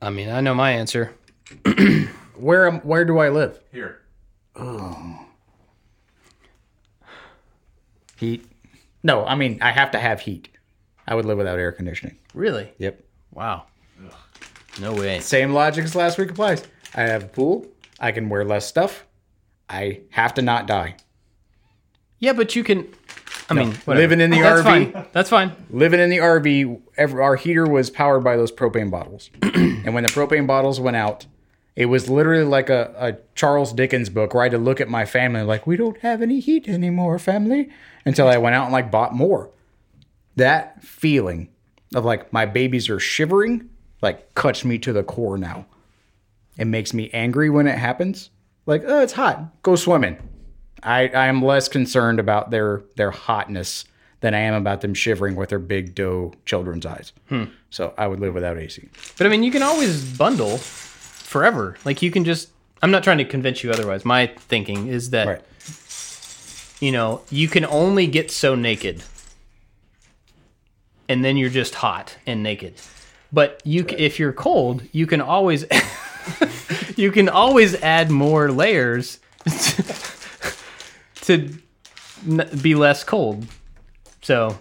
I 0.02 0.10
mean, 0.10 0.30
I 0.30 0.42
know 0.42 0.54
my 0.54 0.72
answer. 0.72 1.14
Where 2.38 2.68
am, 2.68 2.80
where 2.82 3.06
do 3.06 3.18
I 3.20 3.30
live? 3.30 3.60
Here. 3.72 4.02
Heat. 8.18 8.46
No, 9.04 9.26
I 9.26 9.36
mean 9.36 9.60
I 9.62 9.72
have 9.72 9.92
to 9.92 10.00
have 10.00 10.20
heat. 10.22 10.50
I 11.08 11.16
would 11.16 11.26
live 11.26 11.38
without 11.38 11.60
air 11.60 11.72
conditioning. 11.72 12.18
Really? 12.34 12.72
Yep. 12.78 13.04
Wow. 13.32 13.66
No 14.82 14.94
way. 14.94 15.20
Same 15.20 15.54
logic 15.54 15.86
as 15.86 15.96
last 15.96 16.18
week 16.18 16.30
applies. 16.32 16.64
I 16.96 17.04
have 17.04 17.24
a 17.24 17.28
pool. 17.28 17.66
I 18.00 18.12
can 18.12 18.28
wear 18.28 18.44
less 18.44 18.66
stuff. 18.68 19.06
I 19.70 20.02
have 20.12 20.34
to 20.36 20.42
not 20.42 20.68
die. 20.68 20.96
Yeah, 22.20 22.34
but 22.34 22.56
you 22.56 22.64
can. 22.64 22.88
I 23.50 23.54
mean, 23.54 23.74
whatever. 23.86 24.02
Living 24.02 24.22
in 24.22 24.32
the 24.32 24.42
That's 24.42 24.62
RV. 24.62 24.64
fine. 24.64 25.06
That's 25.12 25.30
fine. 25.30 25.52
Living 25.70 26.00
in 26.00 26.10
the 26.10 26.18
RV, 26.18 26.82
ev 26.98 27.14
our 27.14 27.36
heater 27.36 27.68
was 27.68 27.90
powered 27.90 28.24
by 28.24 28.38
those 28.38 28.52
propane 28.52 28.90
bottles. 28.90 29.30
and 29.42 29.94
when 29.94 30.04
the 30.04 30.10
propane 30.10 30.48
bottles 30.48 30.80
went 30.80 30.98
out, 30.98 31.26
it 31.76 31.86
was 31.88 32.10
literally 32.10 32.46
like 32.46 32.70
a, 32.70 32.94
a 32.98 33.18
Charles 33.36 33.74
Dickens 33.74 34.10
book 34.10 34.34
where 34.34 34.44
I 34.44 34.46
had 34.46 34.54
to 34.54 34.58
look 34.58 34.80
at 34.80 34.88
my 34.88 35.06
family 35.06 35.42
like, 35.42 35.68
we 35.68 35.76
don't 35.76 35.98
have 36.00 36.22
any 36.22 36.40
heat 36.40 36.68
anymore, 36.68 37.20
family. 37.20 37.70
Until 38.06 38.28
I 38.28 38.38
went 38.38 38.56
out 38.56 38.66
and 38.66 38.74
like 38.74 38.90
bought 38.90 39.14
more. 39.14 39.52
That 40.36 40.84
feeling 40.84 41.50
of 41.94 42.06
like 42.06 42.32
my 42.32 42.46
babies 42.46 42.90
are 42.90 43.00
shivering 43.00 43.70
like 44.02 44.34
cuts 44.36 44.64
me 44.64 44.78
to 44.80 44.94
the 44.94 45.04
core 45.04 45.38
now. 45.38 45.66
It 46.58 46.66
makes 46.66 46.94
me 46.94 47.10
angry 47.12 47.50
when 47.50 47.68
it 47.68 47.78
happens. 47.78 48.30
Like, 48.66 48.84
oh, 48.86 49.02
it's 49.02 49.14
hot. 49.14 49.62
Go 49.64 49.76
swimming. 49.76 50.18
I, 50.84 51.08
I 51.10 51.28
am 51.28 51.42
less 51.44 51.68
concerned 51.68 52.20
about 52.20 52.52
their 52.52 52.84
their 52.96 53.12
hotness 53.12 53.86
than 54.22 54.34
I 54.34 54.40
am 54.40 54.54
about 54.54 54.82
them 54.82 54.94
shivering 54.94 55.36
with 55.36 55.50
their 55.50 55.60
big 55.60 55.94
doe 55.96 56.34
children's 56.46 56.86
eyes. 56.86 57.12
Hmm. 57.30 57.46
So 57.70 57.94
I 57.98 58.08
would 58.08 58.20
live 58.20 58.34
without 58.34 58.58
AC. 58.58 58.88
But 59.18 59.28
I 59.28 59.30
mean, 59.30 59.44
you 59.44 59.52
can 59.52 59.62
always 59.64 60.18
bundle 60.18 60.58
forever. 60.58 61.76
Like 61.86 62.02
you 62.02 62.12
can 62.12 62.24
just. 62.24 62.50
I'm 62.84 62.92
not 62.92 63.04
trying 63.04 63.18
to 63.20 63.26
convince 63.26 63.64
you 63.64 63.72
otherwise. 63.72 64.06
My 64.06 64.28
thinking 64.28 64.88
is 64.88 65.10
that 65.12 65.28
Right. 65.28 65.42
you 66.82 66.92
know 66.92 67.22
you 67.32 67.48
can 67.48 67.66
only 67.66 68.06
get 68.06 68.30
so 68.32 68.54
naked, 68.54 69.02
and 71.10 71.24
then 71.24 71.38
you're 71.38 71.50
just 71.50 71.76
hot 71.76 72.18
and 72.28 72.44
naked. 72.44 72.76
But 73.32 73.62
you, 73.66 73.86
c 73.88 73.96
if 73.98 74.20
you're 74.20 74.34
cold, 74.34 74.84
you 74.92 75.08
can 75.08 75.20
always, 75.20 75.64
you 76.96 77.12
can 77.12 77.30
always 77.30 77.76
add 77.76 78.10
more 78.10 78.52
layers 78.52 79.20
to 81.22 81.54
be 82.62 82.76
less 82.76 83.04
cold. 83.04 83.46
So, 84.22 84.58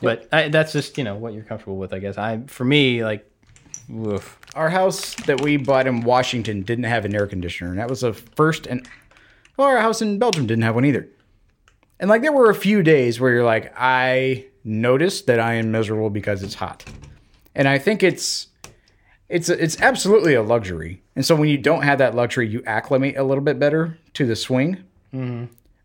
but 0.00 0.28
I, 0.32 0.48
that's 0.48 0.72
just 0.72 0.96
you 0.98 1.04
know 1.04 1.16
what 1.16 1.34
you're 1.34 1.44
comfortable 1.44 1.76
with, 1.76 1.92
I 1.92 1.98
guess. 1.98 2.16
I 2.16 2.42
for 2.46 2.64
me 2.64 3.04
like, 3.04 3.30
woof. 3.88 4.38
Our 4.54 4.70
house 4.70 5.14
that 5.26 5.42
we 5.42 5.58
bought 5.58 5.86
in 5.86 6.00
Washington 6.00 6.62
didn't 6.62 6.84
have 6.84 7.04
an 7.04 7.14
air 7.14 7.26
conditioner, 7.26 7.70
and 7.70 7.78
that 7.78 7.90
was 7.90 8.00
the 8.00 8.14
first. 8.14 8.66
And 8.66 8.88
well, 9.56 9.68
our 9.68 9.78
house 9.78 10.00
in 10.00 10.18
Belgium 10.18 10.46
didn't 10.46 10.64
have 10.64 10.74
one 10.74 10.84
either. 10.84 11.08
And 11.98 12.08
like 12.08 12.22
there 12.22 12.32
were 12.32 12.50
a 12.50 12.54
few 12.54 12.82
days 12.82 13.20
where 13.20 13.32
you're 13.32 13.44
like, 13.44 13.72
I 13.76 14.46
noticed 14.64 15.26
that 15.26 15.40
I 15.40 15.54
am 15.54 15.70
miserable 15.70 16.10
because 16.10 16.42
it's 16.42 16.54
hot, 16.54 16.84
and 17.54 17.68
I 17.68 17.78
think 17.78 18.02
it's 18.02 18.48
it's 19.28 19.48
it's 19.48 19.80
absolutely 19.80 20.34
a 20.34 20.42
luxury. 20.42 21.02
And 21.14 21.24
so 21.24 21.34
when 21.34 21.48
you 21.48 21.58
don't 21.58 21.82
have 21.82 21.98
that 21.98 22.14
luxury, 22.14 22.48
you 22.48 22.62
acclimate 22.66 23.16
a 23.16 23.24
little 23.24 23.42
bit 23.42 23.58
better 23.58 23.98
to 24.14 24.26
the 24.26 24.36
swing. 24.36 24.84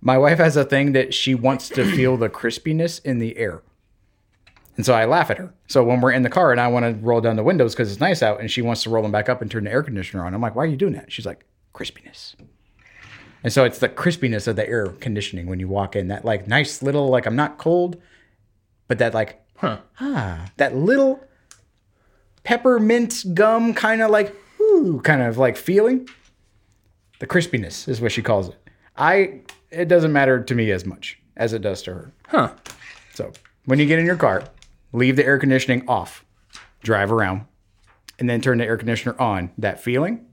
My 0.02 0.18
wife 0.18 0.40
has 0.40 0.58
a 0.58 0.66
thing 0.66 0.94
that 0.94 1.14
she 1.14 1.36
wants 1.36 1.70
to 1.70 1.86
feel 1.96 2.18
the 2.18 2.30
crispiness 2.30 3.04
in 3.04 3.20
the 3.20 3.38
air. 3.38 3.62
And 4.78 4.86
so 4.86 4.94
I 4.94 5.06
laugh 5.06 5.30
at 5.30 5.38
her. 5.38 5.54
So 5.68 5.84
when 5.84 6.02
we're 6.02 6.12
in 6.12 6.24
the 6.24 6.30
car 6.30 6.52
and 6.52 6.60
I 6.60 6.68
want 6.68 6.86
to 6.86 7.06
roll 7.06 7.22
down 7.22 7.36
the 7.36 7.44
windows 7.44 7.74
because 7.74 7.92
it's 7.92 8.00
nice 8.00 8.24
out 8.24 8.40
and 8.40 8.50
she 8.50 8.62
wants 8.62 8.84
to 8.84 8.90
roll 8.90 9.04
them 9.04 9.12
back 9.12 9.30
up 9.30 9.42
and 9.42 9.52
turn 9.52 9.66
the 9.66 9.72
air 9.72 9.84
conditioner 9.84 10.26
on, 10.26 10.34
I'm 10.34 10.42
like, 10.42 10.56
why 10.56 10.64
are 10.64 10.68
you 10.68 10.78
doing 10.78 10.94
that? 10.94 11.12
She's 11.12 11.26
like, 11.26 11.46
crispiness. 11.74 12.36
And 13.44 13.52
so 13.52 13.64
it's 13.64 13.80
the 13.80 13.90
crispiness 13.90 14.48
of 14.48 14.56
the 14.56 14.68
air 14.68 14.88
conditioning 14.88 15.48
when 15.48 15.60
you 15.60 15.68
walk 15.68 15.96
in. 15.96 16.08
That 16.08 16.24
like 16.24 16.48
nice 16.48 16.82
little 16.82 17.10
like 17.10 17.26
I'm 17.26 17.36
not 17.36 17.58
cold, 17.58 17.98
but 18.88 19.00
that 19.00 19.14
like 19.14 19.44
huh. 19.58 19.80
ah 20.00 20.52
that 20.58 20.76
little 20.76 21.24
peppermint 22.44 23.24
gum 23.34 23.74
kind 23.74 24.02
of 24.02 24.12
like 24.12 24.36
ooh 24.60 25.02
kind 25.04 25.22
of 25.22 25.38
like 25.38 25.58
feeling. 25.58 26.08
The 27.20 27.28
crispiness 27.28 27.88
is 27.88 28.02
what 28.02 28.12
she 28.12 28.22
calls 28.22 28.50
it. 28.50 28.58
I 28.98 29.42
it 29.70 29.88
doesn't 29.88 30.12
matter 30.12 30.44
to 30.44 30.56
me 30.56 30.72
as 30.72 30.86
much 30.86 31.20
as 31.38 31.54
it 31.54 31.62
does 31.62 31.82
to 31.84 31.94
her. 31.94 32.12
Huh. 32.28 32.54
So 33.14 33.32
when 33.66 33.80
you 33.80 33.86
get 33.86 34.00
in 34.00 34.06
your 34.06 34.16
car, 34.16 34.44
leave 34.92 35.16
the 35.16 35.26
air 35.26 35.38
conditioning 35.38 35.88
off, 35.88 36.26
drive 36.82 37.12
around, 37.12 37.46
and 38.20 38.30
then 38.30 38.42
turn 38.42 38.58
the 38.58 38.66
air 38.66 38.78
conditioner 38.78 39.16
on. 39.20 39.52
That 39.58 39.80
feeling, 39.80 40.26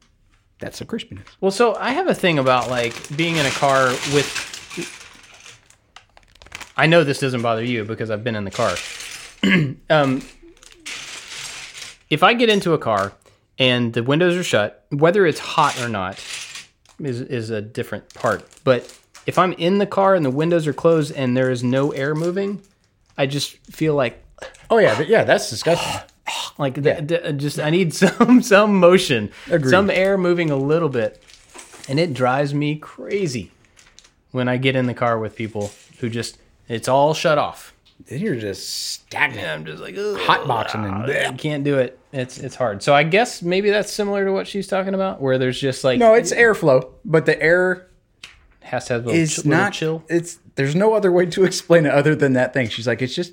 that's 0.59 0.79
the 0.79 0.85
crispiness. 0.85 1.27
Well, 1.41 1.51
so 1.51 1.75
I 1.77 1.91
have 1.91 2.09
a 2.09 2.15
thing 2.15 2.39
about 2.39 2.69
like 2.71 3.17
being 3.17 3.37
in 3.37 3.47
a 3.47 3.51
car 3.51 3.89
with. 4.13 4.55
I 6.77 6.87
know 6.87 7.03
this 7.03 7.19
doesn't 7.19 7.43
bother 7.43 7.65
you 7.65 7.85
because 7.85 8.11
I've 8.11 8.23
been 8.23 8.37
in 8.37 8.45
the 8.45 8.51
car. 8.53 8.77
um, 9.91 10.23
if 12.11 12.23
I 12.23 12.35
get 12.35 12.49
into 12.49 12.73
a 12.75 12.79
car 12.79 13.13
and 13.59 13.93
the 13.93 14.03
windows 14.03 14.37
are 14.37 14.45
shut, 14.45 14.85
whether 14.91 15.27
it's 15.27 15.41
hot 15.41 15.81
or 15.81 15.89
not, 15.89 16.19
is 17.01 17.21
is 17.21 17.51
a 17.51 17.61
different 17.63 18.13
part. 18.15 18.45
But 18.65 18.97
if 19.27 19.39
I'm 19.39 19.53
in 19.55 19.79
the 19.79 19.87
car 19.87 20.15
and 20.15 20.25
the 20.25 20.31
windows 20.31 20.67
are 20.67 20.73
closed 20.73 21.13
and 21.15 21.37
there 21.37 21.51
is 21.51 21.63
no 21.63 21.93
air 21.93 22.15
moving, 22.15 22.63
I 23.17 23.27
just 23.27 23.57
feel 23.73 23.95
like 23.95 24.23
Oh 24.71 24.79
yeah, 24.79 25.01
yeah, 25.01 25.25
that's 25.25 25.51
disgusting. 25.51 26.01
like 26.59 26.83
th- 26.83 27.09
th- 27.09 27.37
just 27.37 27.59
I 27.59 27.71
need 27.71 27.95
some 28.03 28.43
some 28.43 28.79
motion, 28.79 29.31
Agreed. 29.51 29.71
some 29.71 29.91
air 29.91 30.17
moving 30.19 30.51
a 30.51 30.57
little 30.57 30.89
bit, 30.89 31.23
and 31.89 31.99
it 31.99 32.15
drives 32.15 32.55
me 32.55 32.77
crazy 32.77 33.51
when 34.31 34.49
I 34.49 34.57
get 34.59 34.77
in 34.77 34.87
the 34.87 34.95
car 34.95 35.19
with 35.19 35.35
people 35.37 35.71
who 36.01 36.09
just 36.09 36.39
it's 36.69 36.87
all 36.89 37.15
shut 37.15 37.39
off. 37.39 37.73
Then 38.07 38.21
you're 38.21 38.37
just 38.37 38.69
stagnant. 38.69 39.47
I'm 39.47 39.65
just 39.65 39.83
like 39.83 39.97
"Ugh, 39.97 40.19
Hotboxing 40.19 40.87
and 40.87 41.11
I 41.11 41.33
can't 41.37 41.65
do 41.65 41.79
it. 41.79 41.99
It's 42.13 42.39
it's 42.39 42.55
hard. 42.55 42.83
So 42.83 42.95
I 42.95 43.03
guess 43.03 43.43
maybe 43.43 43.71
that's 43.71 43.93
similar 43.93 44.25
to 44.25 44.33
what 44.33 44.47
she's 44.47 44.67
talking 44.67 44.95
about, 44.95 45.21
where 45.21 45.39
there's 45.39 45.61
just 45.61 45.85
like 45.85 45.99
No, 45.99 46.15
it's 46.15 46.33
airflow, 46.33 46.91
but 47.05 47.27
the 47.27 47.41
air 47.43 47.89
has 48.63 48.87
to 48.87 48.95
have 48.95 49.05
a 49.05 49.07
little, 49.07 49.21
is 49.21 49.35
ch- 49.35 49.37
little 49.39 49.51
not 49.51 49.73
chill. 49.73 50.05
It's 50.09 50.39
there's 50.55 50.75
no 50.75 50.95
other 50.95 51.11
way 51.11 51.27
to 51.27 51.45
explain 51.45 51.87
it 51.87 51.93
other 51.93 52.15
than 52.15 52.35
that 52.35 52.53
thing. 52.53 52.69
She's 52.69 52.87
like, 52.87 53.03
it's 53.03 53.15
just. 53.15 53.33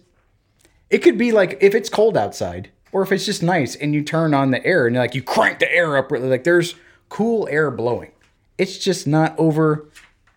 It 0.89 0.99
could 0.99 1.17
be 1.17 1.31
like 1.31 1.57
if 1.61 1.73
it's 1.73 1.89
cold 1.89 2.15
outside, 2.15 2.69
or 2.91 3.01
if 3.01 3.11
it's 3.11 3.25
just 3.25 3.41
nice, 3.41 3.75
and 3.75 3.93
you 3.93 4.03
turn 4.03 4.33
on 4.33 4.51
the 4.51 4.63
air 4.65 4.87
and 4.87 4.95
like 4.95 5.15
you 5.15 5.21
crank 5.21 5.59
the 5.59 5.71
air 5.71 5.97
up. 5.97 6.11
really 6.11 6.29
Like 6.29 6.43
there's 6.43 6.75
cool 7.09 7.47
air 7.49 7.71
blowing. 7.71 8.11
It's 8.57 8.77
just 8.77 9.07
not 9.07 9.37
over 9.37 9.89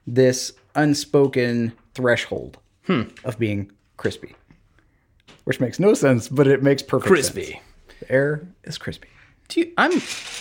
this 0.06 0.52
unspoken 0.74 1.72
threshold 1.94 2.58
hmm. 2.86 3.02
of 3.24 3.38
being 3.38 3.70
crispy, 3.98 4.34
which 5.44 5.60
makes 5.60 5.78
no 5.78 5.92
sense, 5.92 6.26
but 6.28 6.46
it 6.46 6.62
makes 6.62 6.82
perfect 6.82 7.08
Crispy. 7.08 7.44
sense. 7.44 7.58
The 8.00 8.10
air 8.12 8.48
is 8.64 8.78
crispy. 8.78 9.08
Do 9.48 9.60
you, 9.60 9.72
I'm 9.76 9.92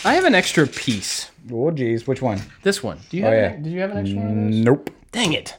I 0.05 0.13
have 0.15 0.23
an 0.25 0.35
extra 0.35 0.65
piece. 0.67 1.29
Oh 1.51 1.71
geez, 1.71 2.07
which 2.07 2.21
one? 2.21 2.41
This 2.63 2.81
one. 2.81 2.99
Do 3.09 3.17
you 3.17 3.23
have? 3.23 3.33
yeah. 3.33 3.55
did 3.57 3.67
you 3.73 3.79
have 3.81 3.91
an 3.91 3.97
extra 3.97 4.19
one? 4.19 4.27
Of 4.47 4.51
those? 4.51 4.63
Nope. 4.65 4.89
Dang 5.11 5.33
it! 5.33 5.55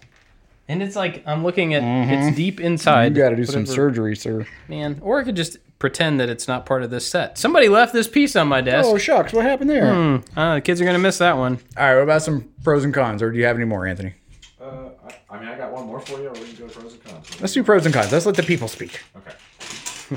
And 0.69 0.83
it's 0.83 0.95
like 0.97 1.23
I'm 1.27 1.43
looking 1.45 1.75
at 1.75 1.83
it's 1.83 2.37
deep 2.37 2.61
inside. 2.61 3.17
You 3.17 3.23
got 3.23 3.31
to 3.31 3.37
do 3.37 3.45
some 3.45 3.67
surgery, 3.67 4.15
sir. 4.17 4.47
man. 4.69 4.99
Or 5.03 5.21
I 5.21 5.25
could 5.25 5.37
just 5.37 5.57
pretend 5.79 6.21
that 6.21 6.29
it's 6.29 6.47
not 6.47 6.67
part 6.67 6.83
of 6.83 6.91
this 6.91 7.07
set. 7.07 7.39
Somebody 7.39 7.69
left 7.69 7.93
this 7.95 8.07
piece 8.09 8.37
on 8.37 8.49
my 8.49 8.61
desk. 8.61 8.87
Oh 8.89 8.99
shucks, 8.99 9.33
what 9.33 9.45
happened 9.47 9.71
there? 9.71 10.21
Uh, 10.37 10.57
the 10.57 10.61
kids 10.61 10.81
are 10.81 10.85
gonna 10.85 10.99
miss 10.99 11.19
that 11.19 11.37
one. 11.39 11.59
All 11.77 11.85
right, 11.87 11.95
what 11.95 12.03
about 12.03 12.23
some 12.23 12.53
pros 12.63 12.85
and 12.85 12.93
cons, 12.93 13.23
or 13.23 13.31
do 13.33 13.39
you 13.39 13.45
have 13.47 13.57
any 13.57 13.65
more, 13.65 13.87
Anthony? 13.87 14.13
I, 15.31 15.37
I 15.37 15.41
mean, 15.41 15.49
I 15.49 15.57
got 15.59 15.73
one 15.73 15.87
more 15.87 16.01
for 16.01 16.21
you, 16.21 16.29
or 16.29 16.33
we 16.33 16.53
can 16.53 16.57
go 16.57 16.69
pros 16.69 16.93
and 16.95 17.05
cons. 17.05 17.41
Let's 17.41 17.53
do 17.53 17.63
pros 17.63 17.85
and 17.87 17.95
cons. 17.95 18.13
Let's 18.13 18.27
let 18.27 18.35
the 18.37 18.43
people 18.43 18.69
speak. 18.69 19.01
Okay, 19.17 19.35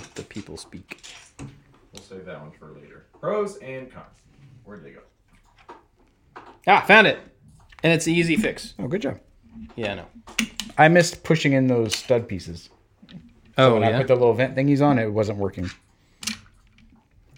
The 0.15 0.23
people 0.23 0.57
speak. 0.57 1.01
we'll 1.93 2.01
save 2.03 2.25
that 2.25 2.41
one 2.41 2.51
for 2.51 2.71
later. 2.71 3.05
Pros 3.19 3.57
and 3.57 3.91
cons. 3.91 4.05
Where'd 4.63 4.83
they 4.83 4.91
go? 4.91 5.01
Ah, 6.67 6.81
found 6.81 7.07
it. 7.07 7.19
And 7.83 7.91
it's 7.91 8.05
an 8.07 8.13
easy 8.13 8.35
fix. 8.35 8.73
Oh, 8.79 8.87
good 8.87 9.01
job. 9.01 9.19
Yeah, 9.75 9.91
I 9.93 9.95
know. 9.95 10.05
I 10.77 10.87
missed 10.87 11.23
pushing 11.23 11.53
in 11.53 11.67
those 11.67 11.95
stud 11.95 12.27
pieces. 12.27 12.69
Oh 13.57 13.73
When 13.73 13.83
I 13.83 13.97
put 13.97 14.07
the 14.07 14.13
little 14.15 14.33
vent 14.33 14.55
thingies 14.55 14.81
on, 14.81 14.97
it 14.97 15.07
wasn't 15.11 15.37
working. 15.39 15.69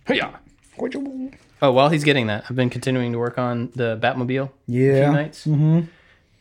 yeah. 0.09 0.35
Yeah. 0.77 1.29
Oh, 1.61 1.71
while 1.71 1.89
he's 1.89 2.03
getting 2.03 2.27
that, 2.27 2.45
I've 2.49 2.55
been 2.55 2.69
continuing 2.69 3.13
to 3.13 3.19
work 3.19 3.37
on 3.37 3.71
the 3.75 3.97
Batmobile. 4.01 4.49
a 4.49 4.51
few 4.71 4.91
nights. 5.13 5.45
Mm-hmm. 5.45 5.81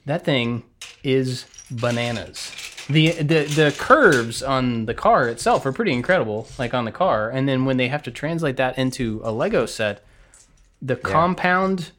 That 0.06 0.24
thing 0.24 0.64
is 1.02 1.46
bananas. 1.70 2.52
The, 2.88 3.12
the 3.12 3.44
the 3.44 3.74
curves 3.78 4.42
on 4.42 4.86
the 4.86 4.94
car 4.94 5.28
itself 5.28 5.64
are 5.64 5.72
pretty 5.72 5.92
incredible, 5.92 6.48
like 6.58 6.74
on 6.74 6.84
the 6.84 6.92
car. 6.92 7.30
And 7.30 7.48
then 7.48 7.64
when 7.64 7.76
they 7.76 7.88
have 7.88 8.02
to 8.04 8.10
translate 8.10 8.56
that 8.56 8.76
into 8.76 9.20
a 9.24 9.30
Lego 9.30 9.66
set, 9.66 10.04
the 10.80 10.96
compound 10.96 11.92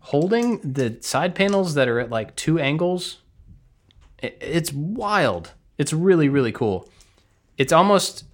holding 0.00 0.58
the 0.58 0.98
side 1.00 1.34
panels 1.34 1.74
that 1.74 1.88
are 1.88 2.00
at 2.00 2.10
like 2.10 2.34
two 2.36 2.58
angles, 2.58 3.18
it, 4.22 4.36
it's 4.40 4.72
wild. 4.72 5.52
It's 5.78 5.92
really 5.92 6.28
really 6.28 6.52
cool. 6.52 6.88
It's 7.56 7.72
almost 7.72 8.24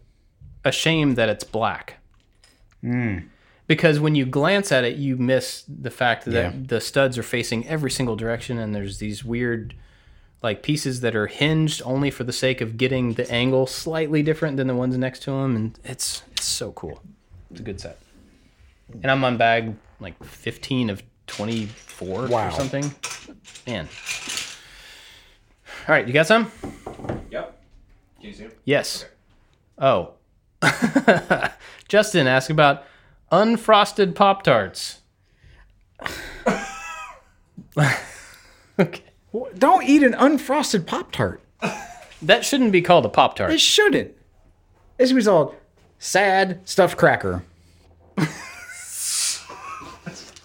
a 0.64 0.72
shame 0.72 1.14
that 1.16 1.28
it's 1.28 1.44
black 1.44 1.98
hmm. 2.80 3.18
Because 3.66 4.00
when 4.00 4.14
you 4.14 4.24
glance 4.26 4.70
at 4.72 4.84
it, 4.84 4.96
you 4.96 5.16
miss 5.16 5.64
the 5.68 5.90
fact 5.90 6.24
that 6.26 6.32
Yeah. 6.32 6.52
the 6.54 6.80
studs 6.80 7.16
are 7.18 7.22
facing 7.22 7.66
every 7.68 7.90
single 7.90 8.16
direction, 8.16 8.58
and 8.58 8.74
there's 8.74 8.98
these 8.98 9.24
weird, 9.24 9.74
like 10.42 10.62
pieces 10.62 11.00
that 11.00 11.14
are 11.14 11.28
hinged 11.28 11.80
only 11.84 12.10
for 12.10 12.24
the 12.24 12.32
sake 12.32 12.60
of 12.60 12.76
getting 12.76 13.14
the 13.14 13.30
angle 13.30 13.66
slightly 13.66 14.22
different 14.22 14.56
than 14.56 14.66
the 14.66 14.74
ones 14.74 14.96
next 14.98 15.20
to 15.24 15.30
them, 15.30 15.54
and 15.56 15.78
it's 15.84 16.22
it's 16.32 16.44
so 16.46 16.72
cool. 16.72 17.00
It's 17.50 17.60
a 17.60 17.62
good 17.62 17.80
set. 17.80 17.98
And 19.02 19.10
I'm 19.10 19.24
on 19.24 19.36
bag 19.36 19.74
like 20.00 20.22
15 20.24 20.90
of 20.90 21.02
24 21.28 22.26
Wow. 22.26 22.48
or 22.48 22.50
something. 22.50 22.92
Man. 23.66 23.88
All 25.88 25.94
right, 25.94 26.06
you 26.06 26.12
got 26.12 26.26
some? 26.26 26.50
Yep. 27.30 27.58
Can 28.20 28.28
you 28.28 28.32
see 28.34 28.42
them? 28.44 28.52
Yes. 28.64 29.06
Oh. 29.78 30.14
Justin 31.88 32.26
asked 32.26 32.50
about 32.50 32.84
unfrosted 33.32 34.14
Pop 34.14 34.42
Tarts. 34.42 35.00
okay. 38.78 39.02
Don't 39.58 39.84
eat 39.84 40.02
an 40.02 40.12
unfrosted 40.12 40.86
Pop 40.86 41.10
Tart. 41.10 41.40
That 42.20 42.44
shouldn't 42.44 42.70
be 42.70 42.82
called 42.82 43.04
a 43.04 43.08
Pop 43.08 43.34
Tart. 43.36 43.50
It 43.50 43.60
shouldn't. 43.60 44.12
It 44.98 45.06
should 45.08 45.16
be 45.16 45.24
called 45.24 45.56
sad 45.98 46.60
stuffed 46.68 46.96
cracker. 46.96 47.42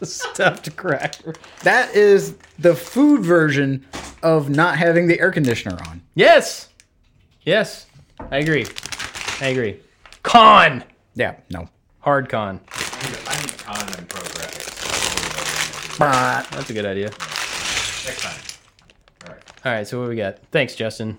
Stuffed 0.03 0.75
cracker. 0.75 1.33
That 1.63 1.95
is 1.95 2.35
the 2.59 2.75
food 2.75 3.25
version 3.25 3.85
of 4.21 4.49
not 4.49 4.77
having 4.77 5.07
the 5.07 5.19
air 5.19 5.31
conditioner 5.31 5.77
on. 5.87 6.01
Yes. 6.13 6.69
Yes. 7.41 7.87
I 8.31 8.37
agree. 8.37 8.67
I 9.41 9.47
agree. 9.47 9.79
Con. 10.21 10.83
Yeah, 11.15 11.35
no. 11.49 11.67
Hard 11.99 12.29
con. 12.29 12.59
I 13.07 13.09
need, 13.09 13.19
I 13.27 13.41
need 13.41 13.57
con 13.59 13.97
and 13.97 14.09
pro 14.09 14.21
graphics. 14.21 15.97
That's 16.51 16.69
a 16.69 16.73
good 16.73 16.85
idea. 16.85 17.05
Next 17.05 18.21
time. 18.21 18.39
All 19.25 19.33
right. 19.33 19.43
All 19.65 19.71
right, 19.71 19.87
so 19.87 19.99
what 19.99 20.09
we 20.09 20.15
got? 20.15 20.39
Thanks, 20.51 20.75
Justin. 20.75 21.17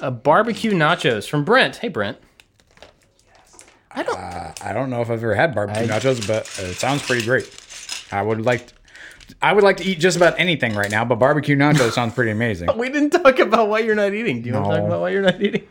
A 0.00 0.10
barbecue 0.10 0.72
nachos 0.72 1.28
from 1.28 1.44
Brent. 1.44 1.76
Hey, 1.76 1.88
Brent. 1.88 2.18
I 3.92 4.02
don't. 4.02 4.18
I 4.18 4.72
don't 4.72 4.88
know 4.90 5.00
if 5.02 5.10
I've 5.10 5.18
ever 5.18 5.34
had 5.34 5.54
barbecue 5.54 5.86
nachos, 5.86 6.26
but 6.26 6.42
uh, 6.62 6.68
it 6.68 6.74
sounds 6.74 7.02
pretty 7.02 7.24
great. 7.24 7.48
I 8.12 8.22
would 8.22 8.40
like 8.44 8.68
to, 8.68 8.74
I 9.42 9.52
would 9.52 9.64
like 9.64 9.78
to 9.78 9.84
eat 9.84 9.98
just 9.98 10.16
about 10.16 10.38
anything 10.38 10.74
right 10.74 10.90
now, 10.90 11.04
but 11.04 11.16
barbecue 11.16 11.56
nachos 11.56 11.92
sounds 11.92 12.14
pretty 12.14 12.30
amazing. 12.30 12.68
We 12.76 12.88
didn't 12.88 13.10
talk 13.10 13.38
about 13.38 13.68
why 13.68 13.80
you're 13.80 13.94
not 13.94 14.14
eating. 14.14 14.42
Do 14.42 14.48
you 14.48 14.54
want 14.54 14.66
to 14.66 14.76
talk 14.76 14.86
about 14.86 15.00
why 15.00 15.10
you're 15.10 15.22
not 15.22 15.40
eating? 15.42 15.66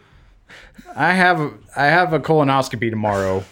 I 0.96 1.14
have 1.14 1.40
a, 1.40 1.54
I 1.76 1.86
have 1.86 2.14
a 2.14 2.20
colonoscopy 2.20 2.90
tomorrow, 2.90 3.44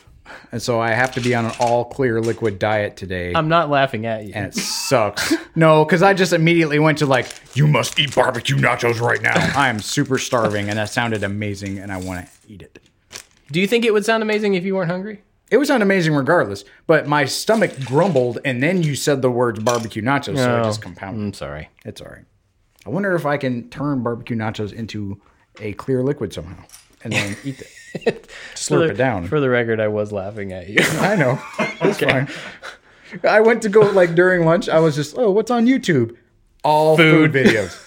and 0.52 0.62
so 0.62 0.80
I 0.80 0.92
have 0.92 1.14
to 1.14 1.22
be 1.22 1.36
on 1.36 1.46
an 1.46 1.52
all 1.60 1.86
clear 1.86 2.22
liquid 2.22 2.60
diet 2.60 2.98
today. 2.98 3.34
I'm 3.36 3.50
not 3.50 3.70
laughing 3.70 4.06
at 4.06 4.26
you. 4.26 4.34
and 4.36 4.48
it 4.48 4.56
sucks. 4.56 5.34
no, 5.56 5.86
because 5.86 6.02
I 6.02 6.14
just 6.14 6.34
immediately 6.34 6.80
went 6.80 6.98
to 7.00 7.06
like, 7.06 7.28
you 7.56 7.68
must 7.68 8.00
eat 8.00 8.16
barbecue 8.16 8.56
nachos 8.56 9.00
right 9.00 9.22
now. 9.22 9.34
I 9.56 9.70
am 9.70 9.80
super 9.80 10.18
starving, 10.18 10.70
and 10.70 10.78
that 10.78 10.90
sounded 10.90 11.24
amazing, 11.24 11.80
and 11.80 11.92
I 11.92 11.98
want 11.98 12.26
to 12.26 12.32
eat 12.48 12.62
it. 12.62 12.80
Do 13.52 13.62
you 13.62 13.68
think 13.68 13.86
it 13.86 13.94
would 13.94 14.06
sound 14.06 14.24
amazing 14.24 14.56
if 14.56 14.64
you 14.64 14.76
weren't 14.76 14.92
hungry? 14.92 15.22
It 15.50 15.58
would 15.58 15.68
sound 15.68 15.82
amazing 15.82 16.14
regardless, 16.14 16.66
but 16.88 17.08
my 17.08 17.24
stomach 17.26 17.80
grumbled, 17.86 18.40
and 18.44 18.62
then 18.62 18.84
you 18.84 18.96
said 18.96 19.22
the 19.22 19.32
words 19.32 19.60
barbecue 19.60 20.02
nachos, 20.02 20.38
so 20.38 20.60
it 20.60 20.64
just 20.64 20.82
oh, 20.82 20.84
compounded. 20.84 21.24
I'm 21.24 21.34
sorry. 21.34 21.70
It's 21.86 22.02
all 22.02 22.10
right. 22.10 22.26
I 22.86 22.90
wonder 22.90 23.16
if 23.16 23.26
I 23.26 23.38
can 23.38 23.70
turn 23.70 24.04
barbecue 24.04 24.36
nachos 24.36 24.74
into 24.74 25.22
a 25.60 25.74
clear 25.74 26.04
liquid 26.04 26.34
somehow, 26.34 26.64
and 27.04 27.14
then 27.14 27.38
eat 27.46 27.62
it. 27.62 27.72
Slurp 28.56 28.88
the, 28.88 28.94
it 28.94 28.98
down. 28.98 29.28
For 29.28 29.40
the 29.40 29.50
record, 29.50 29.80
I 29.80 29.88
was 29.88 30.12
laughing 30.12 30.52
at 30.54 30.68
you. 30.70 30.78
I 30.82 31.16
know. 31.16 31.40
It's 31.82 32.00
fine. 32.00 32.28
I 33.24 33.40
went 33.42 33.62
to 33.62 33.70
go 33.70 33.82
like 33.82 34.16
during 34.16 34.46
lunch. 34.46 34.68
I 34.68 34.80
was 34.80 34.96
just, 34.96 35.16
oh, 35.18 35.30
what's 35.32 35.52
on 35.52 35.66
YouTube? 35.68 36.18
All 36.64 36.98
food, 36.98 37.32
videos. 37.32 37.80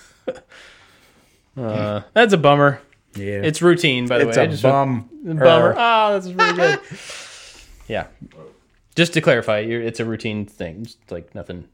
Uh, 1.56 2.02
that's 2.14 2.32
a 2.32 2.38
bummer. 2.38 2.80
Yeah, 3.16 3.42
It's 3.42 3.60
routine, 3.60 4.06
by 4.06 4.18
the 4.18 4.28
it's 4.28 4.36
way. 4.36 4.44
I 4.44 4.46
a 4.46 4.50
just- 4.50 4.62
bum. 4.62 5.08
Bummer. 5.24 5.74
Oh, 5.76 6.12
that's 6.18 6.28
really 6.28 6.56
good. 6.56 6.80
yeah. 7.88 8.06
Just 8.94 9.12
to 9.14 9.20
clarify, 9.20 9.58
you're, 9.60 9.82
it's 9.82 9.98
a 10.00 10.04
routine 10.04 10.46
thing. 10.46 10.82
It's 10.82 10.96
like 11.10 11.34
nothing, 11.34 11.68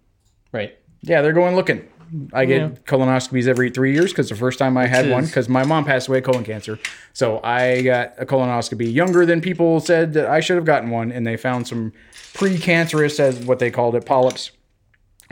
right? 0.52 0.76
Yeah, 1.02 1.20
they're 1.22 1.32
going 1.34 1.54
looking. 1.54 1.86
I 2.32 2.44
get 2.44 2.60
Yeah. 2.60 2.68
colonoscopies 2.86 3.46
every 3.46 3.70
three 3.70 3.92
years 3.92 4.12
because 4.12 4.28
the 4.28 4.36
first 4.36 4.58
time 4.58 4.76
I 4.76 4.86
had 4.86 5.10
one, 5.10 5.24
because 5.26 5.48
my 5.48 5.64
mom 5.64 5.84
passed 5.84 6.08
away 6.08 6.20
colon 6.20 6.44
cancer, 6.44 6.78
so 7.12 7.40
I 7.42 7.82
got 7.82 8.14
a 8.18 8.26
colonoscopy 8.26 8.92
younger 8.92 9.26
than 9.26 9.40
people 9.40 9.80
said 9.80 10.12
that 10.14 10.26
I 10.26 10.40
should 10.40 10.56
have 10.56 10.64
gotten 10.64 10.90
one, 10.90 11.10
and 11.12 11.26
they 11.26 11.36
found 11.36 11.66
some 11.66 11.92
precancerous, 12.34 13.18
as 13.18 13.38
what 13.44 13.58
they 13.58 13.70
called 13.70 13.94
it, 13.96 14.04
polyps. 14.06 14.50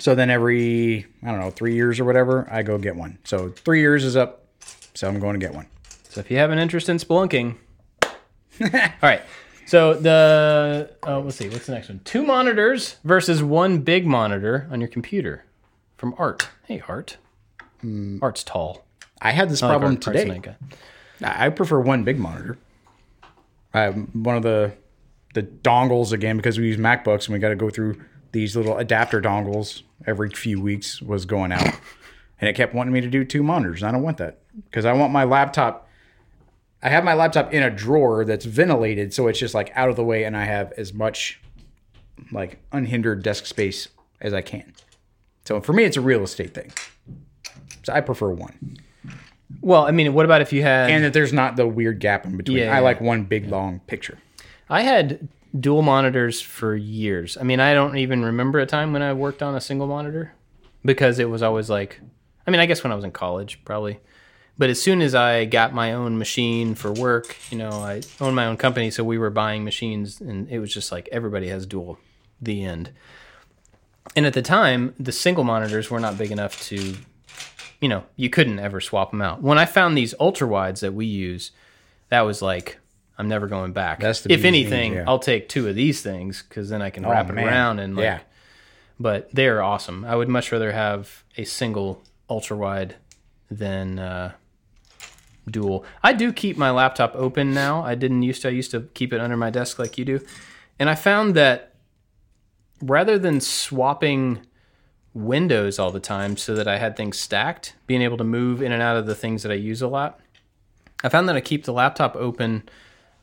So 0.01 0.14
then 0.14 0.31
every 0.31 1.07
I 1.22 1.31
don't 1.31 1.41
know 1.41 1.51
three 1.51 1.75
years 1.75 2.01
or 2.01 2.05
whatever, 2.05 2.49
I 2.51 2.62
go 2.62 2.79
get 2.79 2.97
one. 2.97 3.18
So 3.25 3.51
three 3.51 3.81
years 3.81 4.05
is 4.05 4.16
up, 4.16 4.47
so 4.95 5.07
I'm 5.09 5.20
going 5.20 5.39
to 5.39 5.45
get 5.47 5.55
one. 5.55 5.66
So 6.09 6.20
if 6.20 6.31
you 6.31 6.37
have 6.39 6.51
an 6.51 6.59
interest 6.59 6.89
in 6.89 6.97
spelunking, 6.99 7.55
all 8.03 8.81
right. 9.03 9.22
So 9.66 9.95
the 9.95 10.91
oh, 11.05 11.20
let's 11.20 11.37
see, 11.37 11.49
what's 11.49 11.66
the 11.66 11.72
next 11.72 11.89
one? 11.89 12.01
Two 12.05 12.22
monitors 12.22 12.97
versus 13.05 13.43
one 13.43 13.79
big 13.79 14.07
monitor 14.07 14.68
on 14.70 14.81
your 14.81 14.89
computer 14.89 15.45
from 15.97 16.15
Art. 16.19 16.49
Hey, 16.67 16.83
Art. 16.89 17.17
Hmm. 17.81 18.19
Art's 18.23 18.45
tall. 18.45 18.85
I 19.21 19.31
had 19.33 19.49
this 19.51 19.63
I 19.63 19.69
like 19.69 19.73
problem 19.79 19.93
Art- 19.95 20.03
today. 20.03 20.57
I 21.23 21.47
I 21.47 21.49
prefer 21.51 21.81
one 21.81 22.05
big 22.05 22.19
monitor. 22.19 22.59
I 23.73 23.89
one 23.91 24.37
of 24.37 24.43
the 24.43 24.73
the 25.35 25.43
dongles 25.43 26.13
again 26.13 26.37
because 26.37 26.59
we 26.59 26.67
use 26.67 26.77
MacBooks 26.77 27.27
and 27.27 27.35
we 27.35 27.39
got 27.39 27.49
to 27.49 27.57
go 27.57 27.71
through 27.71 28.01
these 28.33 28.57
little 28.57 28.77
adapter 28.79 29.21
dongles 29.21 29.83
every 30.07 30.31
few 30.31 30.61
weeks 30.61 31.01
was 31.03 31.25
going 31.25 31.53
out, 31.53 31.63
and 32.41 32.49
it 32.49 32.55
kept 32.55 32.75
wanting 32.75 32.93
me 32.93 33.01
to 33.01 33.09
do 33.09 33.25
two 33.25 33.43
monitors. 33.43 33.83
and 33.83 33.89
I 33.89 33.93
don't 33.93 34.03
want 34.03 34.19
that 34.19 34.39
because 34.65 34.85
I 34.85 34.93
want 34.93 35.13
my 35.13 35.25
laptop. 35.25 35.89
I 36.83 36.91
have 36.91 37.03
my 37.05 37.15
laptop 37.15 37.53
in 37.55 37.63
a 37.63 37.71
drawer 37.71 38.25
that's 38.27 38.45
ventilated, 38.45 39.15
so 39.15 39.27
it's 39.29 39.39
just 39.39 39.55
like 39.55 39.73
out 39.75 39.89
of 39.89 39.97
the 39.97 40.05
way, 40.05 40.25
and 40.25 40.37
I 40.37 40.45
have 40.45 40.73
as 40.73 40.93
much 40.93 41.41
like 42.31 42.59
unhindered 42.73 43.23
desk 43.23 43.47
space 43.47 43.89
as 44.21 44.35
I 44.35 44.43
can. 44.43 44.73
So 45.45 45.61
for 45.61 45.73
me, 45.73 45.85
it's 45.85 45.97
a 45.97 46.01
real 46.01 46.23
estate 46.23 46.55
thing. 46.55 46.73
So 47.83 47.93
I 47.93 48.01
prefer 48.01 48.31
one 48.31 48.79
Well, 49.61 49.87
I 49.87 49.91
mean, 49.91 50.15
what 50.15 50.25
about 50.25 50.41
if 50.41 50.53
you 50.53 50.63
had? 50.63 50.91
and 50.91 51.05
that 51.05 51.13
there's 51.13 51.33
not 51.33 51.57
the 51.57 51.67
weird 51.67 52.01
gap 52.01 52.25
in 52.25 52.37
between. 52.37 52.59
Yeah, 52.59 52.73
I 52.73 52.77
yeah. 52.77 52.81
like 52.81 53.01
one 53.01 53.25
big 53.25 53.49
long 53.49 53.81
picture. 53.81 54.19
I 54.69 54.83
had 54.83 55.29
dual 55.59 55.83
monitors 55.83 56.41
for 56.41 56.75
years. 56.75 57.37
I 57.37 57.43
mean, 57.43 57.61
I 57.61 57.75
don't 57.75 57.97
even 57.97 58.25
remember 58.25 58.59
a 58.59 58.67
time 58.67 58.93
when 58.93 59.03
I 59.03 59.13
worked 59.13 59.43
on 59.43 59.55
a 59.55 59.61
single 59.61 59.87
monitor 59.87 60.33
because 60.85 61.19
it 61.19 61.29
was 61.29 61.43
always 61.43 61.71
like, 61.71 62.01
I 62.47 62.51
mean, 62.51 62.61
I 62.61 62.67
guess 62.67 62.83
when 62.83 62.93
I 62.93 62.97
was 62.97 63.05
in 63.05 63.13
college, 63.13 63.65
probably. 63.65 64.01
But 64.57 64.71
as 64.71 64.81
soon 64.81 65.03
as 65.03 65.15
I 65.15 65.47
got 65.47 65.75
my 65.75 65.93
own 65.93 66.17
machine 66.17 66.75
for 66.77 66.93
work, 66.93 67.37
you 67.51 67.59
know, 67.59 67.71
I 67.71 68.03
own 68.21 68.35
my 68.35 68.47
own 68.47 68.57
company, 68.57 68.91
so 68.91 69.03
we 69.03 69.19
were 69.19 69.31
buying 69.31 69.65
machines, 69.65 70.21
and 70.21 70.49
it 70.49 70.61
was 70.61 70.73
just 70.73 70.93
like 70.93 71.09
everybody 71.11 71.49
has 71.49 71.67
dual. 71.67 71.99
The 72.41 72.63
end. 72.65 72.91
And 74.17 74.27
at 74.27 74.35
the 74.35 74.43
time, 74.43 74.95
the 74.99 75.13
single 75.13 75.45
monitors 75.45 75.91
were 75.91 76.01
not 76.01 76.19
big 76.19 76.31
enough 76.31 76.61
to, 76.65 76.97
you 77.81 77.89
know, 77.89 78.05
you 78.17 78.31
couldn't 78.31 78.59
ever 78.59 78.81
swap 78.81 79.11
them 79.11 79.23
out. 79.23 79.43
When 79.43 79.59
I 79.59 79.65
found 79.65 79.97
these 79.97 80.15
ultra 80.21 80.47
wides 80.47 80.81
that 80.81 80.95
we 80.95 81.07
use, 81.07 81.51
that 82.11 82.21
was 82.23 82.43
like, 82.43 82.79
I'm 83.19 83.29
never 83.29 83.47
going 83.47 83.73
back. 83.73 84.01
That's 84.01 84.23
the 84.23 84.33
if 84.33 84.45
anything, 84.45 84.93
knees, 84.93 84.99
yeah. 84.99 85.05
I'll 85.07 85.19
take 85.19 85.49
two 85.49 85.69
of 85.69 85.75
these 85.75 86.03
things 86.03 86.43
because 86.43 86.69
then 86.69 86.83
I 86.83 86.91
can 86.91 87.05
wrap 87.05 87.29
it 87.29 87.35
man. 87.35 87.47
around 87.47 87.79
and 87.79 87.97
like. 87.97 88.05
Yeah. 88.05 88.21
But 88.99 89.29
they're 89.33 89.63
awesome. 89.63 90.05
I 90.05 90.15
would 90.15 90.29
much 90.29 90.53
rather 90.53 90.71
have 90.71 91.25
a 91.37 91.45
single 91.45 92.03
ultra 92.31 92.57
wide 92.57 92.95
than 93.51 93.99
uh, 93.99 94.33
dual. 95.51 95.85
I 96.03 96.13
do 96.13 96.33
keep 96.33 96.57
my 96.57 96.71
laptop 96.71 97.15
open 97.17 97.53
now. 97.53 97.83
I 97.83 97.97
didn't 97.97 98.23
used 98.23 98.43
to. 98.43 98.49
I 98.49 98.53
used 98.53 98.71
to 98.71 98.83
keep 98.95 99.13
it 99.13 99.21
under 99.21 99.37
my 99.37 99.51
desk 99.51 99.79
like 99.79 99.99
you 99.99 100.05
do, 100.05 100.21
and 100.79 100.89
I 100.89 100.95
found 100.95 101.35
that 101.35 101.74
rather 102.85 103.18
than 103.18 103.41
swapping 103.41 104.41
windows 105.12 105.78
all 105.78 105.91
the 105.91 106.01
time 106.01 106.37
so 106.37 106.55
that 106.55 106.66
I 106.66 106.78
had 106.78 106.97
things 106.97 107.18
stacked, 107.18 107.74
being 107.87 108.03
able 108.03 108.16
to 108.18 108.24
move 108.24 108.61
in 108.61 108.72
and 108.72 108.82
out 108.82 108.97
of 108.97 109.07
the 109.07 109.14
things 109.14 109.43
that 109.43 109.53
I 109.53 109.57
use 109.57 109.80
a 109.80 109.89
lot, 109.89 110.20
I 111.03 111.09
found 111.09 111.28
that 111.28 111.37
I 111.37 111.41
keep 111.41 111.64
the 111.64 111.72
laptop 111.72 112.16
open 112.16 112.68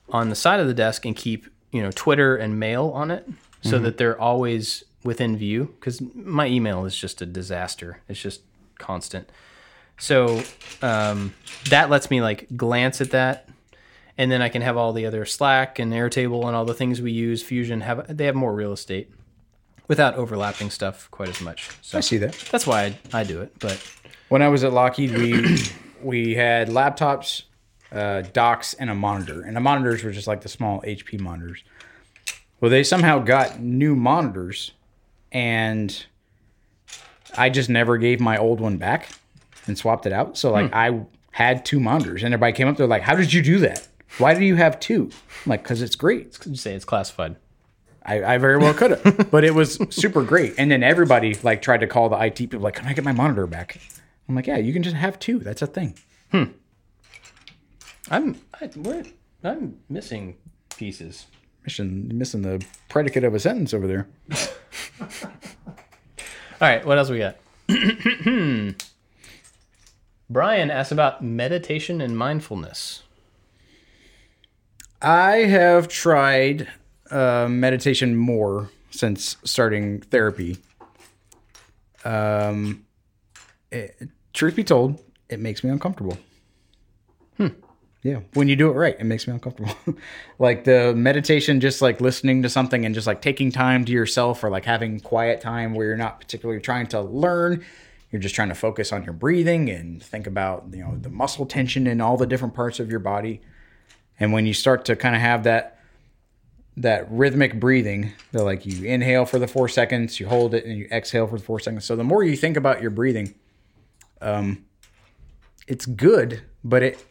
on 0.09 0.29
the 0.29 0.35
side 0.35 0.59
of 0.59 0.67
the 0.67 0.73
desk 0.73 1.05
and 1.05 1.15
keep 1.15 1.47
you 1.71 1.81
know 1.81 1.91
Twitter 1.91 2.35
and 2.35 2.59
mail 2.59 2.91
on 2.93 3.11
it 3.11 3.27
so 3.63 3.77
that 3.79 3.97
they're 3.97 4.19
always 4.19 4.83
within 5.03 5.37
view 5.37 5.73
because 5.79 6.01
my 6.15 6.47
email 6.47 6.85
is 6.85 6.97
just 6.97 7.21
a 7.21 7.25
disaster. 7.25 8.01
It's 8.09 8.19
just 8.19 8.41
constant. 8.77 9.29
So 9.97 10.41
um, 10.81 11.33
that 11.69 11.89
lets 11.89 12.09
me 12.09 12.21
like 12.21 12.47
glance 12.57 13.01
at 13.01 13.11
that, 13.11 13.49
and 14.17 14.31
then 14.31 14.41
I 14.41 14.49
can 14.49 14.63
have 14.63 14.77
all 14.77 14.93
the 14.93 15.05
other 15.05 15.25
Slack 15.25 15.77
and 15.77 15.93
Airtable 15.93 16.47
and 16.47 16.55
all 16.55 16.65
the 16.65 16.73
things 16.73 17.01
we 17.01 17.11
use. 17.11 17.43
Fusion 17.43 17.81
have 17.81 18.17
they 18.17 18.25
have 18.25 18.35
more 18.35 18.53
real 18.53 18.73
estate 18.73 19.11
without 19.91 20.15
overlapping 20.15 20.69
stuff 20.69 21.11
quite 21.11 21.27
as 21.27 21.41
much. 21.41 21.69
So 21.81 21.97
I 21.97 22.01
see 22.01 22.15
that. 22.19 22.31
that's 22.49 22.65
why 22.65 22.85
I, 22.85 23.19
I 23.19 23.23
do 23.25 23.41
it. 23.41 23.51
But 23.59 23.77
When 24.29 24.41
I 24.41 24.47
was 24.47 24.63
at 24.63 24.71
Lockheed, 24.71 25.11
we 25.11 25.57
we 26.01 26.33
had 26.33 26.69
laptops, 26.69 27.43
uh, 27.91 28.21
docks, 28.31 28.73
and 28.73 28.89
a 28.89 28.95
monitor. 28.95 29.41
And 29.41 29.53
the 29.53 29.59
monitors 29.59 30.01
were 30.01 30.11
just 30.11 30.27
like 30.27 30.39
the 30.43 30.47
small 30.47 30.79
HP 30.83 31.19
monitors. 31.19 31.65
Well, 32.61 32.71
they 32.71 32.83
somehow 32.85 33.19
got 33.19 33.59
new 33.59 33.93
monitors, 33.97 34.71
and 35.29 36.05
I 37.37 37.49
just 37.49 37.69
never 37.69 37.97
gave 37.97 38.21
my 38.21 38.37
old 38.37 38.61
one 38.61 38.77
back 38.77 39.09
and 39.67 39.77
swapped 39.77 40.05
it 40.05 40.13
out. 40.13 40.37
So 40.37 40.51
like 40.53 40.73
I 40.73 41.01
had 41.31 41.65
two 41.65 41.81
monitors, 41.81 42.23
and 42.23 42.33
everybody 42.33 42.53
came 42.53 42.69
up. 42.69 42.77
They're 42.77 42.87
like, 42.87 43.01
"How 43.01 43.15
did 43.15 43.33
you 43.33 43.41
do 43.41 43.57
that? 43.59 43.85
Why 44.19 44.35
do 44.35 44.45
you 44.45 44.55
have 44.55 44.79
two? 44.79 45.09
I'm 45.43 45.49
like, 45.49 45.65
"Cause 45.65 45.81
it's 45.81 45.97
great." 45.97 46.37
you 46.45 46.55
say 46.55 46.75
it's 46.75 46.85
classified. 46.85 47.35
I, 48.03 48.23
I 48.23 48.37
very 48.37 48.57
well 48.57 48.73
could 48.73 48.91
have, 48.91 49.29
but 49.31 49.43
it 49.43 49.53
was 49.53 49.79
super 49.89 50.23
great. 50.23 50.55
And 50.57 50.71
then 50.71 50.81
everybody 50.83 51.35
like 51.43 51.61
tried 51.61 51.81
to 51.81 51.87
call 51.87 52.09
the 52.09 52.17
IT 52.17 52.35
people, 52.35 52.59
like, 52.59 52.75
"Can 52.75 52.87
I 52.87 52.93
get 52.93 53.03
my 53.03 53.11
monitor 53.11 53.45
back?" 53.45 53.79
I'm 54.27 54.35
like, 54.35 54.47
"Yeah, 54.47 54.57
you 54.57 54.73
can 54.73 54.83
just 54.83 54.95
have 54.95 55.19
two. 55.19 55.39
That's 55.39 55.61
a 55.61 55.67
thing." 55.67 55.95
Hmm. 56.31 56.45
I'm 58.09 58.41
I, 58.59 58.65
where, 58.75 59.03
I'm 59.43 59.77
missing 59.87 60.37
pieces. 60.75 61.27
Mission 61.63 62.17
missing 62.17 62.41
the 62.41 62.65
predicate 62.89 63.23
of 63.23 63.35
a 63.35 63.39
sentence 63.39 63.73
over 63.73 63.85
there. 63.87 64.07
All 65.01 65.07
right, 66.59 66.83
what 66.85 66.97
else 66.97 67.09
we 67.09 67.19
got? 67.19 67.37
Brian 70.29 70.71
asked 70.71 70.91
about 70.91 71.23
meditation 71.23 72.01
and 72.01 72.17
mindfulness. 72.17 73.03
I 75.01 75.37
have 75.37 75.87
tried 75.87 76.67
uh, 77.11 77.47
meditation 77.49 78.15
more 78.15 78.69
since 78.89 79.37
starting 79.43 80.01
therapy. 80.01 80.57
Um, 82.03 82.85
it- 83.71 84.09
truth 84.33 84.55
be 84.55 84.63
told, 84.63 84.99
it 85.29 85.39
makes 85.39 85.63
me 85.63 85.69
uncomfortable. 85.69 86.17
Yeah, 88.03 88.21
when 88.33 88.47
you 88.47 88.55
do 88.55 88.67
it 88.67 88.73
right, 88.73 88.95
it 88.99 89.03
makes 89.03 89.27
me 89.27 89.33
uncomfortable. 89.33 89.75
like 90.39 90.63
the 90.63 90.91
meditation, 90.95 91.59
just 91.59 91.83
like 91.83 92.01
listening 92.01 92.41
to 92.41 92.49
something 92.49 92.83
and 92.83 92.95
just 92.95 93.05
like 93.05 93.21
taking 93.21 93.51
time 93.51 93.85
to 93.85 93.91
yourself, 93.91 94.43
or 94.43 94.49
like 94.49 94.65
having 94.65 94.99
quiet 94.99 95.39
time 95.39 95.75
where 95.75 95.85
you're 95.85 95.97
not 95.97 96.19
particularly 96.19 96.59
trying 96.59 96.87
to 96.87 97.01
learn. 97.01 97.63
You're 98.11 98.19
just 98.21 98.33
trying 98.33 98.49
to 98.49 98.55
focus 98.55 98.91
on 98.91 99.03
your 99.03 99.13
breathing 99.13 99.69
and 99.69 100.01
think 100.01 100.25
about 100.25 100.65
you 100.71 100.83
know 100.83 100.97
the 100.99 101.09
muscle 101.11 101.45
tension 101.45 101.85
in 101.85 102.01
all 102.01 102.17
the 102.17 102.25
different 102.25 102.55
parts 102.55 102.79
of 102.79 102.89
your 102.89 102.99
body. 102.99 103.39
And 104.19 104.33
when 104.33 104.47
you 104.47 104.53
start 104.55 104.85
to 104.85 104.95
kind 104.95 105.13
of 105.13 105.21
have 105.21 105.43
that 105.43 105.77
that 106.77 107.11
rhythmic 107.11 107.59
breathing, 107.59 108.13
they're 108.31 108.43
like 108.43 108.65
you 108.65 108.85
inhale 108.85 109.25
for 109.25 109.39
the 109.39 109.47
four 109.47 109.67
seconds, 109.67 110.19
you 110.19 110.27
hold 110.27 110.53
it, 110.53 110.65
and 110.65 110.77
you 110.77 110.87
exhale 110.91 111.27
for 111.27 111.37
the 111.37 111.43
four 111.43 111.59
seconds. 111.59 111.85
So 111.85 111.95
the 111.95 112.03
more 112.03 112.23
you 112.23 112.35
think 112.35 112.57
about 112.57 112.81
your 112.81 112.91
breathing, 112.91 113.33
um, 114.21 114.65
it's 115.67 115.85
good, 115.85 116.41
but 116.63 116.83
it 116.83 117.05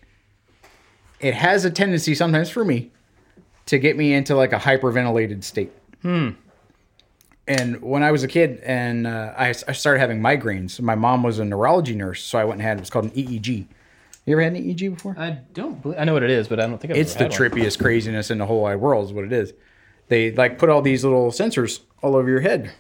it 1.21 1.35
has 1.35 1.65
a 1.65 1.71
tendency 1.71 2.15
sometimes 2.15 2.49
for 2.49 2.65
me 2.65 2.91
to 3.67 3.79
get 3.79 3.97
me 3.97 4.15
into 4.15 4.35
like 4.35 4.53
a 4.53 4.59
hyperventilated 4.59 5.45
state. 5.45 5.73
Hmm. 6.03 6.31
And 7.47 7.83
when 7.83 8.03
I 8.03 8.13
was 8.13 8.23
a 8.23 8.29
kid 8.29 8.61
and 8.61 9.07
uh, 9.07 9.35
I, 9.37 9.49
I 9.49 9.73
started 9.73 9.99
having 9.99 10.21
migraines, 10.21 10.81
my 10.81 10.95
mom 10.95 11.23
was 11.23 11.39
a 11.39 11.45
neurology 11.45 11.95
nurse, 11.95 12.23
so 12.23 12.39
I 12.39 12.45
went 12.45 12.61
and 12.61 12.63
had 12.63 12.79
it 12.79 12.81
was 12.81 12.91
called 12.91 13.07
an 13.07 13.11
EEG. 13.11 13.67
You 14.31 14.37
ever 14.37 14.43
had 14.45 14.53
an 14.55 14.63
EEG 14.63 14.95
before? 14.95 15.17
I 15.19 15.39
don't. 15.55 15.83
Believe, 15.83 15.99
I 15.99 16.05
know 16.05 16.13
what 16.13 16.23
it 16.23 16.31
is, 16.31 16.47
but 16.47 16.61
I 16.61 16.67
don't 16.69 16.79
think 16.79 16.93
I've 16.93 16.99
it's 16.99 17.15
the 17.15 17.25
ever 17.25 17.33
had 17.35 17.41
one. 17.41 17.51
trippiest 17.51 17.81
craziness 17.81 18.31
in 18.31 18.39
the 18.39 18.47
whole 18.47 18.63
wide 18.63 18.77
world 18.77 19.07
is 19.07 19.13
what 19.13 19.25
it 19.25 19.33
is 19.33 19.53
they 20.07 20.31
like 20.33 20.57
put 20.59 20.69
all 20.69 20.83
these 20.83 21.03
little 21.05 21.31
sensors 21.33 21.81
all 22.03 22.15
over 22.17 22.29
your 22.29 22.41
head 22.41 22.71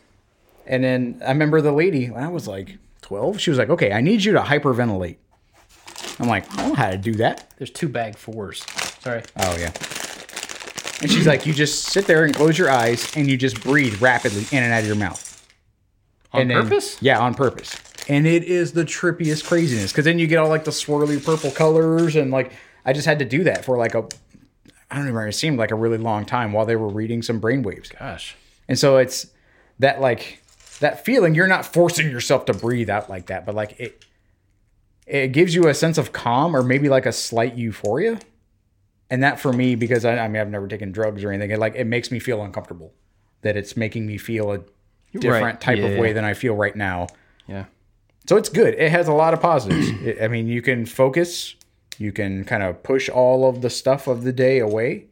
and 0.66 0.82
then 0.84 1.20
i 1.24 1.28
remember 1.30 1.60
the 1.60 1.70
lady 1.72 2.08
when 2.10 2.22
i 2.24 2.28
was 2.28 2.46
like 2.48 2.76
12 3.02 3.40
she 3.40 3.50
was 3.50 3.58
like 3.58 3.70
okay 3.70 3.92
i 3.92 4.00
need 4.00 4.22
you 4.24 4.32
to 4.32 4.40
hyperventilate 4.40 5.16
i'm 6.18 6.28
like 6.28 6.50
i 6.52 6.56
don't 6.56 6.68
know 6.70 6.74
how 6.74 6.90
to 6.90 6.96
do 6.98 7.14
that 7.14 7.48
There's 7.56 7.70
two 7.70 7.88
bag 7.88 8.16
fours. 8.16 8.64
Sorry. 9.00 9.22
oh 9.38 9.56
yeah 9.58 9.70
and 11.02 11.10
she's 11.10 11.26
like 11.26 11.46
you 11.46 11.52
just 11.54 11.84
sit 11.84 12.06
there 12.06 12.24
and 12.24 12.34
close 12.34 12.58
your 12.58 12.70
eyes 12.70 13.16
and 13.16 13.28
you 13.30 13.36
just 13.36 13.60
breathe 13.60 14.00
rapidly 14.02 14.44
in 14.56 14.62
and 14.64 14.72
out 14.72 14.80
of 14.80 14.86
your 14.86 14.96
mouth 14.96 15.46
On 16.32 16.42
and 16.42 16.50
then- 16.50 16.62
purpose? 16.64 17.00
yeah 17.00 17.18
on 17.20 17.34
purpose 17.34 17.76
and 18.10 18.26
it 18.26 18.44
is 18.44 18.72
the 18.72 18.84
trippiest 18.84 19.46
craziness 19.46 19.92
because 19.92 20.04
then 20.04 20.18
you 20.18 20.26
get 20.26 20.36
all 20.38 20.48
like 20.48 20.64
the 20.64 20.70
swirly 20.70 21.24
purple 21.24 21.50
colors 21.50 22.16
and 22.16 22.30
like 22.30 22.52
I 22.84 22.92
just 22.92 23.06
had 23.06 23.18
to 23.20 23.24
do 23.24 23.44
that 23.44 23.64
for 23.64 23.78
like 23.78 23.94
a 23.94 24.06
I 24.90 24.96
don't 24.96 25.04
remember 25.06 25.28
it 25.28 25.32
seemed 25.34 25.58
like 25.58 25.70
a 25.70 25.76
really 25.76 25.98
long 25.98 26.24
time 26.26 26.52
while 26.52 26.66
they 26.66 26.76
were 26.76 26.88
reading 26.88 27.22
some 27.22 27.40
brainwaves. 27.40 27.96
Gosh. 27.98 28.36
And 28.68 28.78
so 28.78 28.96
it's 28.98 29.28
that 29.78 30.00
like 30.00 30.42
that 30.80 31.04
feeling 31.04 31.34
you're 31.34 31.46
not 31.46 31.64
forcing 31.64 32.10
yourself 32.10 32.44
to 32.46 32.52
breathe 32.52 32.90
out 32.90 33.08
like 33.08 33.26
that, 33.26 33.46
but 33.46 33.54
like 33.54 33.78
it 33.78 34.04
it 35.06 35.28
gives 35.28 35.54
you 35.54 35.68
a 35.68 35.74
sense 35.74 35.96
of 35.98 36.12
calm 36.12 36.54
or 36.54 36.62
maybe 36.62 36.88
like 36.88 37.06
a 37.06 37.12
slight 37.12 37.54
euphoria. 37.56 38.18
And 39.12 39.22
that 39.24 39.40
for 39.40 39.52
me, 39.52 39.74
because 39.74 40.04
I, 40.04 40.18
I 40.18 40.28
mean 40.28 40.40
I've 40.40 40.50
never 40.50 40.68
taken 40.68 40.92
drugs 40.92 41.24
or 41.24 41.30
anything, 41.30 41.50
it 41.50 41.58
like 41.58 41.74
it 41.76 41.86
makes 41.86 42.10
me 42.10 42.18
feel 42.18 42.42
uncomfortable. 42.42 42.92
That 43.42 43.56
it's 43.56 43.76
making 43.76 44.06
me 44.06 44.18
feel 44.18 44.52
a 44.52 44.58
different 45.14 45.42
Right. 45.44 45.60
type 45.60 45.78
of 45.78 45.92
Yeah. 45.92 46.00
way 46.00 46.12
than 46.12 46.24
I 46.24 46.34
feel 46.34 46.54
right 46.54 46.76
now. 46.76 47.06
Yeah. 47.46 47.64
So 48.30 48.36
it's 48.36 48.48
good. 48.48 48.74
It 48.74 48.92
has 48.92 49.08
a 49.08 49.12
lot 49.12 49.34
of 49.34 49.40
positives. 49.40 49.90
It- 50.04 50.18
I 50.22 50.28
mean, 50.28 50.46
you 50.46 50.62
can 50.62 50.86
focus, 50.86 51.56
you 51.98 52.12
can 52.12 52.44
kind 52.44 52.62
of 52.62 52.80
push 52.84 53.08
all 53.08 53.48
of 53.48 53.60
the 53.60 53.68
stuff 53.68 54.06
of 54.06 54.22
the 54.22 54.32
day 54.32 54.60
away. 54.60 55.06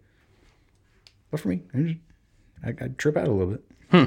But 1.33 1.41
for 1.41 1.49
me, 1.49 1.63
I, 1.75 1.79
just, 1.79 1.97
I, 2.65 2.85
I 2.85 2.89
trip 2.97 3.17
out 3.17 3.27
a 3.27 3.33
little 3.33 3.55
bit. 3.55 3.65
Hmm. 3.91 4.05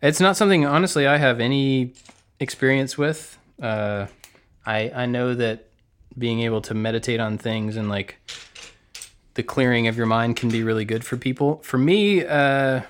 It's 0.00 0.18
not 0.18 0.38
something, 0.38 0.64
honestly, 0.64 1.06
I 1.06 1.18
have 1.18 1.40
any 1.40 1.92
experience 2.40 2.96
with. 2.96 3.36
Uh, 3.60 4.06
I 4.64 4.90
I 4.94 5.04
know 5.04 5.34
that 5.34 5.68
being 6.16 6.40
able 6.40 6.62
to 6.62 6.72
meditate 6.72 7.20
on 7.20 7.36
things 7.36 7.76
and 7.76 7.90
like 7.90 8.16
the 9.34 9.42
clearing 9.42 9.88
of 9.88 9.96
your 9.98 10.06
mind 10.06 10.36
can 10.36 10.48
be 10.48 10.62
really 10.62 10.86
good 10.86 11.04
for 11.04 11.18
people. 11.18 11.58
For 11.62 11.76
me, 11.76 12.24
uh, 12.24 12.80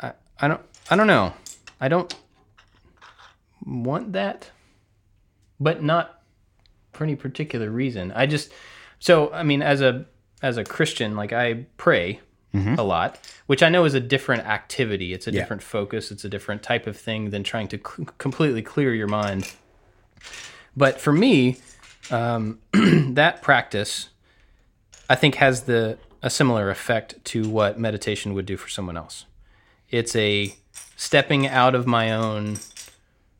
I 0.00 0.12
I 0.38 0.48
don't 0.48 0.60
I 0.90 0.96
don't 0.96 1.06
know. 1.06 1.32
I 1.80 1.88
don't 1.88 2.14
want 3.64 4.12
that, 4.12 4.50
but 5.60 5.82
not 5.82 6.22
for 6.92 7.04
any 7.04 7.16
particular 7.16 7.70
reason. 7.70 8.12
I 8.12 8.26
just 8.26 8.52
so 8.98 9.32
I 9.32 9.42
mean, 9.42 9.62
as 9.62 9.80
a 9.80 10.06
as 10.42 10.56
a 10.56 10.64
Christian, 10.64 11.16
like 11.16 11.32
I 11.32 11.66
pray 11.76 12.20
a 12.78 12.82
lot, 12.82 13.18
which 13.46 13.62
I 13.62 13.70
know 13.70 13.84
is 13.86 13.94
a 13.94 14.00
different 14.00 14.46
activity. 14.46 15.14
It's 15.14 15.26
a 15.26 15.30
different 15.40 15.62
focus. 15.62 16.10
It's 16.10 16.24
a 16.24 16.28
different 16.28 16.62
type 16.62 16.86
of 16.86 16.98
thing 16.98 17.30
than 17.30 17.42
trying 17.44 17.68
to 17.68 17.78
c- 17.78 18.06
completely 18.18 18.60
clear 18.60 18.94
your 18.94 19.08
mind. 19.08 19.50
But 20.76 21.00
for 21.00 21.12
me, 21.12 21.56
um, 22.10 22.58
that 22.72 23.40
practice, 23.40 24.10
I 25.08 25.14
think, 25.14 25.36
has 25.36 25.62
the 25.62 25.98
a 26.22 26.28
similar 26.30 26.70
effect 26.70 27.24
to 27.24 27.48
what 27.48 27.78
meditation 27.80 28.34
would 28.34 28.46
do 28.46 28.56
for 28.56 28.68
someone 28.68 28.96
else. 28.96 29.24
It's 29.90 30.14
a 30.14 30.54
stepping 30.96 31.46
out 31.46 31.74
of 31.74 31.86
my 31.86 32.12
own 32.12 32.58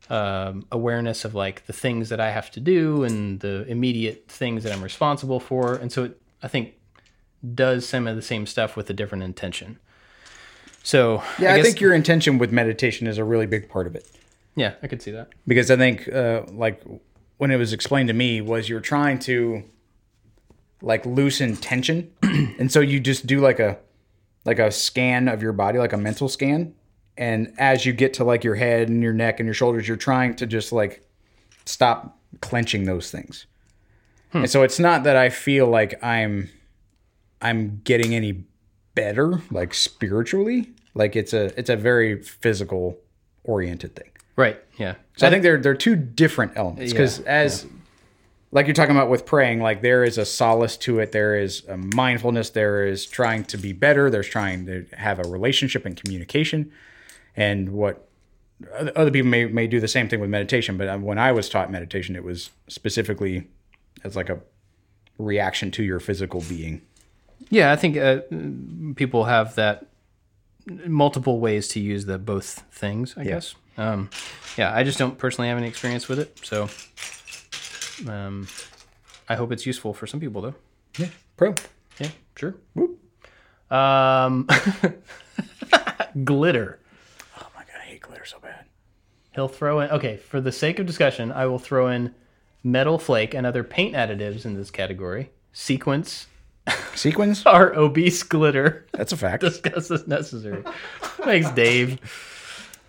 um, 0.09 0.65
awareness 0.71 1.25
of 1.25 1.33
like 1.35 1.65
the 1.65 1.73
things 1.73 2.09
that 2.09 2.19
I 2.19 2.31
have 2.31 2.51
to 2.51 2.59
do 2.59 3.03
and 3.03 3.39
the 3.39 3.65
immediate 3.67 4.25
things 4.27 4.63
that 4.63 4.73
I'm 4.73 4.83
responsible 4.83 5.39
for, 5.39 5.75
and 5.75 5.91
so 5.91 6.05
it, 6.05 6.21
I 6.41 6.47
think 6.47 6.73
does 7.55 7.87
some 7.87 8.07
of 8.07 8.15
the 8.15 8.21
same 8.21 8.45
stuff 8.45 8.75
with 8.75 8.89
a 8.89 8.93
different 8.93 9.23
intention. 9.23 9.79
So 10.83 11.23
Yeah, 11.39 11.53
I, 11.53 11.57
guess- 11.57 11.65
think 11.67 11.81
your 11.81 11.93
intention 11.93 12.37
with 12.37 12.51
meditation 12.51 13.07
is 13.07 13.17
a 13.17 13.23
really 13.23 13.45
big 13.45 13.69
part 13.69 13.87
of 13.87 13.95
it. 13.95 14.05
yeah, 14.55 14.73
I 14.83 14.87
could 14.87 15.01
see 15.01 15.11
that. 15.11 15.29
Because 15.47 15.71
I 15.71 15.77
think, 15.77 16.07
uh, 16.13 16.43
like, 16.51 16.81
when 17.37 17.51
it 17.51 17.57
was 17.57 17.71
explained 17.73 18.07
to 18.09 18.13
me, 18.13 18.41
was 18.41 18.67
you're 18.69 18.79
trying 18.81 19.19
to, 19.19 19.63
like, 20.81 21.05
loosen 21.05 21.55
tension. 21.57 22.11
and 22.23 22.71
so 22.71 22.79
you 22.81 22.99
just 22.99 23.25
do, 23.25 23.39
like, 23.39 23.59
a, 23.59 23.77
like 24.45 24.59
a 24.59 24.71
scan 24.71 25.27
of 25.29 25.41
your 25.41 25.53
body, 25.53 25.79
like 25.79 25.93
a 25.93 25.97
mental 25.97 26.27
scan. 26.29 26.73
And 27.17 27.53
as 27.57 27.85
you 27.85 27.93
get 27.93 28.15
to, 28.15 28.23
like, 28.23 28.43
your 28.43 28.55
head 28.55 28.89
and 28.89 29.03
your 29.03 29.13
neck 29.13 29.39
and 29.39 29.47
your 29.47 29.53
shoulders, 29.53 29.87
you're 29.87 29.97
trying 29.97 30.35
to 30.35 30.45
just, 30.45 30.71
like, 30.71 31.05
stop 31.65 32.17
clenching 32.41 32.85
those 32.85 33.11
things. 33.11 33.45
Hmm. 34.31 34.39
And 34.39 34.49
so 34.49 34.63
it's 34.63 34.79
not 34.79 35.03
that 35.03 35.15
I 35.15 35.29
feel 35.29 35.67
like 35.67 36.03
I'm 36.03 36.49
I'm 37.41 37.81
getting 37.83 38.15
any 38.15 38.45
better 38.95 39.41
like 39.51 39.73
spiritually. 39.73 40.71
Like 40.93 41.15
it's 41.15 41.33
a 41.33 41.57
it's 41.57 41.69
a 41.69 41.75
very 41.75 42.21
physical 42.21 42.97
oriented 43.43 43.95
thing. 43.95 44.09
Right. 44.35 44.59
Yeah. 44.77 44.95
So 45.17 45.27
I 45.27 45.29
think 45.29 45.43
they're 45.43 45.59
they're 45.59 45.75
two 45.75 45.95
different 45.95 46.53
elements 46.55 46.91
because 46.91 47.19
Yeah, 47.19 47.25
as 47.27 47.67
like 48.51 48.67
you're 48.67 48.73
talking 48.73 48.95
about 48.95 49.09
with 49.09 49.25
praying, 49.25 49.61
like 49.61 49.81
there 49.81 50.03
is 50.03 50.17
a 50.17 50.25
solace 50.25 50.77
to 50.77 50.99
it. 50.99 51.11
There 51.11 51.37
is 51.37 51.63
a 51.67 51.77
mindfulness. 51.77 52.51
There 52.51 52.87
is 52.87 53.05
trying 53.05 53.45
to 53.45 53.57
be 53.57 53.73
better. 53.73 54.09
There's 54.09 54.27
trying 54.27 54.65
to 54.67 54.85
have 54.93 55.19
a 55.19 55.23
relationship 55.23 55.85
and 55.85 55.95
communication. 55.95 56.71
And 57.35 57.69
what 57.69 58.07
other 58.95 59.11
people 59.11 59.29
may 59.29 59.45
may 59.45 59.67
do 59.67 59.79
the 59.79 59.87
same 59.87 60.07
thing 60.07 60.19
with 60.19 60.29
meditation, 60.29 60.77
but 60.77 60.87
uh, 60.87 60.97
when 60.97 61.17
I 61.17 61.31
was 61.31 61.49
taught 61.49 61.71
meditation, 61.71 62.15
it 62.15 62.23
was 62.23 62.51
specifically 62.67 63.47
as 64.03 64.15
like 64.15 64.29
a 64.29 64.39
reaction 65.17 65.71
to 65.71 65.83
your 65.83 65.99
physical 65.99 66.41
being. 66.47 66.81
Yeah, 67.49 67.71
I 67.71 67.75
think 67.75 67.97
uh, 67.97 68.21
people 68.95 69.25
have 69.25 69.55
that 69.55 69.87
multiple 70.85 71.39
ways 71.39 71.67
to 71.69 71.79
use 71.79 72.05
the 72.05 72.17
both 72.17 72.63
things. 72.71 73.15
I 73.17 73.23
guess. 73.25 73.55
Um, 73.77 74.09
yeah, 74.57 74.73
I 74.73 74.83
just 74.83 74.99
don't 74.99 75.17
personally 75.17 75.49
have 75.49 75.57
any 75.57 75.67
experience 75.67 76.07
with 76.07 76.19
it, 76.19 76.39
so 76.43 76.69
um, 78.07 78.47
I 79.27 79.35
hope 79.35 79.51
it's 79.51 79.65
useful 79.65 79.93
for 79.93 80.05
some 80.07 80.19
people, 80.19 80.41
though. 80.41 80.55
Yeah, 80.97 81.07
pro. 81.37 81.55
Yeah, 81.99 82.09
sure. 82.35 82.55
Um, 83.71 84.47
glitter. 86.23 86.79
Oh 87.39 87.47
my 87.55 87.61
god, 87.61 87.81
I 87.81 87.85
hate 87.85 88.01
glitter 88.01 88.25
so 88.25 88.39
bad. 88.39 88.65
He'll 89.35 89.47
throw 89.47 89.79
in. 89.79 89.89
Okay, 89.89 90.17
for 90.17 90.39
the 90.39 90.51
sake 90.51 90.79
of 90.79 90.85
discussion, 90.85 91.31
I 91.31 91.45
will 91.45 91.59
throw 91.59 91.87
in 91.87 92.13
metal 92.63 92.97
flake 92.97 93.33
and 93.33 93.45
other 93.45 93.63
paint 93.63 93.95
additives 93.95 94.45
in 94.45 94.55
this 94.55 94.71
category. 94.71 95.31
Sequence 95.51 96.27
Sequins? 96.95 97.45
are 97.45 97.73
obese 97.75 98.23
glitter. 98.23 98.85
That's 98.93 99.11
a 99.11 99.17
fact. 99.17 99.41
Discuss 99.41 99.91
as 99.91 100.07
necessary. 100.07 100.63
Thanks, 101.01 101.49
Dave. 101.51 101.99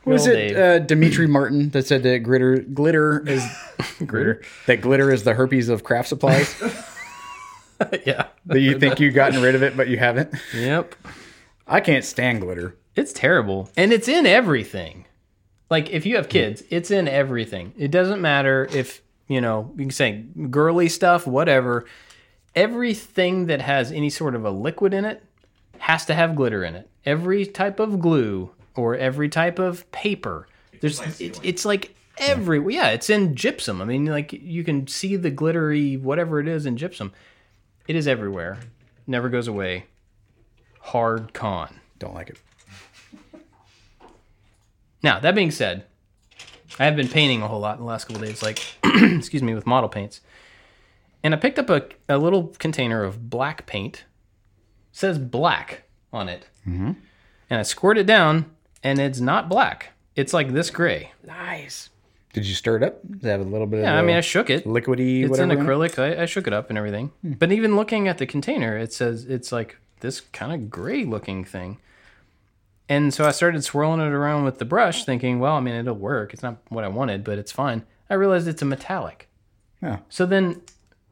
Was 0.05 0.27
it 0.27 0.57
uh, 0.57 0.81
Demetri 0.81 1.27
Martin 1.27 1.71
that 1.71 1.87
said 1.87 2.03
that 2.03 2.19
glitter 2.19 2.59
glitter 2.59 3.27
is 3.27 3.43
glitter 4.07 4.43
that 4.67 4.83
glitter 4.83 5.11
is 5.11 5.25
the 5.25 5.33
herpes 5.33 5.71
of 5.71 5.83
craft 5.83 6.09
supplies? 6.09 6.55
yeah. 8.05 8.27
that 8.47 8.61
you 8.61 8.79
think 8.79 9.01
you've 9.01 9.15
gotten 9.15 9.41
rid 9.41 9.55
of 9.55 9.63
it, 9.63 9.77
but 9.77 9.89
you 9.89 9.97
haven't. 9.97 10.35
Yep. 10.55 10.95
I 11.67 11.81
can't 11.81 12.05
stand 12.05 12.43
glitter. 12.43 12.77
It's 12.95 13.15
terrible. 13.15 13.71
And 13.77 13.93
it's 13.93 14.07
in 14.07 14.27
everything. 14.27 15.07
Like 15.71 15.91
if 15.91 16.07
you 16.07 16.17
have 16.17 16.29
kids, 16.29 16.63
it's 16.71 16.91
in 16.91 17.09
everything. 17.09 17.73
It 17.77 17.91
doesn't 17.91 18.21
matter 18.21 18.69
if, 18.73 19.03
you 19.29 19.41
know, 19.41 19.73
you 19.77 19.85
can 19.85 19.91
say 19.91 20.25
girly 20.51 20.89
stuff, 20.89 21.27
whatever. 21.27 21.87
Everything 22.55 23.47
that 23.47 23.61
has 23.61 23.91
any 23.91 24.11
sort 24.11 24.35
of 24.35 24.45
a 24.45 24.51
liquid 24.51 24.95
in 24.95 25.05
it 25.05 25.23
has 25.79 26.05
to 26.07 26.15
have 26.15 26.37
glitter 26.37 26.63
in 26.65 26.75
it. 26.75 26.89
Every 27.05 27.45
type 27.47 27.81
of 27.81 28.01
glue 28.01 28.51
or 28.77 28.97
every 28.97 29.29
type 29.29 29.59
of 29.59 29.91
paper. 29.93 30.47
There's 30.81 31.01
it, 31.21 31.41
it's 31.43 31.65
like 31.65 31.95
every 32.19 32.75
yeah, 32.75 32.89
it's 32.89 33.11
in 33.11 33.35
gypsum. 33.35 33.81
I 33.81 33.85
mean, 33.85 34.07
like 34.07 34.33
you 34.33 34.65
can 34.65 34.87
see 34.87 35.17
the 35.17 35.31
glittery 35.31 35.97
whatever 35.97 36.41
it 36.41 36.49
is 36.49 36.67
in 36.67 36.77
gypsum. 36.77 37.13
It 37.87 37.97
is 37.97 38.07
everywhere. 38.07 38.59
Never 39.07 39.29
goes 39.29 39.49
away. 39.49 39.87
Hard 40.81 41.35
con. 41.35 41.81
Don't 41.99 42.15
like 42.15 42.31
it. 42.31 42.39
Now, 45.05 45.21
that 45.21 45.35
being 45.35 45.51
said, 45.51 45.85
I 46.79 46.87
have 46.87 46.97
been 46.97 47.09
painting 47.09 47.43
a 47.43 47.47
whole 47.47 47.61
lot 47.61 47.77
in 47.77 47.83
the 47.83 47.87
last 47.87 48.07
couple 48.07 48.23
days, 48.23 48.43
like, 48.43 48.59
excuse 48.85 49.43
me, 49.43 49.55
with 49.55 49.67
model 49.67 49.91
paints. 49.91 50.23
And 51.23 51.35
I 51.35 51.37
picked 51.37 51.59
up 51.59 51.69
a, 51.69 51.87
a 52.09 52.17
little 52.17 52.55
container 52.59 53.05
of 53.05 53.29
black 53.29 53.67
paint. 53.67 53.97
It 53.99 54.05
says 54.97 55.19
black 55.19 55.83
on 56.11 56.31
it. 56.31 56.47
Mm-hmm. 56.67 56.93
And 57.51 57.61
I 57.61 57.63
squirt 57.65 57.99
it 57.99 58.07
down, 58.07 58.47
and 58.83 58.99
it's 58.99 59.21
not 59.21 59.51
black. 59.51 59.91
It's 60.17 60.33
like 60.33 60.55
this 60.55 60.71
gray. 60.71 61.13
Nice. 61.23 61.91
Did 62.33 62.47
you 62.47 62.55
stir 62.55 62.79
it 62.79 62.83
up? 62.83 62.99
Does 63.07 63.25
it 63.27 63.29
have 63.29 63.41
a 63.43 63.45
little 63.45 63.67
bit 63.67 63.83
Yeah, 63.83 63.99
I 63.99 64.03
mean, 64.03 64.17
I 64.17 64.23
shook 64.23 64.49
it. 64.49 64.65
liquidy 64.65 65.25
It's 65.25 65.31
whatever? 65.31 65.53
in 65.53 65.59
in 65.59 65.67
acrylic. 65.67 65.99
I, 65.99 66.23
I 66.23 66.25
shook 66.25 66.47
it 66.47 66.55
up 66.55 66.71
and 66.71 66.79
everything. 66.79 67.13
But 67.23 67.53
even 67.53 67.77
looking 67.77 68.09
at 68.09 68.17
the 68.17 68.27
container, 68.27 68.79
it 68.79 68.95
says 68.95 69.27
it's 69.27 69.53
like 69.53 69.77
this 70.01 70.23
kind 70.23 70.51
of 70.51 70.71
gray 70.71 71.05
looking 71.05 71.45
thing. 71.45 71.77
And 72.89 73.15
so 73.15 73.25
I 73.25 73.31
started 73.31 73.65
swirling 73.65 74.01
it 74.01 74.13
around 74.13 74.45
with 74.45 74.59
the 74.59 74.65
brush, 74.65 75.05
thinking, 75.05 75.39
well, 75.39 75.55
I 75.55 75.61
mean, 75.61 75.75
it'll 75.75 75.95
work. 75.95 76.35
It's 76.35 76.43
not 76.43 76.59
what 76.69 76.85
I 76.85 76.89
wanted, 76.89 77.25
but 77.25 77.39
it's 77.39 77.53
fine. 77.53 77.85
I 78.11 78.15
realized 78.15 78.47
it's 78.47 78.63
a 78.63 78.67
metallic. 78.67 79.29
Yeah. 79.83 80.01
So 80.09 80.27
then 80.27 80.61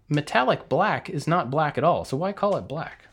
metallic 0.09 0.69
black 0.69 1.09
is 1.09 1.27
not 1.27 1.51
black 1.51 1.79
at 1.79 1.85
all. 1.85 2.05
So 2.05 2.17
why 2.17 2.33
call 2.33 2.57
it 2.57 2.69
black? 2.69 3.07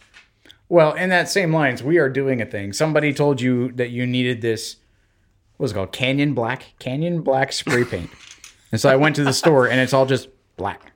Well, 0.68 0.94
in 0.94 1.10
that 1.10 1.30
same 1.30 1.54
lines, 1.54 1.82
we 1.82 1.98
are 1.98 2.10
doing 2.10 2.42
a 2.42 2.46
thing. 2.46 2.74
Somebody 2.74 3.14
told 3.14 3.42
you 3.42 3.72
that 3.72 3.90
you 3.90 4.06
needed 4.06 4.42
this. 4.42 4.76
what's 5.58 5.72
it 5.72 5.76
called? 5.76 5.92
Canyon 5.92 6.34
Black. 6.34 6.74
Canyon 6.78 7.22
Black 7.22 7.52
spray 7.54 7.84
paint. 7.90 8.12
and 8.72 8.80
so 8.80 8.90
I 8.90 8.96
went 8.96 9.16
to 9.16 9.24
the 9.24 9.34
store, 9.34 9.68
and 9.68 9.80
it's 9.80 9.94
all 9.94 10.06
just 10.06 10.30
black. 10.58 10.92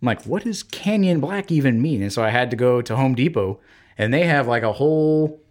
I'm 0.00 0.06
like, 0.06 0.24
what 0.24 0.44
does 0.44 0.62
Canyon 0.62 1.20
Black 1.20 1.52
even 1.52 1.82
mean? 1.82 2.00
And 2.00 2.12
so 2.12 2.24
I 2.24 2.30
had 2.30 2.50
to 2.52 2.56
go 2.56 2.80
to 2.80 2.96
Home 2.96 3.14
Depot, 3.14 3.60
and 3.98 4.14
they 4.14 4.24
have 4.24 4.48
like 4.48 4.62
a 4.62 4.72
whole, 4.72 5.41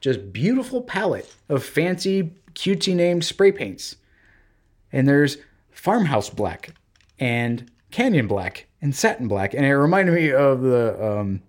just 0.00 0.32
beautiful 0.32 0.80
palette 0.82 1.34
of 1.48 1.64
fancy, 1.64 2.32
cutesy 2.54 2.94
named 2.94 3.24
spray 3.24 3.52
paints. 3.52 3.96
and 4.92 5.06
there's 5.08 5.38
farmhouse 5.70 6.28
black 6.30 6.74
and 7.18 7.70
canyon 7.90 8.26
black 8.26 8.66
and 8.82 8.94
satin 8.94 9.28
black 9.28 9.54
and 9.54 9.64
it 9.64 9.74
reminded 9.76 10.12
me 10.14 10.32
of 10.32 10.60
the 10.62 11.02
um 11.20 11.40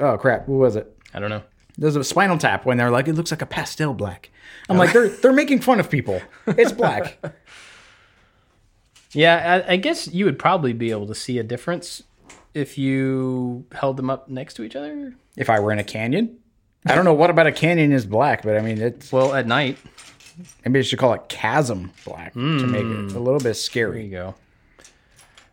oh 0.00 0.16
crap 0.18 0.46
what 0.48 0.56
was 0.58 0.76
it 0.76 0.96
I 1.14 1.18
don't 1.20 1.30
know. 1.30 1.42
there's 1.78 1.96
a 1.96 2.04
spinal 2.04 2.36
tap 2.38 2.66
when 2.66 2.76
they're 2.76 2.90
like 2.90 3.08
it 3.08 3.14
looks 3.14 3.30
like 3.30 3.40
a 3.42 3.46
pastel 3.46 3.94
black 3.94 4.30
i'm 4.68 4.76
like 4.78 4.92
they're 4.92 5.08
they're 5.08 5.32
making 5.32 5.60
fun 5.60 5.80
of 5.80 5.90
people 5.90 6.20
it's 6.46 6.72
black 6.72 7.18
Yeah, 9.12 9.62
I, 9.66 9.72
I 9.72 9.76
guess 9.76 10.08
you 10.08 10.26
would 10.26 10.38
probably 10.38 10.74
be 10.74 10.90
able 10.90 11.06
to 11.06 11.14
see 11.14 11.38
a 11.38 11.42
difference 11.42 12.02
if 12.52 12.76
you 12.76 13.64
held 13.72 13.96
them 13.96 14.10
up 14.10 14.28
next 14.28 14.54
to 14.54 14.62
each 14.62 14.76
other. 14.76 15.14
if 15.36 15.48
i 15.48 15.58
were 15.58 15.72
in 15.72 15.78
a 15.78 15.84
canyon 15.84 16.36
i 16.86 16.94
don't 16.94 17.04
know 17.04 17.12
what 17.14 17.30
about 17.30 17.46
a 17.46 17.52
canyon 17.52 17.92
is 17.92 18.06
black 18.06 18.42
but 18.42 18.56
i 18.56 18.60
mean 18.60 18.80
it's 18.80 19.12
Well, 19.12 19.34
at 19.34 19.46
night. 19.46 19.78
maybe 20.64 20.78
i 20.78 20.82
should 20.82 20.98
call 20.98 21.12
it 21.14 21.28
chasm 21.28 21.92
black 22.04 22.32
to 22.34 22.38
make 22.66 22.84
it 22.84 23.14
a 23.14 23.18
little 23.20 23.40
bit 23.40 23.54
scary. 23.54 23.92
There 23.92 24.02
you 24.02 24.10
go. 24.10 24.34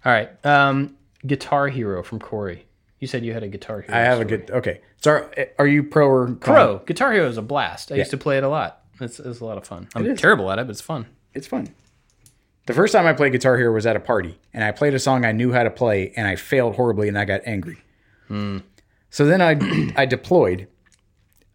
All 0.05 0.11
right. 0.11 0.45
Um, 0.45 0.97
Guitar 1.25 1.69
Hero 1.69 2.03
from 2.03 2.19
Corey. 2.19 2.65
You 2.99 3.07
said 3.07 3.23
you 3.23 3.31
had 3.33 3.43
a 3.43 3.47
Guitar 3.47 3.81
Hero. 3.81 3.97
i 3.97 4.01
have 4.01 4.19
a 4.19 4.25
story. 4.25 4.37
good 4.41 4.51
okay 4.51 4.81
so 5.01 5.11
are, 5.11 5.29
are 5.59 5.67
you 5.67 5.83
pro 5.83 6.07
or 6.07 6.25
con? 6.27 6.37
Pro. 6.39 6.77
Guitar 6.85 7.11
Hero 7.13 7.27
is 7.27 7.37
a 7.37 7.41
blast. 7.41 7.91
I 7.91 7.95
used 7.95 8.11
to 8.11 8.17
play 8.17 8.37
it 8.37 8.43
a 8.43 8.49
lot. 8.49 8.81
It's, 9.01 9.19
it's 9.19 9.39
a 9.41 9.45
lot 9.45 9.57
of 9.57 9.65
fun. 9.67 9.87
I'm 9.95 10.15
terrible 10.15 10.49
at 10.51 10.59
it, 10.59 10.67
but 10.67 10.71
it's 10.71 10.81
fun. 10.81 11.07
it's 11.33 11.47
fun. 11.47 11.73
The 12.67 12.73
first 12.73 12.93
time 12.93 13.05
I 13.05 13.11
played 13.11 13.33
Guitar 13.33 13.57
Hero 13.57 13.73
was 13.73 13.85
at 13.85 13.97
a 13.97 13.99
party, 13.99 14.39
and 14.53 14.63
I 14.63 14.71
played 14.71 14.93
a 14.93 14.99
song 14.99 15.25
I 15.25 15.33
knew 15.33 15.51
how 15.51 15.63
to 15.63 15.69
play, 15.69 16.13
and 16.15 16.25
I 16.25 16.37
failed 16.37 16.75
horribly, 16.75 17.09
and 17.09 17.17
I 17.17 17.25
got 17.25 17.41
angry. 17.45 17.77
So 18.29 19.25
then 19.25 19.41
I 19.41 19.93
I 19.97 20.05
deployed. 20.05 20.67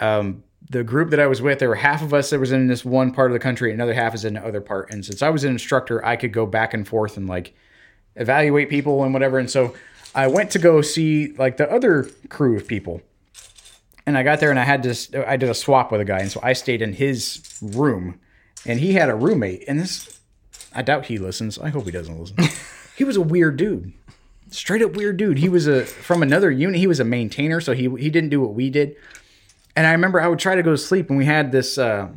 Um, 0.01 0.45
the 0.71 0.85
group 0.85 1.11
that 1.11 1.21
I 1.21 1.27
was 1.27 1.41
with, 1.41 1.59
there 1.59 1.69
were 1.69 1.75
half 1.75 2.03
of 2.03 2.13
us 2.13 2.31
that 2.31 2.39
was 2.39 2.53
in 2.53 2.67
this 2.67 2.85
one 2.85 3.13
part 3.13 3.31
of 3.31 3.33
the 3.33 3.39
country, 3.39 3.73
another 3.73 3.95
half 3.95 4.15
is 4.15 4.25
in 4.25 4.35
the 4.35 4.45
other 4.45 4.61
part. 4.61 4.91
And 4.91 5.05
since 5.05 5.23
I 5.23 5.31
was 5.31 5.45
an 5.45 5.51
instructor, 5.51 6.05
I 6.05 6.17
could 6.17 6.33
go 6.33 6.47
back 6.47 6.75
and 6.75 6.87
forth 6.87 7.17
and 7.17 7.27
like 7.27 7.55
evaluate 8.17 8.69
people 8.69 9.03
and 9.03 9.13
whatever. 9.15 9.39
And 9.39 9.51
so 9.51 9.75
I 10.15 10.27
went 10.27 10.51
to 10.53 10.59
go 10.59 10.83
see 10.83 11.33
like 11.35 11.57
the 11.57 11.71
other 11.71 12.09
crew 12.29 12.57
of 12.57 12.67
people. 12.67 13.01
And 14.07 14.17
I 14.17 14.23
got 14.23 14.41
there 14.41 14.51
and 14.51 14.59
I 14.59 14.65
had 14.65 14.83
this 14.83 15.11
I 15.15 15.37
did 15.37 15.51
a 15.51 15.55
swap 15.55 15.93
with 15.93 16.01
a 16.01 16.05
guy, 16.05 16.21
and 16.21 16.31
so 16.31 16.41
I 16.43 16.55
stayed 16.55 16.81
in 16.81 16.95
his 16.95 17.59
room, 17.61 18.19
and 18.65 18.81
he 18.81 18.95
had 18.95 19.11
a 19.11 19.15
roommate. 19.15 19.65
And 19.69 19.79
this 19.79 20.19
I 20.75 20.81
doubt 20.81 21.07
he 21.07 21.19
listens. 21.19 21.59
I 21.59 21.69
hope 21.69 21.85
he 21.85 21.91
doesn't 21.91 22.19
listen. 22.19 22.37
he 22.97 23.05
was 23.05 23.17
a 23.17 23.21
weird 23.21 23.59
dude. 23.59 23.93
Straight 24.51 24.81
up 24.81 24.97
weird 24.97 25.19
dude. 25.19 25.39
He 25.39 25.51
was 25.51 25.67
a 25.67 25.85
from 25.85 26.23
another 26.23 26.51
unit. 26.51 26.81
He 26.81 26.87
was 26.87 27.01
a 27.01 27.05
maintainer, 27.05 27.61
so 27.61 27.75
he 27.75 27.83
he 27.97 28.09
didn't 28.09 28.31
do 28.31 28.41
what 28.41 28.55
we 28.55 28.71
did. 28.71 28.97
And 29.77 29.87
I 29.87 29.93
remember 29.93 30.21
I 30.21 30.29
would 30.29 30.39
try 30.39 30.55
to 30.55 30.63
go 30.63 30.73
to 30.73 30.79
sleep, 30.79 31.09
and 31.09 31.19
we 31.19 31.25
had 31.25 31.53
this 31.53 31.79
uh, 31.79 32.09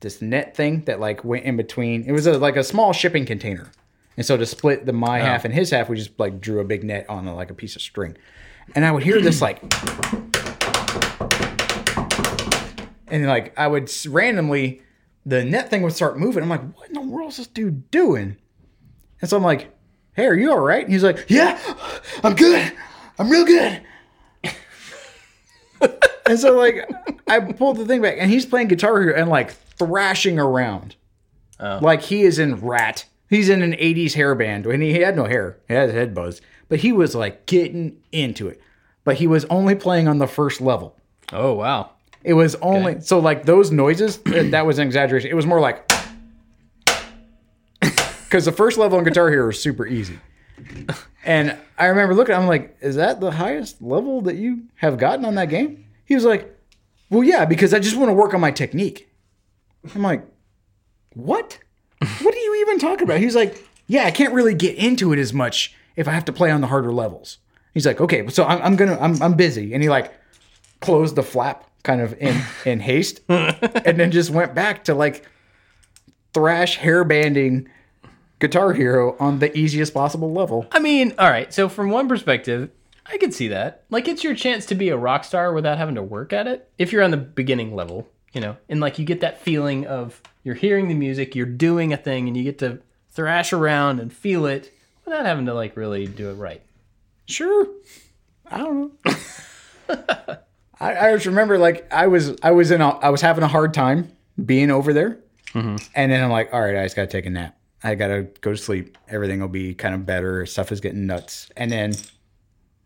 this 0.00 0.22
net 0.22 0.56
thing 0.56 0.84
that 0.84 1.00
like 1.00 1.24
went 1.24 1.44
in 1.44 1.56
between. 1.56 2.04
It 2.04 2.12
was 2.12 2.26
a, 2.26 2.38
like 2.38 2.56
a 2.56 2.64
small 2.64 2.92
shipping 2.92 3.26
container, 3.26 3.70
and 4.16 4.24
so 4.24 4.36
to 4.36 4.46
split 4.46 4.86
the 4.86 4.92
my 4.92 5.18
half 5.18 5.44
and 5.44 5.52
his 5.52 5.70
half, 5.70 5.88
we 5.88 5.96
just 5.96 6.18
like 6.18 6.40
drew 6.40 6.60
a 6.60 6.64
big 6.64 6.84
net 6.84 7.06
on 7.08 7.26
a, 7.26 7.34
like 7.34 7.50
a 7.50 7.54
piece 7.54 7.76
of 7.76 7.82
string. 7.82 8.16
And 8.74 8.84
I 8.84 8.92
would 8.92 9.02
hear 9.02 9.20
this 9.20 9.40
like, 9.40 9.62
and 13.08 13.26
like 13.26 13.58
I 13.58 13.66
would 13.66 13.90
randomly, 14.06 14.82
the 15.24 15.44
net 15.44 15.70
thing 15.70 15.82
would 15.82 15.94
start 15.94 16.18
moving. 16.18 16.42
I'm 16.42 16.48
like, 16.48 16.72
what 16.74 16.88
in 16.88 16.94
the 16.94 17.00
world 17.00 17.30
is 17.30 17.38
this 17.38 17.46
dude 17.46 17.90
doing? 17.90 18.36
And 19.20 19.30
so 19.30 19.36
I'm 19.36 19.42
like, 19.42 19.74
hey, 20.14 20.26
are 20.26 20.34
you 20.34 20.50
all 20.50 20.60
right? 20.60 20.84
And 20.84 20.92
he's 20.92 21.02
like, 21.04 21.26
yeah, 21.28 21.58
I'm 22.22 22.34
good. 22.34 22.72
I'm 23.18 23.30
real 23.30 23.44
good. 23.44 23.82
and 26.28 26.38
so 26.38 26.56
like 26.56 26.88
I 27.26 27.40
pulled 27.40 27.78
the 27.78 27.86
thing 27.86 28.02
back 28.02 28.16
and 28.18 28.30
he's 28.30 28.46
playing 28.46 28.68
Guitar 28.68 29.00
Hero 29.00 29.14
and 29.14 29.28
like 29.28 29.52
thrashing 29.52 30.38
around. 30.38 30.96
Oh. 31.58 31.78
Like 31.80 32.02
he 32.02 32.22
is 32.22 32.38
in 32.38 32.56
Ratt. 32.56 33.06
He's 33.28 33.48
in 33.48 33.62
an 33.62 33.72
80s 33.72 34.14
hair 34.14 34.34
band 34.34 34.66
and 34.66 34.82
he 34.82 34.94
had 34.94 35.16
no 35.16 35.24
hair. 35.24 35.58
He 35.68 35.74
had 35.74 35.88
his 35.88 35.94
head 35.94 36.14
buzz. 36.14 36.40
But 36.68 36.80
he 36.80 36.92
was 36.92 37.14
like 37.14 37.46
getting 37.46 37.98
into 38.12 38.48
it. 38.48 38.60
But 39.04 39.16
he 39.16 39.26
was 39.26 39.44
only 39.46 39.74
playing 39.74 40.06
on 40.06 40.18
the 40.18 40.26
first 40.26 40.60
level. 40.60 40.96
Oh 41.32 41.54
wow. 41.54 41.90
It 42.22 42.34
was 42.34 42.54
only 42.56 43.00
so 43.00 43.18
like 43.18 43.44
those 43.44 43.70
noises. 43.70 44.18
that 44.24 44.66
was 44.66 44.78
an 44.78 44.86
exaggeration. 44.86 45.30
It 45.30 45.34
was 45.34 45.46
more 45.46 45.60
like 45.60 45.90
because 47.80 48.44
the 48.44 48.52
first 48.52 48.76
level 48.76 48.98
in 48.98 49.04
Guitar 49.04 49.30
Hero 49.30 49.48
is 49.48 49.60
super 49.60 49.86
easy. 49.86 50.18
And 51.24 51.56
I 51.78 51.86
remember 51.86 52.14
looking. 52.14 52.34
I'm 52.34 52.46
like, 52.46 52.76
"Is 52.80 52.96
that 52.96 53.20
the 53.20 53.30
highest 53.30 53.80
level 53.80 54.22
that 54.22 54.36
you 54.36 54.62
have 54.76 54.98
gotten 54.98 55.24
on 55.24 55.36
that 55.36 55.48
game?" 55.48 55.84
He 56.08 56.14
was 56.14 56.24
like, 56.24 56.58
"Well, 57.10 57.22
yeah, 57.22 57.44
because 57.44 57.74
I 57.74 57.78
just 57.78 57.94
want 57.96 58.08
to 58.08 58.14
work 58.14 58.32
on 58.32 58.40
my 58.40 58.50
technique." 58.50 59.10
I'm 59.94 60.02
like, 60.02 60.24
"What? 61.12 61.58
What 62.22 62.34
are 62.34 62.38
you 62.38 62.54
even 62.62 62.78
talking 62.78 63.04
about?" 63.04 63.20
He's 63.20 63.36
like, 63.36 63.62
"Yeah, 63.86 64.04
I 64.04 64.10
can't 64.10 64.32
really 64.32 64.54
get 64.54 64.76
into 64.76 65.12
it 65.12 65.18
as 65.18 65.34
much 65.34 65.74
if 65.96 66.08
I 66.08 66.12
have 66.12 66.24
to 66.24 66.32
play 66.32 66.50
on 66.50 66.62
the 66.62 66.68
harder 66.68 66.92
levels." 66.92 67.36
He's 67.74 67.84
like, 67.86 68.00
"Okay, 68.00 68.26
so 68.28 68.44
I'm, 68.44 68.62
I'm 68.62 68.76
gonna, 68.76 68.98
I'm, 68.98 69.22
I'm 69.22 69.34
busy," 69.34 69.74
and 69.74 69.82
he 69.82 69.90
like 69.90 70.10
closed 70.80 71.14
the 71.14 71.22
flap 71.22 71.68
kind 71.82 72.00
of 72.00 72.14
in 72.14 72.40
in 72.64 72.80
haste 72.80 73.20
and 73.28 73.98
then 73.98 74.10
just 74.10 74.30
went 74.30 74.54
back 74.54 74.84
to 74.84 74.94
like 74.94 75.26
thrash 76.32 76.76
hair 76.76 77.04
banding 77.04 77.68
guitar 78.38 78.72
hero 78.72 79.16
on 79.20 79.38
the 79.40 79.56
easiest 79.56 79.92
possible 79.92 80.32
level 80.32 80.66
I 80.72 80.78
mean, 80.78 81.14
all 81.18 81.30
right. 81.30 81.52
So 81.52 81.68
from 81.68 81.90
one 81.90 82.08
perspective, 82.08 82.70
I 83.10 83.16
could 83.18 83.32
see 83.34 83.48
that. 83.48 83.84
Like 83.90 84.06
it's 84.06 84.22
your 84.22 84.34
chance 84.34 84.66
to 84.66 84.74
be 84.74 84.90
a 84.90 84.96
rock 84.96 85.24
star 85.24 85.52
without 85.52 85.78
having 85.78 85.94
to 85.94 86.02
work 86.02 86.32
at 86.32 86.46
it. 86.46 86.70
If 86.78 86.92
you're 86.92 87.02
on 87.02 87.10
the 87.10 87.16
beginning 87.16 87.74
level, 87.74 88.08
you 88.32 88.40
know, 88.40 88.56
and 88.68 88.80
like 88.80 88.98
you 88.98 89.04
get 89.04 89.20
that 89.20 89.40
feeling 89.40 89.86
of 89.86 90.20
you're 90.44 90.54
hearing 90.54 90.88
the 90.88 90.94
music, 90.94 91.34
you're 91.34 91.46
doing 91.46 91.92
a 91.92 91.96
thing, 91.96 92.28
and 92.28 92.36
you 92.36 92.44
get 92.44 92.58
to 92.58 92.80
thrash 93.10 93.52
around 93.52 93.98
and 94.00 94.12
feel 94.12 94.46
it 94.46 94.72
without 95.04 95.26
having 95.26 95.46
to 95.46 95.54
like 95.54 95.76
really 95.76 96.06
do 96.06 96.30
it 96.30 96.34
right. 96.34 96.62
sure. 97.26 97.66
I 98.50 98.58
don't 98.58 98.92
know. 99.04 99.14
I, 100.80 101.08
I 101.08 101.12
just 101.14 101.26
remember 101.26 101.58
like 101.58 101.92
i 101.92 102.06
was 102.06 102.36
i 102.42 102.50
was 102.50 102.70
in 102.70 102.80
a, 102.80 102.88
i 102.88 103.08
was 103.10 103.20
having 103.20 103.42
a 103.42 103.48
hard 103.48 103.74
time 103.74 104.12
being 104.44 104.70
over 104.70 104.92
there. 104.92 105.18
Mm-hmm. 105.54 105.76
And 105.94 106.12
then 106.12 106.22
i'm 106.22 106.30
like 106.30 106.52
all 106.52 106.60
right 106.60 106.76
i 106.76 106.84
just 106.84 106.96
gotta 106.96 107.08
take 107.08 107.26
a 107.26 107.30
nap. 107.30 107.56
I 107.82 107.94
gotta 107.94 108.28
go 108.40 108.52
to 108.52 108.56
sleep. 108.56 108.96
Everything 109.08 109.40
will 109.40 109.48
be 109.48 109.74
kind 109.74 109.94
of 109.94 110.04
better. 110.06 110.46
Stuff 110.46 110.72
is 110.72 110.80
getting 110.80 111.06
nuts. 111.06 111.48
And 111.56 111.70
then 111.70 111.94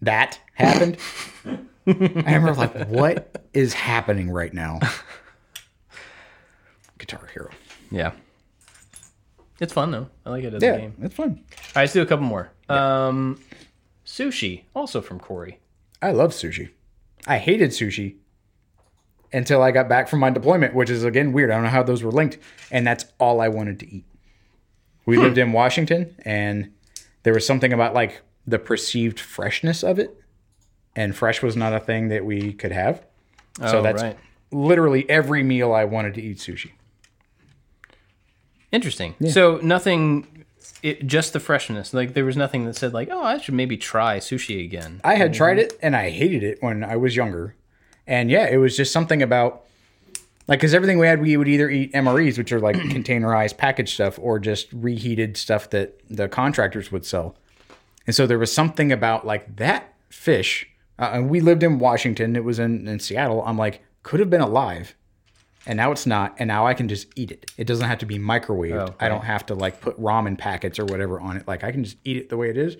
that 0.02 0.38
happened 0.54 0.96
i 1.86 1.90
remember 2.34 2.54
like 2.54 2.86
what 2.88 3.44
is 3.54 3.72
happening 3.72 4.30
right 4.30 4.52
now 4.54 4.78
guitar 6.98 7.28
hero 7.32 7.50
Yeah. 7.90 8.12
It's 9.60 9.72
fun 9.72 9.92
though. 9.92 10.08
I 10.26 10.30
like 10.30 10.44
it 10.44 10.54
as 10.54 10.62
yeah 10.62 10.72
a 10.74 10.78
game. 10.80 10.94
it's 11.02 11.14
fun 11.14 11.28
All 11.30 11.36
right, 11.76 11.82
let's 11.82 11.92
do 11.92 12.02
a 12.02 12.06
couple 12.06 12.24
more. 12.26 12.50
Um, 12.68 13.38
sushi, 14.04 14.64
also 14.74 15.00
from 15.00 15.20
Corey. 15.20 15.60
I 16.00 16.10
love 16.10 16.32
sushi. 16.32 16.70
I 17.28 17.38
hated 17.38 17.70
sushi 17.70 18.16
until 19.32 19.62
I 19.62 19.70
got 19.70 19.88
back 19.88 20.08
from 20.08 20.18
my 20.18 20.30
deployment, 20.30 20.74
which 20.74 20.90
is 20.90 21.04
again 21.04 21.32
weird. 21.32 21.50
I 21.50 21.54
don't 21.54 21.62
know 21.64 21.68
how 21.70 21.84
those 21.84 22.02
were 22.02 22.10
linked, 22.10 22.38
and 22.72 22.84
that's 22.84 23.04
all 23.20 23.40
I 23.40 23.48
wanted 23.48 23.78
to 23.80 23.88
eat. 23.94 24.04
We 25.06 25.16
lived 25.16 25.38
in 25.38 25.52
Washington, 25.52 26.14
and 26.24 26.72
there 27.22 27.32
was 27.34 27.46
something 27.46 27.72
about 27.72 27.94
like 27.94 28.20
the 28.46 28.58
perceived 28.58 29.20
freshness 29.20 29.82
of 29.82 29.98
it, 29.98 30.20
and 30.96 31.16
fresh 31.16 31.42
was 31.42 31.56
not 31.56 31.72
a 31.72 31.80
thing 31.80 32.08
that 32.08 32.24
we 32.24 32.52
could 32.52 32.72
have. 32.72 33.04
So 33.58 33.78
Oh, 33.78 33.82
that's 33.82 34.02
right. 34.02 34.18
literally 34.50 35.08
every 35.08 35.42
meal 35.42 35.72
I 35.72 35.84
wanted 35.84 36.14
to 36.14 36.22
eat 36.22 36.38
sushi. 36.38 36.72
Interesting. 38.70 39.14
So 39.28 39.58
nothing, 39.62 40.46
it, 40.82 41.06
just 41.06 41.34
the 41.34 41.40
freshness. 41.40 41.92
Like 41.92 42.14
there 42.14 42.24
was 42.24 42.36
nothing 42.36 42.64
that 42.64 42.74
said 42.74 42.94
like, 42.94 43.08
oh, 43.10 43.22
I 43.22 43.38
should 43.38 43.54
maybe 43.54 43.76
try 43.76 44.18
sushi 44.18 44.64
again. 44.64 45.00
I 45.04 45.14
had 45.14 45.32
mm-hmm. 45.32 45.38
tried 45.38 45.58
it 45.58 45.78
and 45.82 45.94
I 45.94 46.10
hated 46.10 46.42
it 46.42 46.62
when 46.62 46.82
I 46.82 46.96
was 46.96 47.14
younger. 47.14 47.54
And 48.06 48.30
yeah, 48.30 48.46
it 48.46 48.56
was 48.56 48.76
just 48.76 48.92
something 48.92 49.22
about 49.22 49.64
like 50.48 50.58
because 50.58 50.74
everything 50.74 50.98
we 50.98 51.06
had, 51.06 51.20
we 51.20 51.36
would 51.36 51.48
either 51.48 51.70
eat 51.70 51.92
MREs, 51.92 52.38
which 52.38 52.50
are 52.50 52.60
like 52.60 52.76
containerized 52.76 53.58
packaged 53.58 53.94
stuff, 53.94 54.18
or 54.20 54.38
just 54.38 54.72
reheated 54.72 55.36
stuff 55.36 55.70
that 55.70 56.00
the 56.08 56.28
contractors 56.28 56.90
would 56.90 57.04
sell. 57.04 57.36
And 58.06 58.14
so 58.14 58.26
there 58.26 58.38
was 58.38 58.52
something 58.52 58.92
about 58.92 59.26
like 59.26 59.56
that 59.56 59.94
fish. 60.08 60.66
Uh, 60.98 61.10
and 61.14 61.30
we 61.30 61.40
lived 61.40 61.62
in 61.62 61.78
Washington. 61.78 62.36
It 62.36 62.44
was 62.44 62.58
in, 62.58 62.86
in 62.86 62.98
Seattle. 62.98 63.42
I'm 63.44 63.56
like, 63.58 63.82
could 64.02 64.20
have 64.20 64.30
been 64.30 64.40
alive. 64.40 64.94
And 65.66 65.76
now 65.76 65.92
it's 65.92 66.06
not. 66.06 66.34
And 66.38 66.48
now 66.48 66.66
I 66.66 66.74
can 66.74 66.88
just 66.88 67.06
eat 67.14 67.30
it. 67.30 67.50
It 67.56 67.66
doesn't 67.66 67.86
have 67.86 67.98
to 67.98 68.06
be 68.06 68.18
microwaved. 68.18 68.90
Oh, 68.90 68.94
I 68.98 69.08
don't 69.08 69.24
have 69.24 69.46
to 69.46 69.54
like 69.54 69.80
put 69.80 70.00
ramen 70.00 70.36
packets 70.36 70.78
or 70.78 70.84
whatever 70.84 71.20
on 71.20 71.36
it. 71.36 71.46
Like 71.46 71.62
I 71.62 71.70
can 71.70 71.84
just 71.84 71.98
eat 72.04 72.16
it 72.16 72.28
the 72.28 72.36
way 72.36 72.50
it 72.50 72.56
is. 72.56 72.76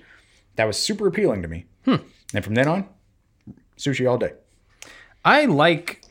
That 0.57 0.67
was 0.67 0.77
super 0.77 1.07
appealing 1.07 1.43
to 1.43 1.49
me. 1.49 1.67
And 2.35 2.45
from 2.45 2.55
then 2.55 2.67
on, 2.67 2.89
sushi 3.79 4.11
all 4.11 4.19
day. 4.19 4.33
I 5.25 5.45
like 5.45 6.05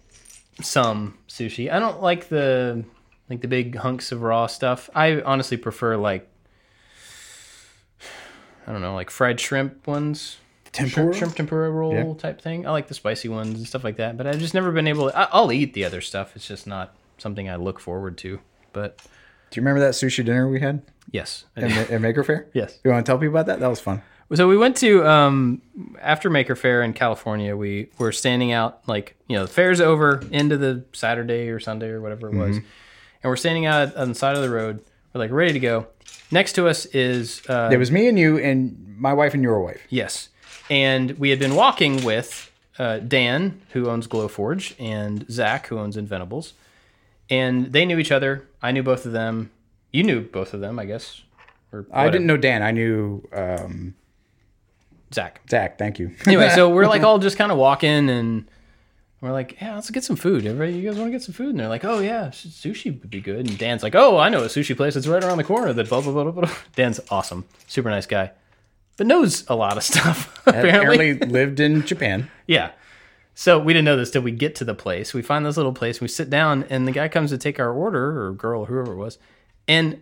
some 0.62 1.18
sushi. 1.28 1.72
I 1.72 1.80
don't 1.80 2.02
like 2.02 2.30
the 2.30 2.86
like 3.30 3.42
the 3.42 3.48
big 3.48 3.76
hunks 3.76 4.12
of 4.12 4.22
raw 4.22 4.48
stuff. 4.48 4.90
I 4.96 5.22
honestly 5.22 5.58
prefer 5.58 5.98
like 5.98 6.28
I 8.68 8.72
don't 8.72 8.82
know, 8.82 8.94
like 8.96 9.10
fried 9.10 9.40
shrimp 9.40 9.88
ones. 9.88 10.38
Tempura? 10.72 11.08
Shrimp, 11.14 11.16
shrimp 11.18 11.36
tempura 11.36 11.70
roll 11.70 11.94
Yeah. 11.94 12.14
type 12.18 12.40
thing. 12.42 12.66
I 12.66 12.72
like 12.72 12.88
the 12.88 12.94
spicy 12.94 13.28
ones 13.28 13.58
and 13.58 13.68
stuff 13.68 13.84
like 13.84 13.98
that. 13.98 14.16
But 14.18 14.26
I've 14.28 14.40
just 14.40 14.54
never 14.54 14.72
been 14.72 14.88
able 14.88 15.10
to. 15.10 15.18
I, 15.18 15.28
I'll 15.32 15.52
eat 15.52 15.74
the 15.74 15.84
other 15.84 16.00
stuff. 16.02 16.36
It's 16.36 16.48
just 16.48 16.66
not 16.66 16.96
something 17.18 17.50
I 17.50 17.58
look 17.58 17.80
forward 17.80 18.18
to. 18.20 18.40
But 18.72 18.98
Do 19.50 19.60
you 19.60 19.64
remember 19.66 19.82
that 19.82 19.94
sushi 19.94 20.24
dinner 20.24 20.48
we 20.48 20.62
had 20.62 20.82
Yes. 21.12 21.44
Did. 21.58 21.90
in 21.90 22.02
Maker 22.02 22.24
Faire? 22.24 22.48
yes. 22.54 22.80
You 22.86 22.92
want 22.92 23.06
to 23.06 23.10
tell 23.10 23.18
people 23.18 23.34
about 23.34 23.48
that? 23.48 23.60
That 23.60 23.68
was 23.68 23.82
fun. 23.82 24.02
So 24.34 24.48
we 24.48 24.56
went 24.56 24.78
to 24.78 25.06
um, 25.06 25.62
after 26.00 26.30
Maker 26.30 26.56
Faire 26.56 26.84
in 26.84 26.94
California. 26.94 27.58
We 27.58 27.90
were 27.98 28.14
standing 28.14 28.54
out 28.54 28.80
like 28.88 29.18
you 29.28 29.36
know 29.36 29.44
the 29.46 29.52
fair's 29.52 29.82
over 29.82 30.24
into 30.32 30.56
the 30.58 30.86
Saturday 30.94 31.50
or 31.50 31.60
Sunday 31.60 31.90
or 31.90 32.00
whatever 32.00 32.30
it 32.30 32.36
was, 32.36 32.56
and 32.56 32.66
we're 33.26 33.36
standing 33.36 33.66
out 33.66 33.94
on 33.98 34.08
the 34.08 34.16
side 34.16 34.38
of 34.38 34.42
the 34.42 34.50
road. 34.50 34.86
We're 35.14 35.20
like 35.20 35.32
ready 35.32 35.52
to 35.52 35.60
go. 35.60 35.88
Next 36.32 36.54
to 36.54 36.68
us 36.68 36.86
is 36.88 37.42
uh, 37.50 37.70
It 37.72 37.78
was 37.78 37.92
me 37.92 38.08
and 38.08 38.18
you 38.18 38.38
and 38.38 38.96
my 38.98 39.14
wife 39.14 39.34
and 39.34 39.44
your 39.44 39.60
wife. 39.62 39.82
yes, 39.90 40.30
and 40.70 41.12
we 41.20 41.30
had 41.30 41.40
been 41.40 41.56
walking 41.56 42.04
with 42.04 42.50
uh, 42.80 43.00
Dan, 43.00 43.62
who 43.74 43.90
owns 43.90 44.08
Glowforge, 44.08 44.74
and 44.80 45.26
Zach, 45.30 45.68
who 45.68 45.78
owns 45.78 45.98
Inventables, 45.98 46.54
and 47.30 47.72
they 47.74 47.86
knew 47.86 47.98
each 48.00 48.12
other. 48.12 48.48
I 48.62 48.72
knew 48.72 48.84
both 48.84 49.06
of 49.06 49.12
them. 49.12 49.52
You 49.92 50.04
knew 50.04 50.22
both 50.22 50.54
of 50.54 50.62
them, 50.62 50.80
I 50.80 50.86
guess. 50.86 51.22
Or 51.74 51.86
I 51.92 52.10
didn't 52.10 52.28
know 52.28 52.38
Dan. 52.38 52.64
I 52.64 52.72
knew 52.72 53.28
um, 53.34 53.94
Zach. 55.14 55.42
Zach. 55.50 55.78
Thank 55.78 56.00
you. 56.00 56.12
anyway, 56.26 56.50
so 56.56 56.70
we're 56.74 56.88
like 56.88 57.04
all 57.04 57.20
just 57.20 57.38
kind 57.38 57.52
of 57.52 57.58
walking 57.58 58.10
and 58.10 58.46
we're 59.22 59.32
like, 59.32 59.58
yeah, 59.62 59.76
let's 59.76 59.90
get 59.92 60.04
some 60.04 60.16
food. 60.16 60.46
Everybody, 60.46 60.74
you 60.78 60.90
guys 60.90 60.98
want 60.98 61.08
to 61.08 61.12
get 61.12 61.22
some 61.24 61.34
food? 61.34 61.50
And 61.52 61.60
they're 61.60 61.68
like, 61.70 61.86
oh 61.86 62.00
yeah, 62.00 62.28
sushi 62.30 63.00
would 63.00 63.10
be 63.10 63.22
good. 63.22 63.48
And 63.48 63.58
Dan's 63.58 63.84
like, 63.84 63.96
oh, 63.96 64.18
I 64.18 64.30
know 64.30 64.40
a 64.44 64.48
sushi 64.48 64.76
place 64.76 64.96
that's 64.96 65.08
right 65.08 65.24
around 65.24 65.38
the 65.38 65.44
corner. 65.44 65.74
That 65.74 65.90
blah 65.90 66.02
blah 66.02 66.12
blah 66.12 66.24
blah. 66.24 66.32
blah. 66.46 66.52
Dan's 66.76 67.00
awesome, 67.10 67.46
super 67.68 67.90
nice 67.90 68.06
guy, 68.08 68.32
but 68.98 69.08
knows 69.08 69.46
a 69.48 69.56
lot 69.56 69.78
of 69.78 69.84
stuff 69.92 70.42
apparently. 70.48 71.12
Apparently 71.12 71.28
lived 71.28 71.60
in 71.60 71.86
Japan. 71.86 72.30
Yeah. 72.48 72.72
So 73.34 73.58
we 73.58 73.72
didn't 73.72 73.86
know 73.86 73.96
this 73.96 74.12
till 74.12 74.22
we 74.24 74.32
get 74.32 74.56
to 74.56 74.66
the 74.66 74.76
place. 74.76 75.14
We 75.14 75.22
find 75.22 75.46
this 75.46 75.56
little 75.56 75.72
place. 75.72 76.02
We 76.02 76.10
sit 76.10 76.30
down, 76.30 76.66
and 76.70 76.86
the 76.86 76.92
guy 76.92 77.08
comes 77.08 77.30
to 77.32 77.38
take 77.38 77.62
our 77.62 77.72
order, 77.72 78.26
or 78.28 78.34
girl, 78.34 78.66
whoever 78.66 78.92
it 78.92 78.98
was, 78.98 79.18
and 79.70 80.02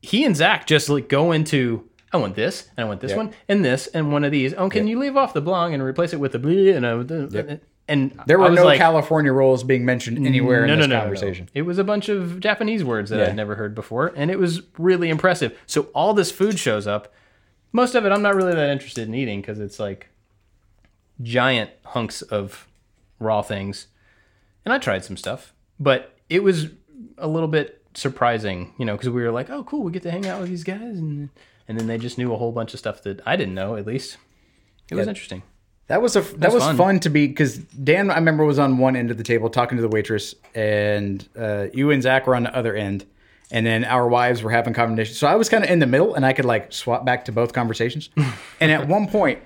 he 0.00 0.24
and 0.24 0.34
Zach 0.36 0.66
just 0.66 0.88
like 0.88 1.08
go 1.08 1.30
into. 1.30 1.88
I 2.12 2.16
want 2.16 2.34
this, 2.34 2.68
and 2.76 2.84
I 2.84 2.88
want 2.88 3.00
this 3.00 3.10
Yep. 3.10 3.16
one, 3.16 3.32
and 3.48 3.64
this, 3.64 3.86
and 3.86 4.12
one 4.12 4.24
of 4.24 4.32
these. 4.32 4.52
Oh, 4.54 4.68
can 4.68 4.86
you 4.88 4.98
leave 4.98 5.16
off 5.16 5.32
the 5.32 5.40
blanc 5.40 5.72
and 5.72 5.82
replace 5.82 6.12
it 6.12 6.18
with 6.20 6.32
the 6.32 6.38
bleh? 6.40 6.76
And, 6.76 6.84
a, 6.84 7.60
and 7.88 8.18
There 8.26 8.38
were 8.38 8.50
no 8.50 8.64
like, 8.64 8.78
California 8.78 9.32
rolls 9.32 9.64
being 9.64 9.84
mentioned 9.84 10.24
anywhere 10.26 10.66
no, 10.66 10.74
in 10.74 10.78
this 10.78 10.88
no, 10.88 10.94
no, 10.94 10.98
no. 10.98 11.02
conversation. 11.02 11.48
It 11.54 11.62
was 11.62 11.78
a 11.78 11.84
bunch 11.84 12.08
of 12.08 12.38
Japanese 12.40 12.84
words 12.84 13.10
that 13.10 13.18
Yeah. 13.18 13.26
I'd 13.26 13.36
never 13.36 13.56
heard 13.56 13.74
before, 13.74 14.12
and 14.16 14.30
it 14.30 14.38
was 14.38 14.62
really 14.78 15.10
impressive. 15.10 15.58
So 15.66 15.82
all 15.94 16.14
this 16.14 16.30
food 16.30 16.58
shows 16.58 16.86
up. 16.86 17.12
Most 17.72 17.94
of 17.94 18.04
it 18.06 18.12
I'm 18.12 18.22
not 18.22 18.34
really 18.34 18.54
that 18.54 18.68
interested 18.70 19.08
in 19.08 19.14
eating 19.14 19.40
because 19.40 19.58
it's 19.58 19.80
like 19.80 20.08
giant 21.20 21.70
hunks 21.86 22.22
of 22.22 22.68
raw 23.18 23.42
things. 23.42 23.88
And 24.64 24.72
I 24.72 24.78
tried 24.78 25.04
some 25.04 25.16
stuff, 25.16 25.52
but 25.80 26.16
it 26.30 26.42
was 26.42 26.68
a 27.18 27.26
little 27.26 27.48
bit 27.48 27.82
surprising, 27.94 28.74
you 28.78 28.84
know, 28.84 28.92
because 28.96 29.10
we 29.10 29.22
were 29.22 29.32
like, 29.32 29.50
"Oh, 29.50 29.64
cool, 29.64 29.82
we 29.82 29.90
get 29.92 30.02
to 30.04 30.10
hang 30.10 30.26
out 30.26 30.40
with 30.40 30.48
these 30.50 30.64
guys," 30.64 30.98
and 30.98 31.30
and 31.68 31.78
then 31.78 31.86
they 31.86 31.98
just 31.98 32.16
knew 32.18 32.32
a 32.32 32.36
whole 32.36 32.52
bunch 32.52 32.72
of 32.74 32.78
stuff 32.78 33.02
that 33.02 33.20
I 33.26 33.36
didn't 33.36 33.54
know. 33.54 33.76
At 33.76 33.86
least 33.86 34.18
it 34.90 34.94
was 34.94 35.06
Yeah. 35.06 35.10
interesting. 35.10 35.42
That 35.88 36.00
was 36.00 36.16
a 36.16 36.20
that 36.38 36.52
was 36.52 36.62
fun. 36.62 36.76
fun. 36.76 37.00
to 37.00 37.10
be 37.10 37.26
because 37.26 37.58
Dan 37.58 38.10
I 38.10 38.14
remember 38.14 38.44
was 38.44 38.58
on 38.58 38.78
one 38.78 38.96
end 38.96 39.10
of 39.10 39.18
the 39.18 39.24
table 39.24 39.50
talking 39.50 39.76
to 39.76 39.82
the 39.82 39.88
waitress, 39.88 40.34
and 40.54 41.26
uh, 41.38 41.66
you 41.74 41.90
and 41.90 42.02
Zach 42.02 42.26
were 42.26 42.34
on 42.34 42.44
the 42.44 42.56
other 42.56 42.74
end, 42.74 43.04
and 43.50 43.66
then 43.66 43.84
our 43.84 44.08
wives 44.08 44.42
were 44.42 44.50
having 44.50 44.74
conversations. 44.74 45.18
So 45.18 45.26
I 45.26 45.34
was 45.34 45.48
kind 45.48 45.64
of 45.64 45.70
in 45.70 45.80
the 45.80 45.86
middle, 45.86 46.14
and 46.14 46.24
I 46.24 46.32
could 46.32 46.44
like 46.44 46.72
swap 46.72 47.04
back 47.04 47.24
to 47.26 47.32
both 47.32 47.52
conversations. 47.52 48.08
and 48.60 48.72
at 48.72 48.88
one 48.88 49.08
point, 49.08 49.40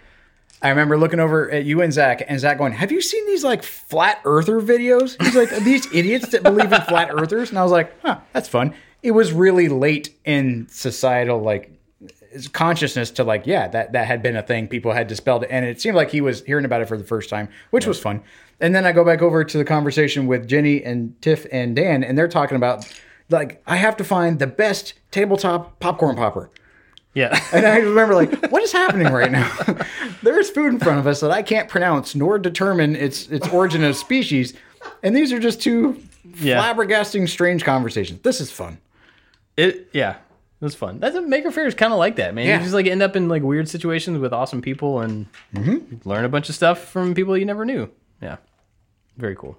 I 0.63 0.69
remember 0.69 0.97
looking 0.99 1.21
over 1.21 1.51
at 1.51 1.65
you 1.65 1.83
and 1.83 1.93
Zach, 1.93 2.23
and 2.29 2.39
Zach 2.39 2.59
going, 2.59 2.73
"Have 2.73 2.93
you 2.93 3.01
seen 3.01 3.27
these 3.27 3.43
like 3.43 3.63
flat 3.63 4.21
earther 4.25 4.61
videos?" 4.61 5.21
He's 5.23 5.35
like, 5.35 5.53
"Are 5.53 5.61
"These 5.61 5.93
idiots 5.93 6.29
that 6.29 6.43
believe 6.43 6.73
in 6.73 6.81
flat 6.83 7.11
earthers," 7.13 7.51
and 7.51 7.59
I 7.59 7.63
was 7.63 7.73
like, 7.73 7.93
"Huh, 8.03 8.19
that's 8.33 8.49
fun." 8.49 8.75
It 9.03 9.13
was 9.13 9.33
really 9.33 9.69
late 9.69 10.15
in 10.25 10.67
societal 10.71 11.41
like 11.41 11.71
consciousness 12.53 13.11
to 13.13 13.25
like 13.25 13.47
yeah 13.47 13.69
that 13.69 13.93
that 13.93 14.07
had 14.07 14.23
been 14.23 14.37
a 14.37 14.43
thing 14.43 14.69
people 14.69 14.93
had 14.93 15.07
dispelled. 15.07 15.43
It 15.45 15.51
and 15.51 15.65
it 15.65 15.81
seemed 15.81 15.97
like 15.97 16.11
he 16.11 16.21
was 16.21 16.43
hearing 16.45 16.65
about 16.65 16.81
it 16.83 16.89
for 16.89 16.97
the 16.97 17.05
first 17.05 17.29
time 17.31 17.49
which 17.71 17.87
was 17.87 17.99
fun. 18.01 18.23
And 18.61 18.75
then 18.75 18.85
i 18.87 18.93
go 18.93 19.05
back 19.05 19.23
over 19.23 19.45
to 19.45 19.59
the 19.59 19.65
conversation 19.65 20.27
with 20.27 20.49
jenny 20.49 20.83
and 20.83 21.21
tiff 21.23 21.47
and 21.53 21.77
dan 21.77 22.03
and 22.05 22.17
they're 22.17 22.29
talking 22.29 22.57
about 22.57 22.87
like 23.31 23.63
i 23.67 23.77
have 23.77 23.97
to 23.99 24.05
find 24.05 24.39
the 24.39 24.47
best 24.47 24.95
tabletop 25.11 25.79
popcorn 25.81 26.17
popper. 26.17 26.51
Yeah. 27.15 27.39
and 27.53 27.67
i 27.67 27.79
remember 27.79 28.15
like 28.15 28.51
what 28.51 28.63
is 28.63 28.73
happening 28.73 29.13
right 29.13 29.33
now? 29.33 29.51
There's 30.23 30.51
food 30.51 30.73
in 30.73 30.79
front 30.79 30.99
of 30.99 31.07
us 31.07 31.21
that 31.21 31.31
i 31.31 31.43
can't 31.43 31.69
pronounce 31.69 32.15
nor 32.15 32.39
determine 32.39 32.97
its 32.97 33.29
its 33.29 33.49
origin 33.49 33.85
of 33.85 33.97
species. 33.97 34.55
And 35.03 35.15
these 35.17 35.33
are 35.33 35.39
just 35.41 35.61
two 35.61 36.01
Yeah. 36.41 36.63
flabbergasting 36.63 37.29
strange 37.29 37.65
conversations. 37.65 38.21
This 38.23 38.41
is 38.41 38.51
fun. 38.51 38.79
It 39.57 39.89
yeah, 39.93 40.17
it 40.61 40.65
was 40.65 40.75
fun. 40.75 41.01
That's 41.01 41.15
a 41.15 41.21
Maker 41.21 41.51
Faire 41.51 41.67
is 41.67 41.75
kind 41.75 41.93
of 41.93 41.99
like 41.99 42.17
that, 42.17 42.35
man. 42.35 42.47
Yeah. 42.47 42.57
You 42.57 42.63
just 42.63 42.75
like 42.75 42.87
end 42.87 43.03
up 43.03 43.15
in 43.15 43.29
like 43.29 43.43
weird 43.43 43.69
situations 43.69 44.19
with 44.19 44.33
awesome 44.33 44.63
people 44.63 45.01
and 45.01 45.27
mm-hmm. 45.55 46.09
learn 46.09 46.25
a 46.25 46.31
bunch 46.31 46.49
of 46.49 46.55
stuff 46.55 46.89
from 46.89 47.15
people 47.15 47.37
you 47.37 47.45
never 47.45 47.67
knew. 47.67 47.91
Yeah, 48.23 48.37
very 49.19 49.37
cool. 49.37 49.59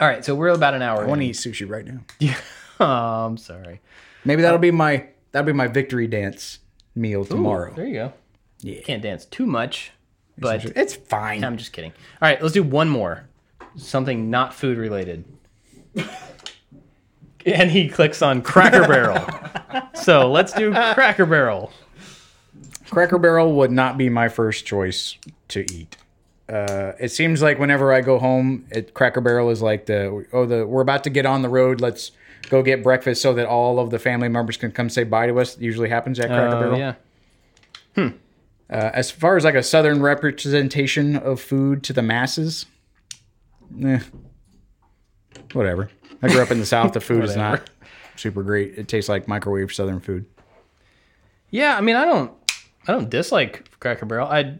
All 0.00 0.08
right, 0.08 0.24
so 0.24 0.34
we're 0.34 0.48
about 0.48 0.74
an 0.74 0.82
hour. 0.82 1.04
i 1.04 1.06
want 1.06 1.20
to 1.20 1.26
eat 1.26 1.36
sushi 1.36 1.68
right 1.68 1.84
now 1.86 2.00
Oh, 2.80 3.26
I'm 3.26 3.36
sorry. 3.36 3.80
Maybe 4.24 4.42
that'll 4.42 4.58
be 4.58 4.70
my 4.70 5.06
that'll 5.30 5.46
be 5.46 5.52
my 5.52 5.68
victory 5.68 6.06
dance 6.06 6.58
meal 6.94 7.24
tomorrow. 7.24 7.72
There 7.74 7.86
you 7.86 7.94
go. 7.94 8.12
Yeah. 8.62 8.80
Can't 8.80 9.02
dance 9.02 9.26
too 9.26 9.46
much, 9.46 9.92
but 10.38 10.64
It's 10.64 10.94
fine. 10.94 11.44
I'm 11.44 11.56
just 11.56 11.72
kidding. 11.72 11.92
All 12.20 12.28
right, 12.28 12.40
let's 12.42 12.54
do 12.54 12.62
one 12.62 12.88
more. 12.88 13.28
Something 13.76 14.30
not 14.30 14.54
food 14.54 14.76
related. 14.76 15.24
and 17.46 17.70
he 17.70 17.88
clicks 17.88 18.22
on 18.22 18.42
Cracker 18.42 18.86
Barrel. 18.86 19.24
so 19.94 20.30
let's 20.30 20.52
do 20.52 20.70
Cracker 20.72 21.26
Barrel. 21.26 21.72
Cracker 22.90 23.18
Barrel 23.18 23.52
would 23.54 23.70
not 23.70 23.96
be 23.96 24.08
my 24.08 24.28
first 24.28 24.66
choice 24.66 25.16
to 25.48 25.60
eat. 25.72 25.96
Uh, 26.48 26.92
it 26.98 27.10
seems 27.10 27.40
like 27.40 27.58
whenever 27.60 27.92
I 27.92 28.00
go 28.00 28.18
home, 28.18 28.66
it, 28.70 28.92
Cracker 28.94 29.20
Barrel 29.20 29.50
is 29.50 29.62
like 29.62 29.86
the 29.86 30.26
oh 30.32 30.46
the 30.46 30.66
we're 30.66 30.82
about 30.82 31.04
to 31.04 31.10
get 31.10 31.24
on 31.24 31.42
the 31.42 31.48
road. 31.48 31.80
Let's 31.80 32.10
go 32.48 32.62
get 32.62 32.82
breakfast 32.82 33.22
so 33.22 33.32
that 33.34 33.46
all 33.46 33.78
of 33.78 33.90
the 33.90 33.98
family 34.00 34.28
members 34.28 34.56
can 34.56 34.72
come 34.72 34.88
say 34.90 35.04
bye 35.04 35.28
to 35.28 35.38
us. 35.38 35.54
It 35.56 35.62
usually 35.62 35.88
happens 35.88 36.18
at 36.18 36.26
Cracker 36.26 36.56
Oh, 36.56 36.60
Barrel. 36.60 36.78
yeah. 36.78 36.94
Uh, 37.96 38.10
as 38.94 39.10
far 39.10 39.36
as 39.36 39.44
like 39.44 39.54
a 39.56 39.62
southern 39.62 40.00
representation 40.00 41.16
of 41.16 41.40
food 41.40 41.82
to 41.82 41.92
the 41.92 42.02
masses, 42.02 42.66
eh, 43.84 43.98
whatever. 45.52 45.90
I 46.22 46.28
grew 46.28 46.42
up 46.42 46.50
in 46.50 46.58
the 46.58 46.66
south. 46.66 46.92
The 46.92 47.00
food 47.00 47.24
is 47.24 47.36
not 47.36 47.68
super 48.16 48.42
great. 48.42 48.76
It 48.76 48.88
tastes 48.88 49.08
like 49.08 49.26
microwave 49.28 49.72
southern 49.72 50.00
food. 50.00 50.26
Yeah, 51.50 51.76
I 51.76 51.80
mean, 51.80 51.96
I 51.96 52.04
don't, 52.04 52.32
I 52.86 52.92
don't 52.92 53.10
dislike 53.10 53.68
Cracker 53.80 54.06
Barrel. 54.06 54.28
I, 54.28 54.58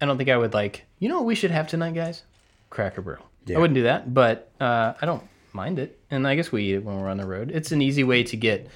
I 0.00 0.06
don't 0.06 0.16
think 0.16 0.30
I 0.30 0.36
would 0.36 0.54
like. 0.54 0.86
You 0.98 1.08
know 1.08 1.16
what 1.16 1.26
we 1.26 1.34
should 1.34 1.50
have 1.50 1.66
tonight, 1.68 1.94
guys? 1.94 2.22
Cracker 2.70 3.02
Barrel. 3.02 3.26
Yeah. 3.46 3.56
I 3.56 3.60
wouldn't 3.60 3.74
do 3.74 3.82
that, 3.82 4.14
but 4.14 4.50
uh, 4.60 4.94
I 5.00 5.06
don't 5.06 5.24
mind 5.52 5.78
it, 5.78 5.98
and 6.10 6.26
I 6.26 6.36
guess 6.36 6.52
we 6.52 6.64
eat 6.64 6.74
it 6.76 6.84
when 6.84 6.98
we're 7.00 7.08
on 7.08 7.16
the 7.16 7.26
road. 7.26 7.50
It's 7.50 7.72
an 7.72 7.82
easy 7.82 8.04
way 8.04 8.22
to 8.22 8.36
get, 8.36 8.68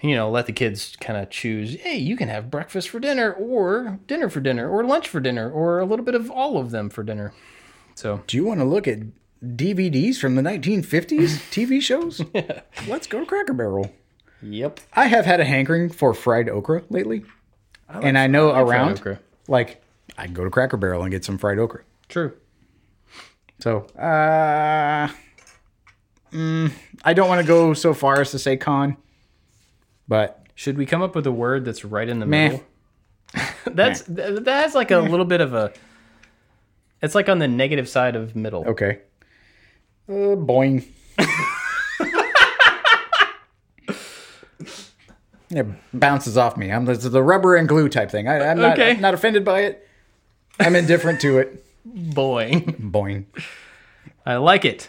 you 0.00 0.14
know, 0.16 0.30
let 0.30 0.46
the 0.46 0.52
kids 0.52 0.96
kind 1.00 1.18
of 1.18 1.30
choose. 1.30 1.76
Hey, 1.80 1.96
you 1.96 2.16
can 2.16 2.28
have 2.28 2.50
breakfast 2.50 2.88
for 2.88 2.98
dinner, 2.98 3.32
or 3.32 3.98
dinner 4.06 4.28
for 4.28 4.40
dinner, 4.40 4.68
or 4.68 4.84
lunch 4.84 5.08
for 5.08 5.20
dinner, 5.20 5.50
or 5.50 5.78
a 5.78 5.84
little 5.84 6.04
bit 6.04 6.14
of 6.14 6.30
all 6.30 6.58
of 6.58 6.70
them 6.72 6.90
for 6.90 7.02
dinner. 7.02 7.32
So 7.94 8.22
Do 8.26 8.36
you 8.36 8.44
want 8.44 8.60
to 8.60 8.64
look 8.64 8.88
at 8.88 8.98
DVDs 9.44 10.16
from 10.18 10.34
the 10.34 10.42
1950s 10.42 11.38
TV 11.50 11.80
shows? 11.80 12.20
Let's 12.88 13.06
go 13.06 13.20
to 13.20 13.26
Cracker 13.26 13.52
Barrel. 13.54 13.92
Yep. 14.42 14.80
I 14.94 15.06
have 15.06 15.24
had 15.26 15.40
a 15.40 15.44
hankering 15.44 15.90
for 15.90 16.14
fried 16.14 16.48
okra 16.48 16.82
lately, 16.90 17.24
and 17.88 18.16
I 18.18 18.26
know 18.26 18.50
fried 18.52 18.66
around 18.68 18.98
okra. 18.98 19.20
like 19.48 19.82
I 20.16 20.24
can 20.24 20.34
go 20.34 20.44
to 20.44 20.50
Cracker 20.50 20.76
Barrel 20.76 21.02
and 21.02 21.10
get 21.10 21.24
some 21.24 21.38
fried 21.38 21.58
okra. 21.58 21.82
True. 22.08 22.32
So, 23.60 23.80
uh, 23.98 25.08
mm, 26.32 26.72
I 27.04 27.12
don't 27.12 27.28
want 27.28 27.40
to 27.42 27.46
go 27.46 27.74
so 27.74 27.92
far 27.92 28.20
as 28.20 28.30
to 28.30 28.38
say 28.38 28.56
con, 28.56 28.96
but 30.08 30.46
Should 30.54 30.78
we 30.78 30.86
come 30.86 31.02
up 31.02 31.14
with 31.14 31.26
a 31.26 31.32
word 31.32 31.64
that's 31.66 31.84
right 31.84 32.08
in 32.08 32.18
the 32.20 32.26
Meh. 32.26 32.48
middle? 32.48 32.64
that's 33.66 34.02
th- 34.02 34.40
that 34.44 34.62
has 34.62 34.74
like 34.74 34.90
a 34.90 34.98
little 34.98 35.26
bit 35.26 35.40
of 35.42 35.52
a. 35.54 35.72
It's 37.02 37.14
like 37.14 37.28
on 37.28 37.38
the 37.38 37.48
negative 37.48 37.88
side 37.88 38.16
of 38.16 38.34
middle. 38.34 38.64
okay. 38.68 39.00
Uh, 40.10 40.34
boing. 40.34 40.84
it 45.50 45.66
bounces 45.92 46.36
off 46.36 46.56
me. 46.56 46.70
I'm 46.72 46.88
it's 46.88 47.04
the 47.04 47.22
rubber 47.22 47.56
and 47.56 47.68
glue 47.68 47.88
type 47.88 48.10
thing. 48.10 48.28
I, 48.28 48.40
I'm 48.50 48.58
not, 48.58 48.78
Okay. 48.78 48.98
not 49.00 49.14
offended 49.14 49.44
by 49.44 49.60
it. 49.62 49.86
I'm 50.58 50.76
indifferent 50.76 51.20
to 51.22 51.38
it. 51.38 51.64
Boing. 51.88 52.90
Boing. 52.90 53.24
I 54.26 54.36
like 54.36 54.64
it. 54.64 54.88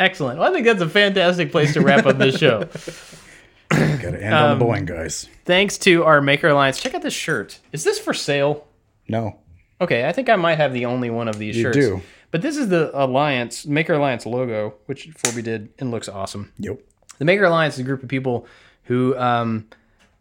Excellent. 0.00 0.38
Well, 0.40 0.50
I 0.50 0.52
think 0.52 0.66
that's 0.66 0.80
a 0.82 0.88
fantastic 0.88 1.52
place 1.52 1.74
to 1.74 1.80
wrap 1.80 2.06
up 2.06 2.18
this 2.18 2.38
show. 2.38 2.60
Gotta 3.70 4.22
end 4.22 4.34
Um, 4.34 4.50
on 4.52 4.58
the 4.58 4.64
boing, 4.64 4.86
guys. 4.86 5.28
Thanks 5.44 5.78
to 5.78 6.04
our 6.04 6.20
Maker 6.20 6.48
Alliance. 6.48 6.80
Check 6.80 6.94
out 6.94 7.02
this 7.02 7.14
shirt. 7.14 7.60
Is 7.72 7.84
this 7.84 7.98
for 7.98 8.14
sale? 8.14 8.66
No. 9.08 9.38
Okay, 9.80 10.06
I 10.08 10.12
think 10.12 10.28
I 10.28 10.36
might 10.36 10.56
have 10.56 10.72
the 10.72 10.86
only 10.86 11.10
one 11.10 11.28
of 11.28 11.38
these 11.38 11.56
You 11.56 11.64
shirts. 11.64 11.76
do. 11.76 12.02
But 12.34 12.42
this 12.42 12.56
is 12.56 12.68
the 12.68 12.90
Alliance 13.00 13.64
Maker 13.64 13.92
Alliance 13.92 14.26
logo, 14.26 14.74
which 14.86 15.08
Forby 15.10 15.44
did 15.44 15.68
and 15.78 15.92
looks 15.92 16.08
awesome. 16.08 16.52
Yep. 16.58 16.80
The 17.18 17.24
Maker 17.24 17.44
Alliance 17.44 17.74
is 17.74 17.80
a 17.80 17.84
group 17.84 18.02
of 18.02 18.08
people 18.08 18.48
who 18.86 19.16
um, 19.16 19.68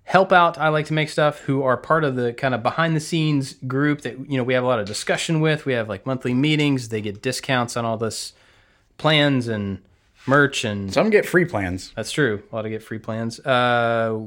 help 0.04 0.32
out. 0.32 0.60
I 0.60 0.68
like 0.68 0.86
to 0.86 0.94
make 0.94 1.10
stuff. 1.10 1.40
Who 1.40 1.64
are 1.64 1.76
part 1.76 2.04
of 2.04 2.16
the 2.16 2.32
kind 2.32 2.54
of 2.54 2.62
behind 2.62 2.96
the 2.96 3.00
scenes 3.00 3.54
group 3.66 4.02
that 4.02 4.30
you 4.30 4.38
know 4.38 4.44
we 4.44 4.54
have 4.54 4.64
a 4.64 4.68
lot 4.68 4.80
of 4.80 4.86
discussion 4.86 5.42
with. 5.42 5.66
We 5.66 5.74
have 5.74 5.90
like 5.90 6.06
monthly 6.06 6.36
meetings. 6.36 6.90
They 6.90 7.02
get 7.02 7.24
discounts 7.24 7.76
on 7.76 7.84
all 7.84 7.98
this 7.98 8.34
plans 9.00 9.48
and 9.48 9.82
merch 10.26 10.64
and 10.64 10.94
Some 10.94 11.10
get 11.10 11.26
free 11.26 11.46
plans. 11.46 11.92
that's 11.96 12.12
true. 12.12 12.44
A 12.52 12.56
lot 12.56 12.66
of 12.66 12.72
get 12.72 12.82
free 12.84 13.00
plans. 13.00 13.40
Uh, 13.40 14.20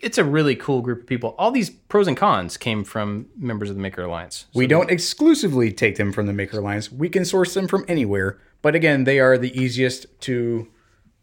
it's 0.00 0.18
a 0.18 0.24
really 0.24 0.56
cool 0.56 0.80
group 0.82 1.02
of 1.02 1.06
people. 1.06 1.34
All 1.38 1.50
these 1.50 1.70
pros 1.70 2.08
and 2.08 2.16
cons 2.16 2.56
came 2.56 2.82
from 2.84 3.28
members 3.36 3.70
of 3.70 3.76
the 3.76 3.82
Maker 3.82 4.02
Alliance. 4.02 4.46
We 4.54 4.66
don't 4.66 4.90
exclusively 4.90 5.72
take 5.72 5.96
them 5.96 6.12
from 6.12 6.26
the 6.26 6.32
Maker 6.32 6.58
Alliance. 6.58 6.90
We 6.90 7.08
can 7.08 7.24
source 7.24 7.54
them 7.54 7.68
from 7.68 7.84
anywhere. 7.88 8.38
But 8.62 8.74
again, 8.74 9.04
they 9.04 9.20
are 9.20 9.38
the 9.38 9.56
easiest 9.60 10.06
to 10.22 10.68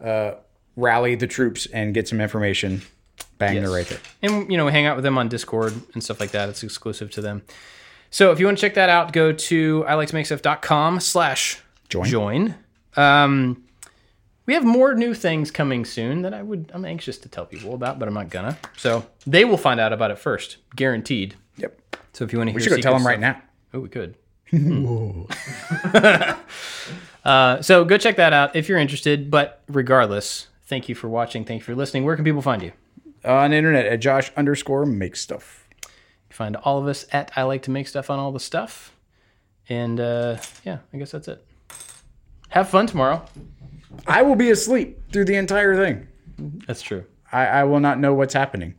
uh, 0.02 0.34
rally 0.76 1.16
the 1.16 1.28
troops 1.28 1.66
and 1.68 1.94
get 1.94 2.08
some 2.08 2.22
information. 2.22 2.82
Bang, 3.38 3.56
they're 3.62 3.70
right 3.70 3.86
there. 3.88 4.00
and 4.22 4.50
you 4.50 4.58
know 4.58 4.68
hang 4.70 4.86
out 4.86 4.96
with 4.96 5.04
them 5.04 5.18
on 5.18 5.28
discord 5.28 5.74
and 5.94 6.04
stuff 6.04 6.20
like 6.20 6.32
that 6.32 6.50
it's 6.50 6.64
exclusive 6.64 7.12
to 7.12 7.20
them 7.22 7.42
so 8.10 8.32
if 8.32 8.40
you 8.40 8.46
want 8.46 8.58
to 8.58 8.62
check 8.62 8.76
that 8.76 8.90
out 8.90 9.12
go 9.12 9.32
to 9.34 9.84
i 9.88 9.96
like 9.96 10.08
to 10.08 10.16
make 10.16 10.26
stuff.com 10.26 11.00
slash 11.00 11.60
Join. 11.90 12.06
join 12.06 12.56
um, 12.96 13.64
we 14.46 14.54
have 14.54 14.64
more 14.66 14.94
new 14.94 15.14
things 15.14 15.52
coming 15.52 15.86
soon 15.86 16.22
that 16.24 16.34
i 16.34 16.42
would 16.42 16.70
i'm 16.74 16.86
anxious 16.86 17.18
to 17.18 17.30
tell 17.30 17.46
people 17.46 17.74
about 17.74 18.00
but 18.00 18.08
i'm 18.08 18.14
not 18.14 18.30
gonna 18.30 18.58
so 18.78 19.06
they 19.26 19.46
will 19.46 19.58
find 19.58 19.80
out 19.80 19.94
about 19.94 20.12
it 20.12 20.18
first 20.18 20.58
guaranteed 20.76 21.36
Yep. 21.58 21.98
so 22.14 22.26
if 22.26 22.34
you 22.34 22.40
want 22.40 22.50
to 22.50 22.52
hear 22.52 22.58
We 22.60 22.64
should 22.64 22.70
go 22.72 22.78
tell 22.82 22.94
them 22.94 23.02
secret 23.02 23.20
right 23.22 23.36
stuff- 23.36 23.44
now. 23.72 23.78
oh 23.78 23.82
we 23.82 23.90
could 23.90 24.16
uh, 27.26 27.62
so 27.62 27.86
go 27.86 27.98
check 27.98 28.18
that 28.18 28.34
out 28.34 28.56
if 28.56 28.70
you're 28.70 28.78
interested 28.78 29.32
but 29.32 29.62
regardless 29.68 30.48
thank 30.66 30.88
you 30.90 30.96
for 30.96 31.08
watching 31.10 31.44
thank 31.46 31.62
you 31.62 31.66
for 31.66 31.76
listening 31.76 32.04
where 32.06 32.16
can 32.16 32.26
people 32.26 32.42
find 32.42 32.62
you 32.62 32.72
On 33.26 33.52
the 33.52 33.58
internet 33.58 33.86
at 33.86 34.00
Josh 34.02 34.32
underscore 34.36 34.86
make 34.86 35.16
stuff. 35.16 35.68
You 36.30 36.36
find 36.36 36.56
all 36.58 36.78
of 36.80 36.88
us 36.88 37.06
at 37.12 37.32
I 37.36 37.44
like 37.44 37.64
to 37.64 37.72
make 37.72 37.88
stuff 37.88 38.10
on 38.10 38.20
all 38.20 38.32
the 38.34 38.40
stuff. 38.40 38.92
And 39.70 39.98
uh, 40.00 40.38
yeah, 40.66 40.80
I 40.94 40.98
guess 40.98 41.12
that's 41.12 41.30
it. 41.30 41.42
Have 42.50 42.68
fun 42.70 42.86
tomorrow. 42.86 43.26
I 44.08 44.22
will 44.22 44.36
be 44.36 44.50
asleep 44.52 45.02
through 45.12 45.26
the 45.26 45.36
entire 45.36 45.76
thing. 45.76 46.08
That's 46.68 46.82
true. 46.82 47.06
I, 47.32 47.46
I 47.46 47.64
will 47.64 47.80
not 47.80 48.00
know 48.00 48.14
what's 48.14 48.34
happening. 48.34 48.76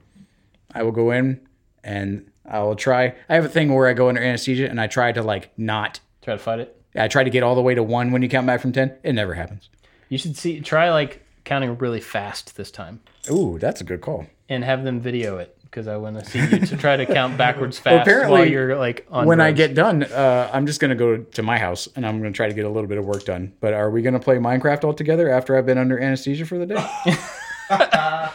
I 0.75 0.83
will 0.83 0.93
go 0.93 1.11
in 1.11 1.41
and 1.83 2.31
I 2.45 2.61
will 2.61 2.77
try. 2.77 3.15
I 3.29 3.35
have 3.35 3.45
a 3.45 3.49
thing 3.49 3.73
where 3.73 3.89
I 3.89 3.93
go 3.95 4.09
under 4.09 4.23
anesthesia 4.23 4.69
and 4.69 4.81
I 4.81 4.87
try 4.87 5.13
to 5.13 5.23
like 5.23 5.51
not. 5.59 6.01
Try 6.23 6.35
to 6.35 6.39
fight 6.39 6.61
it. 6.61 6.81
I 6.97 7.09
try 7.09 7.25
to 7.25 7.31
get 7.31 7.43
all 7.43 7.55
the 7.55 7.63
way 7.63 7.75
to 7.75 7.83
one 7.83 8.13
when 8.13 8.23
you 8.23 8.29
count 8.29 8.47
back 8.47 8.61
from 8.61 8.73
ten. 8.73 8.97
It 9.03 9.13
never 9.15 9.35
happens. 9.35 9.69
You 10.09 10.19
should 10.19 10.37
see 10.37 10.61
try 10.61 10.91
like 10.91 11.23
counting 11.45 11.77
really 11.79 12.01
fast 12.01 12.57
this 12.57 12.71
time 12.71 13.01
Ooh, 13.31 13.59
that's 13.59 13.81
a 13.81 13.85
good 13.85 14.01
call. 14.01 14.27
and 14.49 14.65
have 14.65 14.83
them 14.85 14.99
video 15.01 15.37
it 15.37 15.54
because 15.75 15.89
I 15.89 15.97
want 15.97 16.21
to 16.21 16.25
see 16.25 16.39
you 16.39 16.61
to 16.67 16.77
try 16.77 16.97
to 16.97 17.05
count 17.05 17.37
backwards 17.45 17.81
fast 17.81 18.03
apparently, 18.03 18.31
while 18.39 18.49
you're 18.49 18.77
like 18.77 19.05
on 19.11 19.27
when 19.27 19.41
I 19.41 19.51
get 19.51 19.75
done, 19.75 20.05
uh, 20.05 20.49
I'm 20.53 20.67
just 20.67 20.81
gonna 20.81 20.95
go 20.95 21.17
to 21.19 21.43
my 21.43 21.59
house 21.59 21.89
and 21.97 22.07
I'm 22.07 22.19
gonna 22.19 22.31
try 22.31 22.47
to 22.47 22.55
get 22.55 22.65
a 22.65 22.69
little 22.69 22.87
bit 22.89 22.97
of 22.97 23.05
work 23.05 23.25
done. 23.25 23.53
But 23.59 23.75
are 23.75 23.91
we 23.91 24.01
gonna 24.01 24.21
play 24.21 24.37
Minecraft 24.37 24.85
all 24.85 24.95
together 24.95 25.29
after 25.29 25.57
I've 25.59 25.67
been 25.67 25.79
under 25.79 25.99
anesthesia 25.99 26.47
for 26.47 26.59
the 26.59 26.67
day? 26.67 26.77
I, 27.71 28.31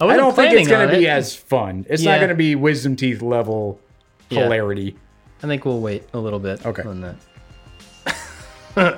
I 0.00 0.16
don't 0.16 0.34
think 0.34 0.52
it's 0.52 0.66
planning 0.66 0.88
gonna 0.88 0.98
be 0.98 1.04
it. 1.06 1.10
as 1.10 1.36
fun. 1.36 1.86
It's 1.88 2.02
Yeah. 2.02 2.12
not 2.16 2.20
gonna 2.20 2.34
be 2.34 2.56
wisdom 2.56 2.96
teeth 2.96 3.22
level 3.22 3.78
Yeah. 4.28 4.40
hilarity. 4.42 4.96
I 5.44 5.46
think 5.46 5.64
we'll 5.64 5.80
wait 5.80 6.08
a 6.12 6.18
little 6.18 6.40
bit 6.40 6.66
Okay. 6.66 6.82
on 6.82 7.00
that. 7.02 7.16
all 8.76 8.92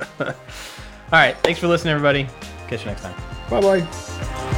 right. 1.13 1.37
Thanks 1.43 1.61
for 1.61 1.67
listening, 1.69 1.93
everybody. 1.93 2.27
Catch 2.69 2.81
you 2.81 2.87
next 2.87 3.03
time. 3.03 3.15
Bye 3.51 3.61
bye. 3.61 4.54